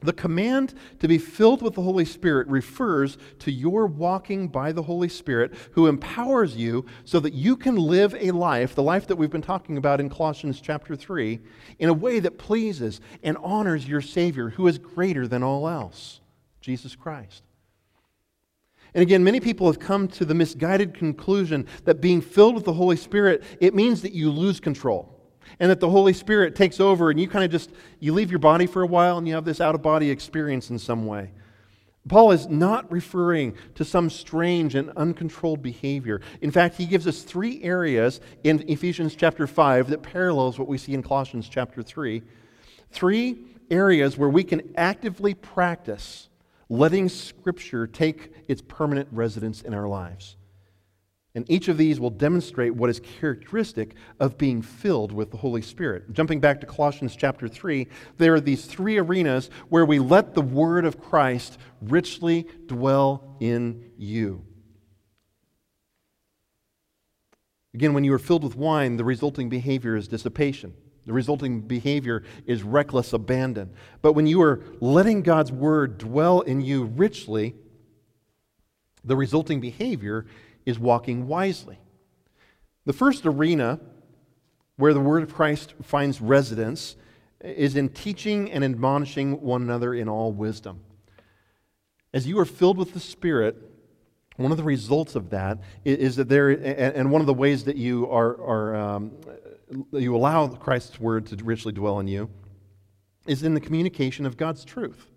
the 0.00 0.12
command 0.12 0.74
to 0.98 1.08
be 1.08 1.16
filled 1.16 1.62
with 1.62 1.72
the 1.72 1.80
Holy 1.80 2.04
Spirit 2.04 2.46
refers 2.48 3.16
to 3.38 3.50
your 3.50 3.86
walking 3.86 4.48
by 4.48 4.70
the 4.70 4.82
Holy 4.82 5.08
Spirit 5.08 5.54
who 5.70 5.86
empowers 5.86 6.56
you 6.56 6.84
so 7.06 7.20
that 7.20 7.32
you 7.32 7.56
can 7.56 7.76
live 7.76 8.14
a 8.20 8.32
life, 8.32 8.74
the 8.74 8.82
life 8.82 9.06
that 9.06 9.16
we've 9.16 9.30
been 9.30 9.40
talking 9.40 9.78
about 9.78 9.98
in 9.98 10.10
Colossians 10.10 10.60
chapter 10.60 10.94
3, 10.94 11.40
in 11.78 11.88
a 11.88 11.94
way 11.94 12.20
that 12.20 12.36
pleases 12.36 13.00
and 13.22 13.38
honors 13.38 13.88
your 13.88 14.02
Savior 14.02 14.50
who 14.50 14.66
is 14.66 14.76
greater 14.76 15.26
than 15.26 15.42
all 15.42 15.66
else, 15.66 16.20
Jesus 16.60 16.94
Christ. 16.94 17.42
And 18.92 19.00
again, 19.00 19.24
many 19.24 19.40
people 19.40 19.68
have 19.68 19.80
come 19.80 20.06
to 20.08 20.26
the 20.26 20.34
misguided 20.34 20.92
conclusion 20.92 21.66
that 21.86 22.02
being 22.02 22.20
filled 22.20 22.56
with 22.56 22.66
the 22.66 22.74
Holy 22.74 22.96
Spirit, 22.96 23.42
it 23.58 23.74
means 23.74 24.02
that 24.02 24.12
you 24.12 24.30
lose 24.30 24.60
control 24.60 25.16
and 25.58 25.70
that 25.70 25.80
the 25.80 25.90
Holy 25.90 26.12
Spirit 26.12 26.54
takes 26.54 26.80
over 26.80 27.10
and 27.10 27.20
you 27.20 27.28
kind 27.28 27.44
of 27.44 27.50
just 27.50 27.70
you 27.98 28.12
leave 28.12 28.30
your 28.30 28.38
body 28.38 28.66
for 28.66 28.82
a 28.82 28.86
while 28.86 29.18
and 29.18 29.26
you 29.26 29.34
have 29.34 29.44
this 29.44 29.60
out 29.60 29.74
of 29.74 29.82
body 29.82 30.10
experience 30.10 30.70
in 30.70 30.78
some 30.78 31.06
way. 31.06 31.30
Paul 32.08 32.32
is 32.32 32.48
not 32.48 32.90
referring 32.90 33.54
to 33.74 33.84
some 33.84 34.08
strange 34.08 34.74
and 34.74 34.90
uncontrolled 34.96 35.62
behavior. 35.62 36.22
In 36.40 36.50
fact, 36.50 36.76
he 36.76 36.86
gives 36.86 37.06
us 37.06 37.22
three 37.22 37.62
areas 37.62 38.20
in 38.42 38.64
Ephesians 38.68 39.14
chapter 39.14 39.46
5 39.46 39.90
that 39.90 40.02
parallels 40.02 40.58
what 40.58 40.66
we 40.66 40.78
see 40.78 40.94
in 40.94 41.02
Colossians 41.02 41.48
chapter 41.48 41.82
3. 41.82 42.22
Three 42.90 43.38
areas 43.70 44.16
where 44.16 44.30
we 44.30 44.44
can 44.44 44.72
actively 44.76 45.34
practice 45.34 46.28
letting 46.70 47.08
Scripture 47.08 47.86
take 47.86 48.32
its 48.48 48.62
permanent 48.62 49.08
residence 49.12 49.60
in 49.60 49.74
our 49.74 49.88
lives. 49.88 50.36
And 51.34 51.48
each 51.48 51.68
of 51.68 51.78
these 51.78 52.00
will 52.00 52.10
demonstrate 52.10 52.74
what 52.74 52.90
is 52.90 53.00
characteristic 53.00 53.94
of 54.18 54.36
being 54.36 54.62
filled 54.62 55.12
with 55.12 55.30
the 55.30 55.36
Holy 55.36 55.62
Spirit. 55.62 56.12
Jumping 56.12 56.40
back 56.40 56.60
to 56.60 56.66
Colossians 56.66 57.14
chapter 57.14 57.46
3, 57.46 57.86
there 58.18 58.34
are 58.34 58.40
these 58.40 58.64
three 58.64 58.98
arenas 58.98 59.48
where 59.68 59.86
we 59.86 60.00
let 60.00 60.34
the 60.34 60.42
Word 60.42 60.84
of 60.84 61.00
Christ 61.00 61.58
richly 61.80 62.48
dwell 62.66 63.36
in 63.38 63.90
you. 63.96 64.44
Again, 67.74 67.94
when 67.94 68.02
you 68.02 68.12
are 68.12 68.18
filled 68.18 68.42
with 68.42 68.56
wine, 68.56 68.96
the 68.96 69.04
resulting 69.04 69.48
behavior 69.48 69.94
is 69.94 70.08
dissipation. 70.08 70.74
The 71.06 71.12
resulting 71.12 71.60
behavior 71.60 72.24
is 72.44 72.64
reckless 72.64 73.12
abandon. 73.12 73.72
But 74.02 74.14
when 74.14 74.26
you 74.26 74.42
are 74.42 74.62
letting 74.80 75.22
God's 75.22 75.52
word 75.52 75.98
dwell 75.98 76.40
in 76.40 76.60
you 76.60 76.84
richly, 76.84 77.54
the 79.04 79.16
resulting 79.16 79.60
behavior 79.60 80.26
is 80.70 80.78
walking 80.78 81.28
wisely. 81.28 81.78
The 82.86 82.92
first 82.94 83.26
arena 83.26 83.78
where 84.76 84.94
the 84.94 85.00
word 85.00 85.22
of 85.22 85.34
Christ 85.34 85.74
finds 85.82 86.20
residence 86.20 86.96
is 87.42 87.76
in 87.76 87.90
teaching 87.90 88.50
and 88.50 88.64
admonishing 88.64 89.40
one 89.42 89.62
another 89.62 89.92
in 89.94 90.08
all 90.08 90.32
wisdom. 90.32 90.80
As 92.14 92.26
you 92.26 92.38
are 92.38 92.44
filled 92.44 92.78
with 92.78 92.94
the 92.94 93.00
Spirit, 93.00 93.56
one 94.36 94.50
of 94.50 94.56
the 94.56 94.64
results 94.64 95.14
of 95.14 95.30
that 95.30 95.58
is 95.84 96.16
that 96.16 96.28
there, 96.28 96.48
and 96.48 97.10
one 97.10 97.20
of 97.20 97.26
the 97.26 97.34
ways 97.34 97.64
that 97.64 97.76
you 97.76 98.10
are, 98.10 98.40
are 98.40 98.76
um, 98.76 99.12
you 99.92 100.16
allow 100.16 100.48
Christ's 100.48 100.98
word 100.98 101.26
to 101.26 101.36
richly 101.44 101.72
dwell 101.72 102.00
in 102.00 102.08
you, 102.08 102.30
is 103.26 103.42
in 103.42 103.52
the 103.52 103.60
communication 103.60 104.24
of 104.24 104.38
God's 104.38 104.64
truth. 104.64 105.09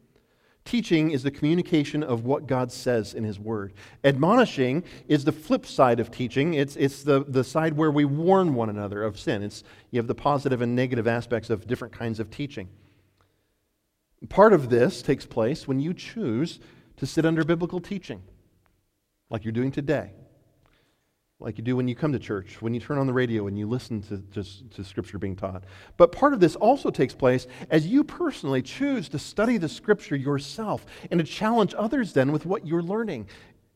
Teaching 0.65 1.11
is 1.11 1.23
the 1.23 1.31
communication 1.31 2.03
of 2.03 2.23
what 2.23 2.47
God 2.47 2.71
says 2.71 3.13
in 3.13 3.23
His 3.23 3.37
Word. 3.39 3.73
Admonishing 4.03 4.83
is 5.07 5.25
the 5.25 5.31
flip 5.31 5.65
side 5.65 5.99
of 5.99 6.09
teaching. 6.09 6.53
It's, 6.53 6.75
it's 6.77 7.03
the, 7.03 7.25
the 7.27 7.43
side 7.43 7.73
where 7.73 7.91
we 7.91 8.05
warn 8.05 8.55
one 8.55 8.69
another 8.69 9.03
of 9.03 9.19
sin. 9.19 9.43
It's, 9.43 9.63
you 9.91 9.99
have 9.99 10.07
the 10.07 10.15
positive 10.15 10.61
and 10.61 10.75
negative 10.75 11.07
aspects 11.07 11.49
of 11.49 11.67
different 11.67 11.93
kinds 11.93 12.19
of 12.19 12.31
teaching. 12.31 12.69
Part 14.29 14.53
of 14.53 14.69
this 14.69 15.01
takes 15.01 15.25
place 15.25 15.67
when 15.67 15.81
you 15.81 15.93
choose 15.93 16.59
to 16.95 17.05
sit 17.05 17.25
under 17.25 17.43
biblical 17.43 17.81
teaching, 17.81 18.21
like 19.29 19.43
you're 19.43 19.51
doing 19.51 19.71
today 19.71 20.11
like 21.43 21.57
you 21.57 21.63
do 21.63 21.75
when 21.75 21.87
you 21.87 21.95
come 21.95 22.13
to 22.13 22.19
church, 22.19 22.61
when 22.61 22.73
you 22.73 22.79
turn 22.79 22.97
on 22.97 23.05
the 23.05 23.13
radio 23.13 23.47
and 23.47 23.57
you 23.57 23.67
listen 23.67 24.01
to, 24.03 24.17
to, 24.33 24.69
to, 24.69 24.83
Scripture 24.83 25.19
being 25.19 25.35
taught. 25.35 25.65
But 25.97 26.11
part 26.11 26.33
of 26.33 26.39
this 26.39 26.55
also 26.55 26.89
takes 26.89 27.13
place 27.13 27.47
as 27.69 27.85
you 27.85 28.03
personally 28.03 28.61
choose 28.61 29.09
to 29.09 29.19
study 29.19 29.57
the 29.57 29.67
Scripture 29.67 30.15
yourself 30.15 30.85
and 31.11 31.19
to 31.19 31.25
challenge 31.25 31.75
others 31.77 32.13
then 32.13 32.31
with 32.31 32.45
what 32.45 32.65
you're 32.65 32.81
learning. 32.81 33.27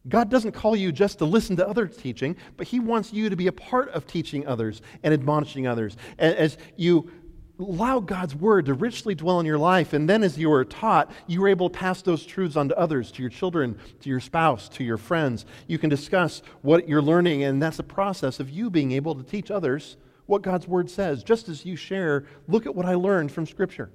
God 0.07 0.29
doesn't 0.29 0.53
call 0.53 0.75
you 0.75 0.93
just 0.93 1.17
to 1.17 1.25
listen 1.25 1.57
to 1.57 1.67
other 1.67 1.87
teaching, 1.87 2.37
but 2.55 2.67
He 2.67 2.79
wants 2.79 3.11
you 3.11 3.29
to 3.29 3.35
be 3.35 3.47
a 3.47 3.51
part 3.51 3.89
of 3.89 4.07
teaching 4.07 4.47
others 4.47 4.81
and 5.03 5.13
admonishing 5.13 5.67
others. 5.67 5.97
As 6.17 6.57
you 6.77 7.11
allow 7.59 7.99
God's 7.99 8.35
word 8.35 8.67
to 8.67 8.73
richly 8.73 9.15
dwell 9.15 9.39
in 9.39 9.45
your 9.45 9.57
life. 9.57 9.93
And 9.93 10.09
then, 10.09 10.23
as 10.23 10.37
you 10.37 10.51
are 10.51 10.65
taught, 10.65 11.11
you 11.25 11.43
are 11.43 11.47
able 11.47 11.69
to 11.69 11.77
pass 11.77 12.01
those 12.01 12.25
truths 12.25 12.55
on 12.55 12.69
to 12.69 12.77
others, 12.77 13.11
to 13.13 13.21
your 13.21 13.29
children, 13.29 13.77
to 14.01 14.09
your 14.09 14.19
spouse, 14.19 14.69
to 14.69 14.83
your 14.83 14.97
friends. 14.97 15.45
You 15.67 15.77
can 15.79 15.89
discuss 15.89 16.41
what 16.61 16.87
you're 16.87 17.01
learning, 17.01 17.43
and 17.43 17.61
that's 17.61 17.79
a 17.79 17.83
process 17.83 18.39
of 18.39 18.49
you 18.49 18.69
being 18.69 18.91
able 18.91 19.15
to 19.15 19.23
teach 19.23 19.49
others 19.49 19.97
what 20.25 20.41
God's 20.41 20.67
word 20.67 20.89
says. 20.89 21.23
Just 21.23 21.49
as 21.49 21.65
you 21.65 21.75
share, 21.75 22.25
look 22.47 22.65
at 22.65 22.75
what 22.75 22.85
I 22.85 22.95
learned 22.95 23.31
from 23.31 23.45
Scripture. 23.45 23.89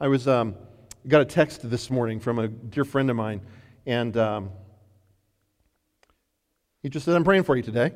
I 0.00 0.08
was 0.08 0.26
um, 0.28 0.54
got 1.06 1.20
a 1.20 1.26
text 1.26 1.68
this 1.68 1.90
morning 1.90 2.20
from 2.20 2.38
a 2.38 2.48
dear 2.48 2.84
friend 2.84 3.10
of 3.10 3.16
mine, 3.16 3.42
and 3.84 4.16
um, 4.16 4.50
he 6.82 6.88
just 6.88 7.04
said, 7.04 7.14
"I'm 7.14 7.24
praying 7.24 7.42
for 7.42 7.56
you 7.56 7.62
today." 7.62 7.92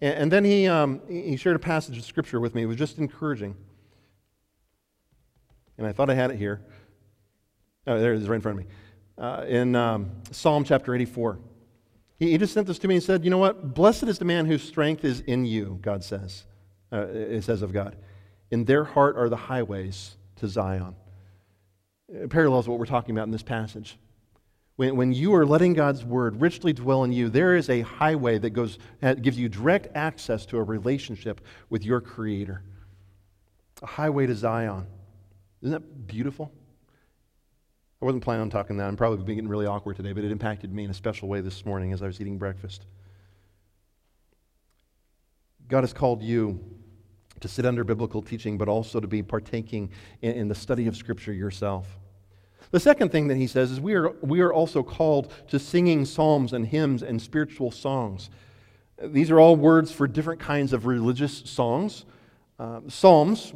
And, 0.00 0.30
then 0.30 0.44
he, 0.44 0.68
um, 0.68 1.00
he 1.08 1.36
shared 1.36 1.56
a 1.56 1.58
passage 1.58 1.98
of 1.98 2.04
Scripture 2.04 2.38
with 2.38 2.54
me. 2.54 2.62
It 2.62 2.66
was 2.66 2.76
just 2.76 2.98
encouraging 2.98 3.56
and 5.78 5.86
I 5.86 5.92
thought 5.92 6.10
I 6.10 6.14
had 6.14 6.30
it 6.30 6.36
here. 6.36 6.60
Oh, 7.86 7.98
there 7.98 8.12
it 8.12 8.20
is 8.20 8.28
right 8.28 8.36
in 8.36 8.42
front 8.42 8.60
of 8.60 8.66
me. 8.66 8.70
Uh, 9.16 9.44
in 9.48 9.74
um, 9.74 10.10
Psalm 10.30 10.64
chapter 10.64 10.94
84. 10.94 11.38
He, 12.18 12.32
he, 12.32 12.38
just 12.38 12.52
sent 12.52 12.66
this 12.66 12.78
to 12.80 12.88
me 12.88 12.96
and 12.96 13.02
said, 13.04 13.24
You 13.24 13.30
know 13.30 13.38
what? 13.38 13.74
Blessed 13.74 14.04
is 14.04 14.18
the 14.18 14.24
man 14.24 14.46
whose 14.46 14.62
strength 14.62 15.04
is 15.04 15.20
in 15.20 15.46
you, 15.46 15.78
God 15.80 16.04
says. 16.04 16.44
Uh, 16.92 17.06
it 17.06 17.44
says 17.44 17.62
of 17.62 17.72
God. 17.72 17.96
In 18.50 18.64
their 18.64 18.84
heart 18.84 19.16
are 19.16 19.28
the 19.28 19.36
highways 19.36 20.16
to 20.36 20.48
Zion. 20.48 20.94
It 22.08 22.30
parallels 22.30 22.68
what 22.68 22.78
we're 22.78 22.86
talking 22.86 23.14
about 23.14 23.26
in 23.26 23.30
this 23.30 23.42
passage. 23.42 23.98
When, 24.76 24.96
when 24.96 25.12
you 25.12 25.34
are 25.34 25.44
letting 25.44 25.74
God's 25.74 26.04
word 26.04 26.40
richly 26.40 26.72
dwell 26.72 27.04
in 27.04 27.12
you, 27.12 27.28
there 27.28 27.56
is 27.56 27.68
a 27.68 27.80
highway 27.82 28.38
that 28.38 28.50
goes, 28.50 28.78
that 29.00 29.22
gives 29.22 29.38
you 29.38 29.48
direct 29.48 29.88
access 29.96 30.46
to 30.46 30.58
a 30.58 30.62
relationship 30.62 31.40
with 31.68 31.84
your 31.84 32.00
Creator. 32.00 32.62
A 33.82 33.86
highway 33.86 34.26
to 34.26 34.34
Zion. 34.34 34.86
Isn't 35.62 35.72
that 35.72 36.06
beautiful? 36.06 36.52
I 38.00 38.04
wasn't 38.04 38.22
planning 38.22 38.42
on 38.42 38.50
talking 38.50 38.76
that. 38.76 38.86
I'm 38.86 38.96
probably 38.96 39.34
getting 39.34 39.48
really 39.48 39.66
awkward 39.66 39.96
today, 39.96 40.12
but 40.12 40.22
it 40.22 40.30
impacted 40.30 40.72
me 40.72 40.84
in 40.84 40.90
a 40.90 40.94
special 40.94 41.28
way 41.28 41.40
this 41.40 41.66
morning 41.66 41.92
as 41.92 42.00
I 42.00 42.06
was 42.06 42.20
eating 42.20 42.38
breakfast. 42.38 42.86
God 45.66 45.82
has 45.82 45.92
called 45.92 46.22
you 46.22 46.60
to 47.40 47.48
sit 47.48 47.66
under 47.66 47.82
biblical 47.82 48.22
teaching, 48.22 48.56
but 48.56 48.68
also 48.68 49.00
to 49.00 49.06
be 49.06 49.22
partaking 49.22 49.90
in, 50.22 50.32
in, 50.32 50.48
the 50.48 50.54
study 50.54 50.86
of 50.86 50.96
Scripture 50.96 51.32
yourself. 51.32 51.98
The 52.70 52.80
second 52.80 53.10
thing 53.10 53.28
that 53.28 53.36
he 53.36 53.46
says 53.46 53.70
is 53.70 53.80
we 53.80 53.94
are, 53.94 54.10
we 54.22 54.40
are 54.40 54.52
also 54.52 54.82
called 54.82 55.32
to 55.48 55.58
singing 55.58 56.04
psalms 56.04 56.52
and 56.52 56.66
hymns 56.66 57.02
and 57.02 57.20
spiritual 57.20 57.70
songs. 57.70 58.30
These 59.02 59.30
are 59.30 59.38
all 59.40 59.56
words 59.56 59.92
for 59.92 60.06
different 60.06 60.40
kinds 60.40 60.72
of 60.72 60.86
religious 60.86 61.42
songs. 61.46 62.04
Uh, 62.58 62.80
psalms 62.88 63.52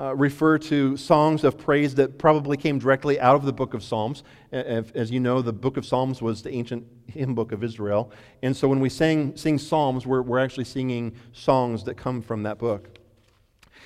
uh, 0.00 0.16
refer 0.16 0.56
to 0.56 0.96
songs 0.96 1.44
of 1.44 1.58
praise 1.58 1.94
that 1.96 2.18
probably 2.18 2.56
came 2.56 2.78
directly 2.78 3.20
out 3.20 3.36
of 3.36 3.44
the 3.44 3.52
book 3.52 3.74
of 3.74 3.82
Psalms. 3.82 4.22
As 4.50 5.10
you 5.10 5.20
know, 5.20 5.42
the 5.42 5.52
book 5.52 5.76
of 5.76 5.84
Psalms 5.84 6.22
was 6.22 6.42
the 6.42 6.50
ancient 6.50 6.86
hymn 7.06 7.34
book 7.34 7.52
of 7.52 7.62
Israel. 7.62 8.10
And 8.42 8.56
so 8.56 8.66
when 8.66 8.80
we 8.80 8.88
sing, 8.88 9.36
sing 9.36 9.58
Psalms, 9.58 10.06
we're, 10.06 10.22
we're 10.22 10.38
actually 10.38 10.64
singing 10.64 11.14
songs 11.32 11.84
that 11.84 11.96
come 11.96 12.22
from 12.22 12.44
that 12.44 12.58
book. 12.58 12.98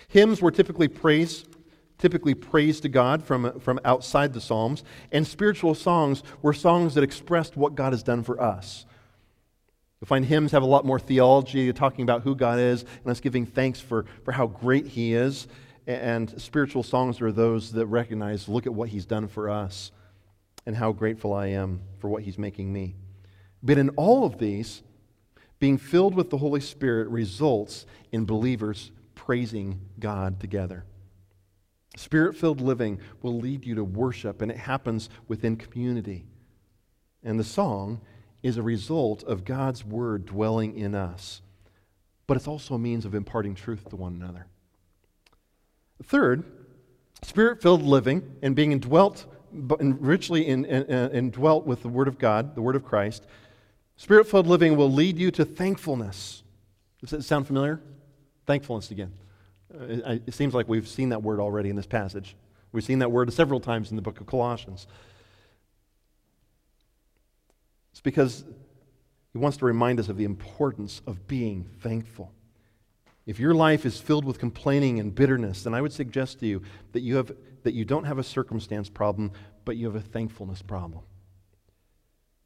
Hymns 0.07 0.41
were 0.41 0.53
typically 0.53 0.87
praise, 0.87 1.47
typically 1.99 2.35
praise 2.35 2.79
to 2.81 2.89
God 2.89 3.25
from, 3.25 3.59
from 3.59 3.81
outside 3.85 4.33
the 4.33 4.41
Psalms. 4.41 4.85
And 5.11 5.27
spiritual 5.27 5.75
songs 5.75 6.23
were 6.43 6.53
songs 6.53 6.95
that 6.95 7.03
expressed 7.03 7.57
what 7.57 7.75
God 7.75 7.93
has 7.93 8.05
done 8.05 8.23
for 8.23 8.41
us. 8.41 8.87
You'll 10.01 10.07
find 10.07 10.25
hymns 10.25 10.53
have 10.53 10.63
a 10.63 10.67
lot 10.67 10.85
more 10.85 11.01
theology, 11.01 11.73
talking 11.73 12.05
about 12.05 12.23
who 12.23 12.37
God 12.37 12.61
is 12.61 12.83
and 12.83 13.11
us 13.11 13.21
giving 13.21 13.47
thanks 13.47 13.81
for, 13.81 14.05
for 14.23 14.31
how 14.31 14.47
great 14.47 14.87
He 14.87 15.15
is. 15.15 15.49
And 15.87 16.41
spiritual 16.41 16.83
songs 16.83 17.21
are 17.21 17.33
those 17.33 17.73
that 17.73 17.87
recognize, 17.87 18.49
look 18.49 18.67
at 18.67 18.75
what 18.75 18.89
he's 18.89 19.05
done 19.05 19.29
for 19.29 19.51
us 19.51 19.93
and 20.67 20.77
how 20.77 20.93
grateful 20.93 21.35
I 21.35 21.49
am 21.49 21.81
for 21.99 22.09
what 22.09 22.23
he's 22.23 22.39
making 22.39 22.73
me. 22.73 22.95
But 23.63 23.79
in 23.79 23.91
all 23.91 24.25
of 24.25 24.39
these, 24.39 24.83
being 25.59 25.79
filled 25.79 26.15
with 26.15 26.31
the 26.31 26.39
Holy 26.39 26.61
Spirit 26.61 27.09
results 27.09 27.87
in 28.13 28.25
believers 28.25 28.91
praising 29.15 29.81
God 29.99 30.41
together. 30.41 30.85
Spirit 31.97 32.37
filled 32.37 32.61
living 32.61 32.99
will 33.23 33.39
lead 33.39 33.65
you 33.65 33.75
to 33.77 33.85
worship, 33.85 34.43
and 34.43 34.51
it 34.51 34.57
happens 34.57 35.09
within 35.29 35.57
community. 35.57 36.27
And 37.23 37.39
the 37.39 37.45
song 37.45 38.01
is 38.43 38.57
a 38.57 38.63
result 38.63 39.23
of 39.25 39.45
God's 39.45 39.85
word 39.85 40.27
dwelling 40.27 40.77
in 40.77 40.95
us, 40.95 41.41
but 42.27 42.37
it's 42.37 42.49
also 42.49 42.75
a 42.75 42.79
means 42.79 43.05
of 43.05 43.15
imparting 43.15 43.55
truth 43.55 43.89
to 43.91 43.97
one 43.97 44.15
another. 44.15 44.47
Third, 46.07 46.45
spirit 47.23 47.63
filled 47.63 47.83
living 47.83 48.37
and 48.43 48.55
being 48.55 48.73
indwelt 48.73 49.27
richly 49.53 50.47
in, 50.47 50.65
in, 50.65 50.83
in, 50.85 51.11
indwelt 51.13 51.67
with 51.67 51.83
the 51.83 51.89
Word 51.89 52.09
of 52.09 52.19
God, 52.19 52.55
the 52.55 52.63
Word 52.63 52.77
of 52.77 52.85
Christ. 52.85 53.25
Spirit 53.97 54.27
filled 54.27 54.47
living 54.47 54.77
will 54.77 54.91
lead 54.91 55.19
you 55.19 55.31
to 55.31 55.45
thankfulness. 55.45 56.43
Does 57.01 57.11
that 57.11 57.23
sound 57.23 57.47
familiar? 57.47 57.81
Thankfulness 58.47 58.91
again. 58.91 59.13
Uh, 59.73 60.19
it 60.27 60.35
seems 60.35 60.55
like 60.55 60.69
we've 60.69 60.89
seen 60.89 61.11
that 61.11 61.23
word 61.23 61.41
already 61.41 61.71
in 61.71 61.77
this 61.77 61.87
passage. 61.87 62.37
We've 62.73 62.85
seen 62.85 62.99
that 63.01 63.11
word 63.11 63.33
several 63.33 63.61
times 63.61 63.91
in 63.91 63.97
the 63.97 64.03
book 64.03 64.21
of 64.21 64.27
Colossians. 64.27 64.87
It's 67.93 68.01
because 68.01 68.45
he 69.33 69.39
wants 69.39 69.57
to 69.59 69.65
remind 69.65 70.01
us 70.01 70.09
of 70.09 70.17
the 70.17 70.25
importance 70.25 71.01
of 71.07 71.27
being 71.27 71.65
thankful. 71.81 72.33
If 73.27 73.39
your 73.39 73.55
life 73.55 73.87
is 73.87 73.99
filled 73.99 74.25
with 74.25 74.39
complaining 74.39 75.01
and 75.01 75.15
bitterness, 75.15 75.63
then 75.63 75.75
I 75.75 75.81
would 75.81 75.93
suggest 75.93 76.41
to 76.41 76.47
you 76.47 76.63
that 76.93 77.01
you, 77.01 77.17
have, 77.17 77.33
that 77.63 77.75
you 77.75 77.85
don't 77.85 78.05
have 78.05 78.19
a 78.19 78.23
circumstance 78.23 78.91
problem, 78.91 79.33
but 79.65 79.77
you 79.77 79.87
have 79.87 79.97
a 79.97 80.01
thankfulness 80.01 80.61
problem. 80.61 81.05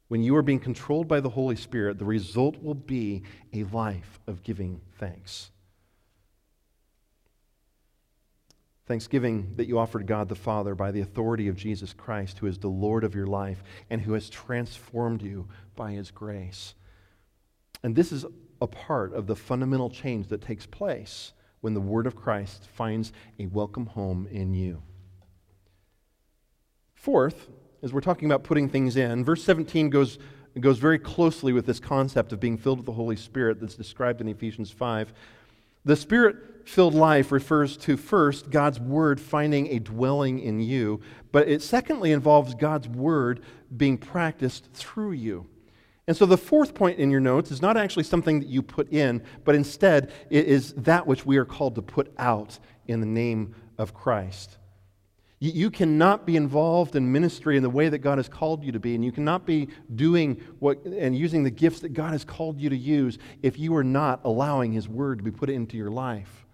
When 0.07 0.23
you 0.23 0.35
are 0.37 0.41
being 0.41 0.59
controlled 0.59 1.07
by 1.07 1.19
the 1.19 1.29
Holy 1.29 1.55
Spirit, 1.55 1.99
the 1.99 2.05
result 2.05 2.61
will 2.63 2.73
be 2.73 3.23
a 3.53 3.65
life 3.65 4.19
of 4.25 4.41
giving 4.41 4.81
thanks. 4.97 5.51
Thanksgiving 8.87 9.53
that 9.57 9.67
you 9.67 9.77
offer 9.77 9.99
to 9.99 10.05
God 10.05 10.29
the 10.29 10.35
Father 10.35 10.73
by 10.73 10.89
the 10.89 11.01
authority 11.01 11.47
of 11.47 11.55
Jesus 11.55 11.93
Christ, 11.93 12.39
who 12.39 12.47
is 12.47 12.57
the 12.57 12.69
Lord 12.69 13.03
of 13.03 13.13
your 13.13 13.27
life 13.27 13.61
and 13.91 14.01
who 14.01 14.13
has 14.13 14.31
transformed 14.31 15.21
you 15.21 15.47
by 15.75 15.91
his 15.91 16.09
grace. 16.09 16.73
And 17.83 17.95
this 17.95 18.11
is 18.11 18.25
a 18.61 18.67
part 18.67 19.13
of 19.13 19.27
the 19.27 19.35
fundamental 19.35 19.89
change 19.89 20.27
that 20.27 20.41
takes 20.41 20.65
place 20.65 21.33
when 21.61 21.73
the 21.73 21.81
Word 21.81 22.07
of 22.07 22.15
Christ 22.15 22.67
finds 22.73 23.11
a 23.39 23.45
welcome 23.47 23.85
home 23.85 24.27
in 24.31 24.53
you. 24.53 24.81
Fourth, 26.93 27.49
as 27.81 27.93
we're 27.93 28.01
talking 28.01 28.27
about 28.27 28.43
putting 28.43 28.69
things 28.69 28.97
in, 28.97 29.23
verse 29.23 29.43
17 29.43 29.89
goes 29.89 30.19
goes 30.59 30.79
very 30.79 30.99
closely 30.99 31.53
with 31.53 31.65
this 31.65 31.79
concept 31.79 32.33
of 32.33 32.39
being 32.39 32.57
filled 32.57 32.79
with 32.79 32.85
the 32.85 32.91
Holy 32.91 33.15
Spirit 33.15 33.59
that's 33.59 33.75
described 33.75 34.19
in 34.19 34.27
Ephesians 34.27 34.71
5. 34.71 35.13
The 35.85 35.95
Spirit 35.95 36.67
filled 36.67 36.93
life 36.93 37.31
refers 37.31 37.77
to 37.77 37.97
first 37.97 38.49
God's 38.49 38.79
Word 38.79 39.19
finding 39.19 39.67
a 39.67 39.79
dwelling 39.79 40.39
in 40.39 40.59
you, 40.59 41.01
but 41.31 41.47
it 41.47 41.61
secondly 41.61 42.11
involves 42.11 42.55
God's 42.55 42.87
Word 42.87 43.41
being 43.75 43.97
practiced 43.97 44.69
through 44.73 45.13
you. 45.13 45.47
And 46.09 46.17
so 46.17 46.25
the 46.25 46.39
fourth 46.39 46.73
point 46.73 46.97
in 46.97 47.11
your 47.11 47.19
notes 47.19 47.51
is 47.51 47.61
not 47.61 47.77
actually 47.77 48.01
something 48.01 48.39
that 48.39 48.49
you 48.49 48.63
put 48.63 48.91
in, 48.91 49.21
but 49.43 49.53
instead 49.53 50.11
it 50.31 50.47
is 50.47 50.73
that 50.73 51.05
which 51.05 51.23
we 51.23 51.37
are 51.37 51.45
called 51.45 51.75
to 51.75 51.83
put 51.83 52.11
out 52.17 52.57
in 52.87 52.99
the 52.99 53.05
name 53.05 53.53
of 53.77 53.93
Christ. 53.93 54.57
You 55.37 55.69
cannot 55.69 56.25
be 56.25 56.35
involved 56.35 56.95
in 56.95 57.11
ministry 57.11 57.57
in 57.57 57.61
the 57.61 57.69
way 57.69 57.89
that 57.89 57.99
God 57.99 58.17
has 58.17 58.27
called 58.27 58.63
you 58.63 58.71
to 58.71 58.79
be, 58.79 58.95
and 58.95 59.05
you 59.05 59.11
cannot 59.11 59.45
be 59.45 59.67
doing 59.93 60.41
what 60.57 60.83
and 60.83 61.15
using 61.15 61.43
the 61.43 61.51
gifts 61.51 61.81
that 61.81 61.89
God 61.89 62.13
has 62.13 62.25
called 62.25 62.59
you 62.59 62.71
to 62.71 62.75
use 62.75 63.19
if 63.43 63.59
you 63.59 63.75
are 63.75 63.83
not 63.83 64.21
allowing 64.23 64.73
His 64.73 64.89
Word 64.89 65.19
to 65.19 65.23
be 65.23 65.29
put 65.29 65.51
into 65.51 65.77
your 65.77 65.91
life. 65.91 66.47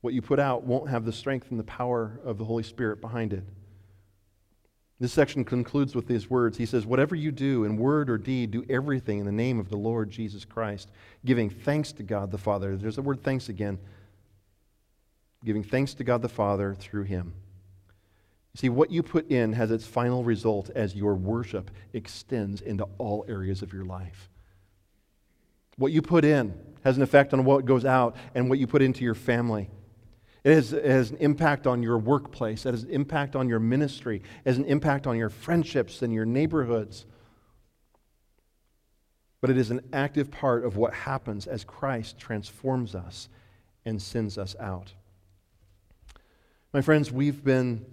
What 0.00 0.14
you 0.14 0.22
put 0.22 0.38
out 0.38 0.62
won't 0.62 0.90
have 0.90 1.04
the 1.04 1.12
strength 1.12 1.50
and 1.50 1.58
the 1.58 1.64
power 1.64 2.20
of 2.24 2.38
the 2.38 2.44
Holy 2.44 2.62
Spirit 2.62 3.00
behind 3.00 3.32
it. 3.32 3.42
This 5.00 5.12
section 5.12 5.44
concludes 5.44 5.94
with 5.94 6.08
these 6.08 6.28
words. 6.28 6.58
He 6.58 6.66
says, 6.66 6.84
Whatever 6.84 7.14
you 7.14 7.30
do 7.30 7.64
in 7.64 7.76
word 7.76 8.10
or 8.10 8.18
deed, 8.18 8.50
do 8.50 8.64
everything 8.68 9.20
in 9.20 9.26
the 9.26 9.32
name 9.32 9.60
of 9.60 9.68
the 9.68 9.76
Lord 9.76 10.10
Jesus 10.10 10.44
Christ, 10.44 10.90
giving 11.24 11.50
thanks 11.50 11.92
to 11.92 12.02
God 12.02 12.30
the 12.30 12.38
Father. 12.38 12.76
There's 12.76 12.96
the 12.96 13.02
word 13.02 13.22
thanks 13.22 13.48
again 13.48 13.78
giving 15.44 15.62
thanks 15.62 15.94
to 15.94 16.04
God 16.04 16.22
the 16.22 16.28
Father 16.28 16.74
through 16.74 17.04
him. 17.04 17.32
See, 18.54 18.68
what 18.68 18.90
you 18.90 19.02
put 19.02 19.30
in 19.30 19.52
has 19.52 19.70
its 19.70 19.86
final 19.86 20.24
result 20.24 20.70
as 20.74 20.94
your 20.94 21.14
worship 21.14 21.70
extends 21.92 22.60
into 22.60 22.86
all 22.98 23.24
areas 23.28 23.62
of 23.62 23.72
your 23.72 23.84
life. 23.84 24.28
What 25.76 25.92
you 25.92 26.02
put 26.02 26.24
in 26.24 26.58
has 26.82 26.96
an 26.96 27.02
effect 27.02 27.32
on 27.32 27.44
what 27.44 27.64
goes 27.64 27.84
out 27.84 28.16
and 28.34 28.48
what 28.48 28.58
you 28.58 28.66
put 28.66 28.82
into 28.82 29.04
your 29.04 29.14
family. 29.14 29.70
It 30.44 30.54
has, 30.54 30.72
it 30.72 30.84
has, 30.84 31.10
an 31.10 31.16
impact 31.18 31.66
on 31.66 31.82
your 31.82 31.98
workplace. 31.98 32.64
It 32.64 32.72
has 32.72 32.84
an 32.84 32.90
impact 32.90 33.36
on 33.36 33.48
your 33.48 33.58
ministry. 33.58 34.22
It 34.44 34.48
has 34.48 34.58
an 34.58 34.64
impact 34.64 35.06
on 35.06 35.16
your 35.16 35.30
friendships 35.30 36.02
and 36.02 36.12
your 36.12 36.24
neighborhoods. 36.24 37.06
But 39.40 39.50
it 39.50 39.58
is 39.58 39.70
an 39.70 39.80
active 39.92 40.30
part 40.30 40.64
of 40.64 40.76
what 40.76 40.94
happens 40.94 41.46
as 41.46 41.64
Christ 41.64 42.18
transforms 42.18 42.94
us 42.94 43.28
and 43.84 44.00
sends 44.00 44.38
us 44.38 44.56
out. 44.60 44.92
My 46.72 46.82
friends, 46.82 47.10
we've 47.10 47.42
been 47.42 47.84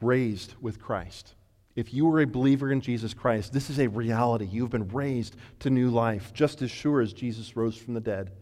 raised 0.00 0.54
with 0.60 0.80
Christ. 0.80 1.34
If 1.74 1.94
you 1.94 2.08
are 2.10 2.20
a 2.20 2.26
believer 2.26 2.70
in 2.70 2.80
Jesus 2.80 3.14
Christ, 3.14 3.52
this 3.52 3.70
is 3.70 3.78
a 3.78 3.88
reality. 3.88 4.46
You've 4.50 4.70
been 4.70 4.88
raised 4.88 5.36
to 5.60 5.70
new 5.70 5.90
life, 5.90 6.32
just 6.34 6.62
as 6.62 6.70
sure 6.70 7.00
as 7.00 7.12
Jesus 7.12 7.56
rose 7.56 7.76
from 7.76 7.94
the 7.94 8.00
dead. 8.00 8.32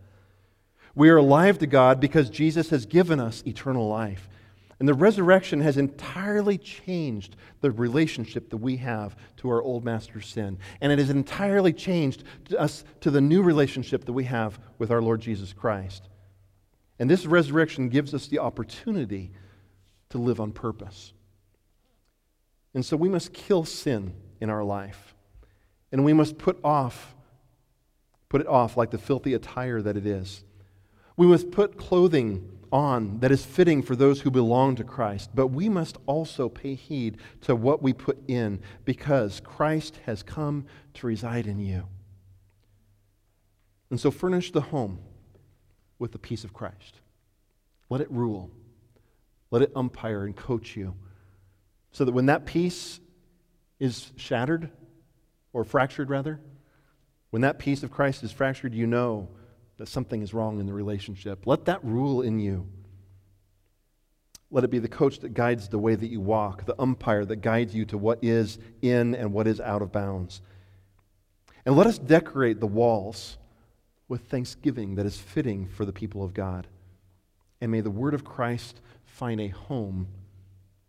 We 0.95 1.09
are 1.11 1.17
alive 1.17 1.59
to 1.59 1.67
God 1.67 2.01
because 2.01 2.31
Jesus 2.31 2.71
has 2.71 2.87
given 2.87 3.21
us 3.21 3.43
eternal 3.47 3.89
life. 3.89 4.29
And 4.79 4.89
the 4.89 4.95
resurrection 4.95 5.61
has 5.61 5.77
entirely 5.77 6.57
changed 6.57 7.37
the 7.61 7.71
relationship 7.71 8.49
that 8.49 8.57
we 8.57 8.79
have 8.79 9.15
to 9.37 9.51
our 9.51 9.63
old 9.63 9.85
master 9.85 10.23
sin. 10.23 10.59
And 10.81 10.91
it 10.91 10.99
has 10.99 11.11
entirely 11.11 11.75
changed 11.75 12.25
us 12.59 12.83
to 13.03 13.11
the 13.11 13.21
new 13.21 13.43
relationship 13.43 14.07
that 14.07 14.15
we 14.15 14.25
have 14.25 14.59
with 14.79 14.91
our 14.91 15.03
Lord 15.03 15.21
Jesus 15.21 15.53
Christ. 15.53 16.09
And 16.99 17.11
this 17.11 17.27
resurrection 17.27 17.91
gives 17.91 18.15
us 18.15 18.27
the 18.27 18.39
opportunity 18.39 19.33
to 20.09 20.19
live 20.19 20.41
on 20.41 20.51
purpose. 20.51 21.13
And 22.73 22.85
so 22.85 22.97
we 22.97 23.11
must 23.11 23.35
kill 23.35 23.65
sin 23.65 24.15
in 24.41 24.49
our 24.49 24.65
life. 24.65 25.15
And 25.93 26.05
we 26.05 26.15
must 26.15 26.39
put 26.39 26.59
off 26.65 27.15
put 28.31 28.41
it 28.41 28.47
off 28.47 28.77
like 28.77 28.93
the 28.93 28.99
filthy 28.99 29.35
attire 29.35 29.83
that 29.83 29.97
it 29.97 30.07
is. 30.07 30.45
We 31.21 31.27
must 31.27 31.51
put 31.51 31.77
clothing 31.77 32.51
on 32.73 33.21
that 33.21 33.31
is 33.31 33.45
fitting 33.45 33.83
for 33.83 33.95
those 33.95 34.23
who 34.23 34.31
belong 34.31 34.77
to 34.77 34.85
Christ, 34.85 35.29
but 35.35 35.49
we 35.49 35.69
must 35.69 35.99
also 36.07 36.49
pay 36.49 36.75
heed 36.75 37.19
to 37.43 37.55
what 37.55 37.83
we 37.83 37.93
put 37.93 38.27
in 38.27 38.63
because 38.87 39.43
Christ 39.45 40.01
has 40.07 40.23
come 40.23 40.65
to 40.95 41.07
reside 41.07 41.47
in 41.47 41.59
you. 41.59 41.87
And 43.91 44.01
so 44.01 44.11
furnish 44.11 44.51
the 44.51 44.63
home 44.63 44.99
with 45.99 46.13
the 46.13 46.19
peace 46.19 46.43
of 46.43 46.55
Christ. 46.55 47.03
Let 47.91 48.01
it 48.01 48.11
rule. 48.11 48.51
Let 49.51 49.61
it 49.61 49.73
umpire 49.77 50.25
and 50.25 50.35
coach 50.35 50.75
you 50.75 50.95
so 51.93 52.07
that 52.07 52.13
when 52.13 52.27
that 52.27 52.47
peace 52.47 52.99
is 53.79 54.11
shattered, 54.17 54.71
or 55.53 55.65
fractured 55.65 56.09
rather, 56.09 56.41
when 57.29 57.43
that 57.43 57.59
peace 57.59 57.83
of 57.83 57.91
Christ 57.91 58.23
is 58.23 58.33
fractured, 58.33 58.73
you 58.73 58.87
know 58.87 59.29
that 59.81 59.89
something 59.89 60.21
is 60.21 60.35
wrong 60.35 60.61
in 60.61 60.67
the 60.67 60.75
relationship. 60.75 61.47
Let 61.47 61.65
that 61.65 61.83
rule 61.83 62.21
in 62.21 62.39
you. 62.39 62.69
Let 64.51 64.63
it 64.63 64.71
be 64.71 64.79
the 64.79 64.89
coach 64.89 65.21
that 65.21 65.33
guides 65.33 65.69
the 65.71 65.79
way 65.79 65.95
that 65.95 66.11
you 66.11 66.21
walk, 66.21 66.67
the 66.67 66.79
umpire 66.79 67.25
that 67.25 67.37
guides 67.37 67.75
you 67.75 67.87
to 67.87 67.97
what 67.97 68.19
is 68.21 68.59
in 68.83 69.15
and 69.15 69.33
what 69.33 69.47
is 69.47 69.59
out 69.59 69.81
of 69.81 69.91
bounds. 69.91 70.43
And 71.65 71.79
let 71.79 71.87
us 71.87 71.97
decorate 71.97 72.61
the 72.61 72.67
walls 72.67 73.39
with 74.07 74.29
thanksgiving 74.29 74.97
that 74.97 75.07
is 75.07 75.17
fitting 75.17 75.67
for 75.67 75.87
the 75.87 75.95
people 75.95 76.23
of 76.23 76.35
God. 76.35 76.67
And 77.63 77.73
may 77.73 77.81
the 77.81 77.91
word 77.91 78.13
of 78.13 78.23
Christ 78.23 78.83
find 79.07 79.41
a 79.41 79.49
home, 79.49 80.09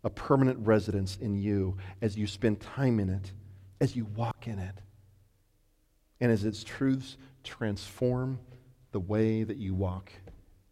a 0.04 0.10
permanent 0.10 0.66
residence 0.66 1.16
in 1.18 1.34
you 1.34 1.78
as 2.02 2.18
you 2.18 2.26
spend 2.26 2.60
time 2.60 3.00
in 3.00 3.08
it, 3.08 3.32
as 3.80 3.96
you 3.96 4.04
walk 4.16 4.46
in 4.46 4.58
it, 4.58 4.82
and 6.20 6.30
as 6.30 6.44
its 6.44 6.62
truths 6.62 7.16
transform 7.42 8.38
the 8.92 9.00
way 9.00 9.42
that 9.42 9.56
you 9.56 9.74
walk 9.74 10.12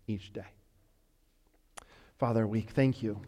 each 0.06 0.32
day. 0.32 0.46
Father, 2.18 2.46
we 2.46 2.60
thank 2.60 3.02
you. 3.02 3.20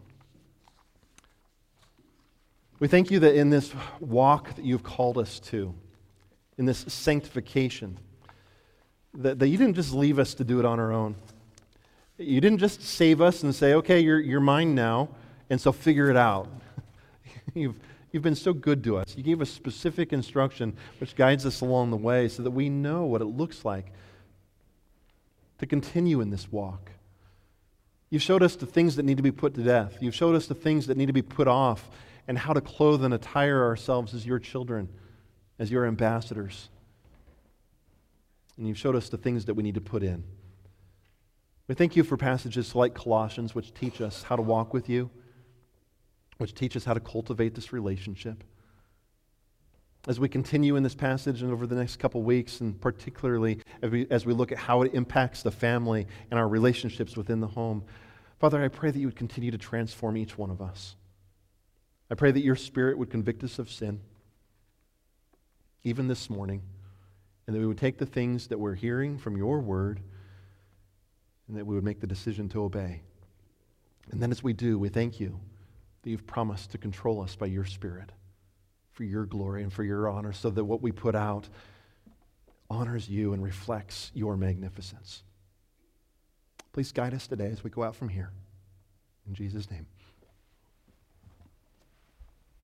We 2.79 2.89
thank 2.89 3.11
you 3.11 3.19
that 3.21 3.35
in 3.35 3.49
this 3.49 3.73
walk 4.01 4.55
that 4.55 4.65
you've 4.65 4.83
called 4.83 5.17
us 5.17 5.41
to, 5.41 5.75
in 6.59 6.67
this 6.67 6.85
sanctification, 6.89 7.99
that, 9.15 9.39
that 9.39 9.49
you 9.49 9.57
didn't 9.57 9.75
just 9.75 9.95
leave 9.95 10.19
us 10.19 10.35
to 10.35 10.45
do 10.45 10.59
it 10.59 10.65
on 10.65 10.79
our 10.79 10.93
own. 10.93 11.15
You 12.19 12.41
didn't 12.41 12.59
just 12.59 12.83
save 12.83 13.21
us 13.21 13.43
and 13.43 13.55
say, 13.55 13.75
okay, 13.75 14.01
you're, 14.01 14.21
you're 14.21 14.41
mine 14.41 14.75
now, 14.75 15.09
and 15.49 15.61
so 15.61 15.73
figure 15.73 16.11
it 16.11 16.17
out. 16.17 16.49
you've, 17.55 17.77
you've 18.11 18.23
been 18.23 18.35
so 18.35 18.53
good 18.53 18.85
to 18.85 18.99
us. 18.99 19.15
You 19.17 19.23
gave 19.23 19.41
us 19.41 19.49
specific 19.49 20.13
instruction 20.13 20.77
which 20.99 21.15
guides 21.17 21.47
us 21.47 21.63
along 21.63 21.91
the 21.91 21.97
way 21.97 22.29
so 22.29 22.43
that 22.43 22.51
we 22.51 22.69
know 22.69 23.05
what 23.05 23.23
it 23.23 23.27
looks 23.27 23.65
like 23.65 23.93
to 25.63 25.67
continue 25.67 26.21
in 26.21 26.31
this 26.31 26.51
walk. 26.51 26.91
You've 28.11 28.21
showed 28.21 28.43
us 28.43 28.57
the 28.57 28.67
things 28.67 28.97
that 28.97 29.05
need 29.05 29.19
to 29.19 29.23
be 29.23 29.31
put 29.31 29.55
to 29.55 29.63
death. 29.63 29.97
You've 30.01 30.15
showed 30.15 30.35
us 30.35 30.49
the 30.49 30.57
things 30.57 30.89
that 30.89 30.97
need 30.97 31.07
to 31.07 31.13
be 31.13 31.23
put 31.23 31.47
off 31.47 31.89
and 32.27 32.37
how 32.37 32.53
to 32.53 32.61
clothe 32.61 33.05
and 33.05 33.15
attire 33.15 33.63
ourselves 33.63 34.13
as 34.13 34.27
your 34.27 34.41
children, 34.41 34.89
as 35.61 35.71
your 35.71 35.87
ambassadors. 35.87 36.69
And 38.57 38.67
you've 38.67 38.77
showed 38.77 38.97
us 38.97 39.09
the 39.09 39.17
things 39.17 39.45
that 39.45 39.55
we 39.55 39.63
need 39.63 39.77
to 39.77 39.81
put 39.81 40.03
in. 40.03 40.25
We 41.69 41.77
thank 41.77 41.95
you 41.95 42.03
for 42.03 42.17
passages 42.17 42.75
like 42.75 42.93
Colossians, 42.93 43.55
which 43.55 43.73
teach 43.73 44.01
us 44.01 44.25
how 44.25 44.35
to 44.35 44.43
walk 44.43 44.75
with 44.75 44.89
you, 44.89 45.11
which 46.39 46.55
teach 46.57 46.77
us 46.77 46.85
how 46.85 46.95
to 46.95 47.01
cultivate 47.01 47.55
this 47.55 47.73
relationship. 47.73 48.43
As 50.09 50.19
we 50.19 50.29
continue 50.29 50.75
in 50.75 50.83
this 50.83 50.97
passage 50.97 51.43
and 51.43 51.53
over 51.53 51.65
the 51.65 51.77
next 51.77 51.97
couple 52.01 52.23
weeks, 52.23 52.61
and 52.61 52.81
particularly 52.81 53.61
as 53.83 53.91
we, 53.91 54.07
as 54.11 54.27
we 54.27 54.33
look 54.33 54.51
at 54.51 54.59
how 54.59 54.83
it 54.83 54.95
impacts 54.95 55.43
the 55.43 55.53
family 55.53 56.09
and 56.31 56.41
our 56.41 56.49
relationships 56.49 57.17
within 57.17 57.39
the 57.39 57.47
home, 57.47 57.85
Father, 58.41 58.61
I 58.61 58.67
pray 58.67 58.91
that 58.91 58.99
you 58.99 59.07
would 59.07 59.17
continue 59.17 59.53
to 59.53 59.59
transform 59.59 60.17
each 60.17 60.37
one 60.37 60.51
of 60.51 60.61
us. 60.61 60.97
I 62.11 62.17
pray 62.17 62.33
that 62.33 62.43
your 62.43 62.57
Spirit 62.57 62.99
would 62.99 63.11
convict 63.11 63.45
us 63.45 63.61
of 63.61 63.71
sin, 63.71 64.01
even 65.85 66.09
this 66.09 66.29
morning, 66.29 66.63
and 67.47 67.55
that 67.55 67.61
we 67.61 67.67
would 67.67 67.79
take 67.79 67.99
the 67.99 68.07
things 68.07 68.49
that 68.49 68.59
we're 68.59 68.75
hearing 68.75 69.19
from 69.19 69.37
your 69.37 69.61
word 69.61 70.01
and 71.47 71.57
that 71.57 71.65
we 71.65 71.77
would 71.77 71.85
make 71.85 72.01
the 72.01 72.09
decision 72.09 72.49
to 72.49 72.65
obey. 72.65 73.03
And 74.11 74.21
then 74.21 74.33
as 74.33 74.43
we 74.43 74.53
do, 74.53 74.81
we 74.81 74.89
thank 74.89 75.21
you 75.21 75.39
that 76.03 76.11
you've 76.11 76.27
promised 76.27 76.73
to 76.73 76.79
control 76.79 77.23
us 77.23 77.37
by 77.37 77.47
your 77.47 77.65
Spirit 77.65 78.11
for 78.93 79.05
your 79.05 79.25
glory 79.25 79.63
and 79.63 79.73
for 79.73 79.85
your 79.85 80.09
honor, 80.09 80.33
so 80.33 80.51
that 80.51 80.65
what 80.65 80.83
we 80.83 80.93
put 80.93 81.15
out 81.15 81.49
honors 82.71 83.09
you 83.09 83.33
and 83.33 83.43
reflects 83.43 84.11
your 84.15 84.37
magnificence. 84.37 85.23
Please 86.73 86.93
guide 86.93 87.13
us 87.13 87.27
today 87.27 87.51
as 87.51 87.63
we 87.63 87.71
go 87.71 87.83
out 87.83 87.95
from 87.95 88.09
here. 88.09 88.31
In 89.27 89.35
Jesus' 89.35 89.71
name. 89.71 89.87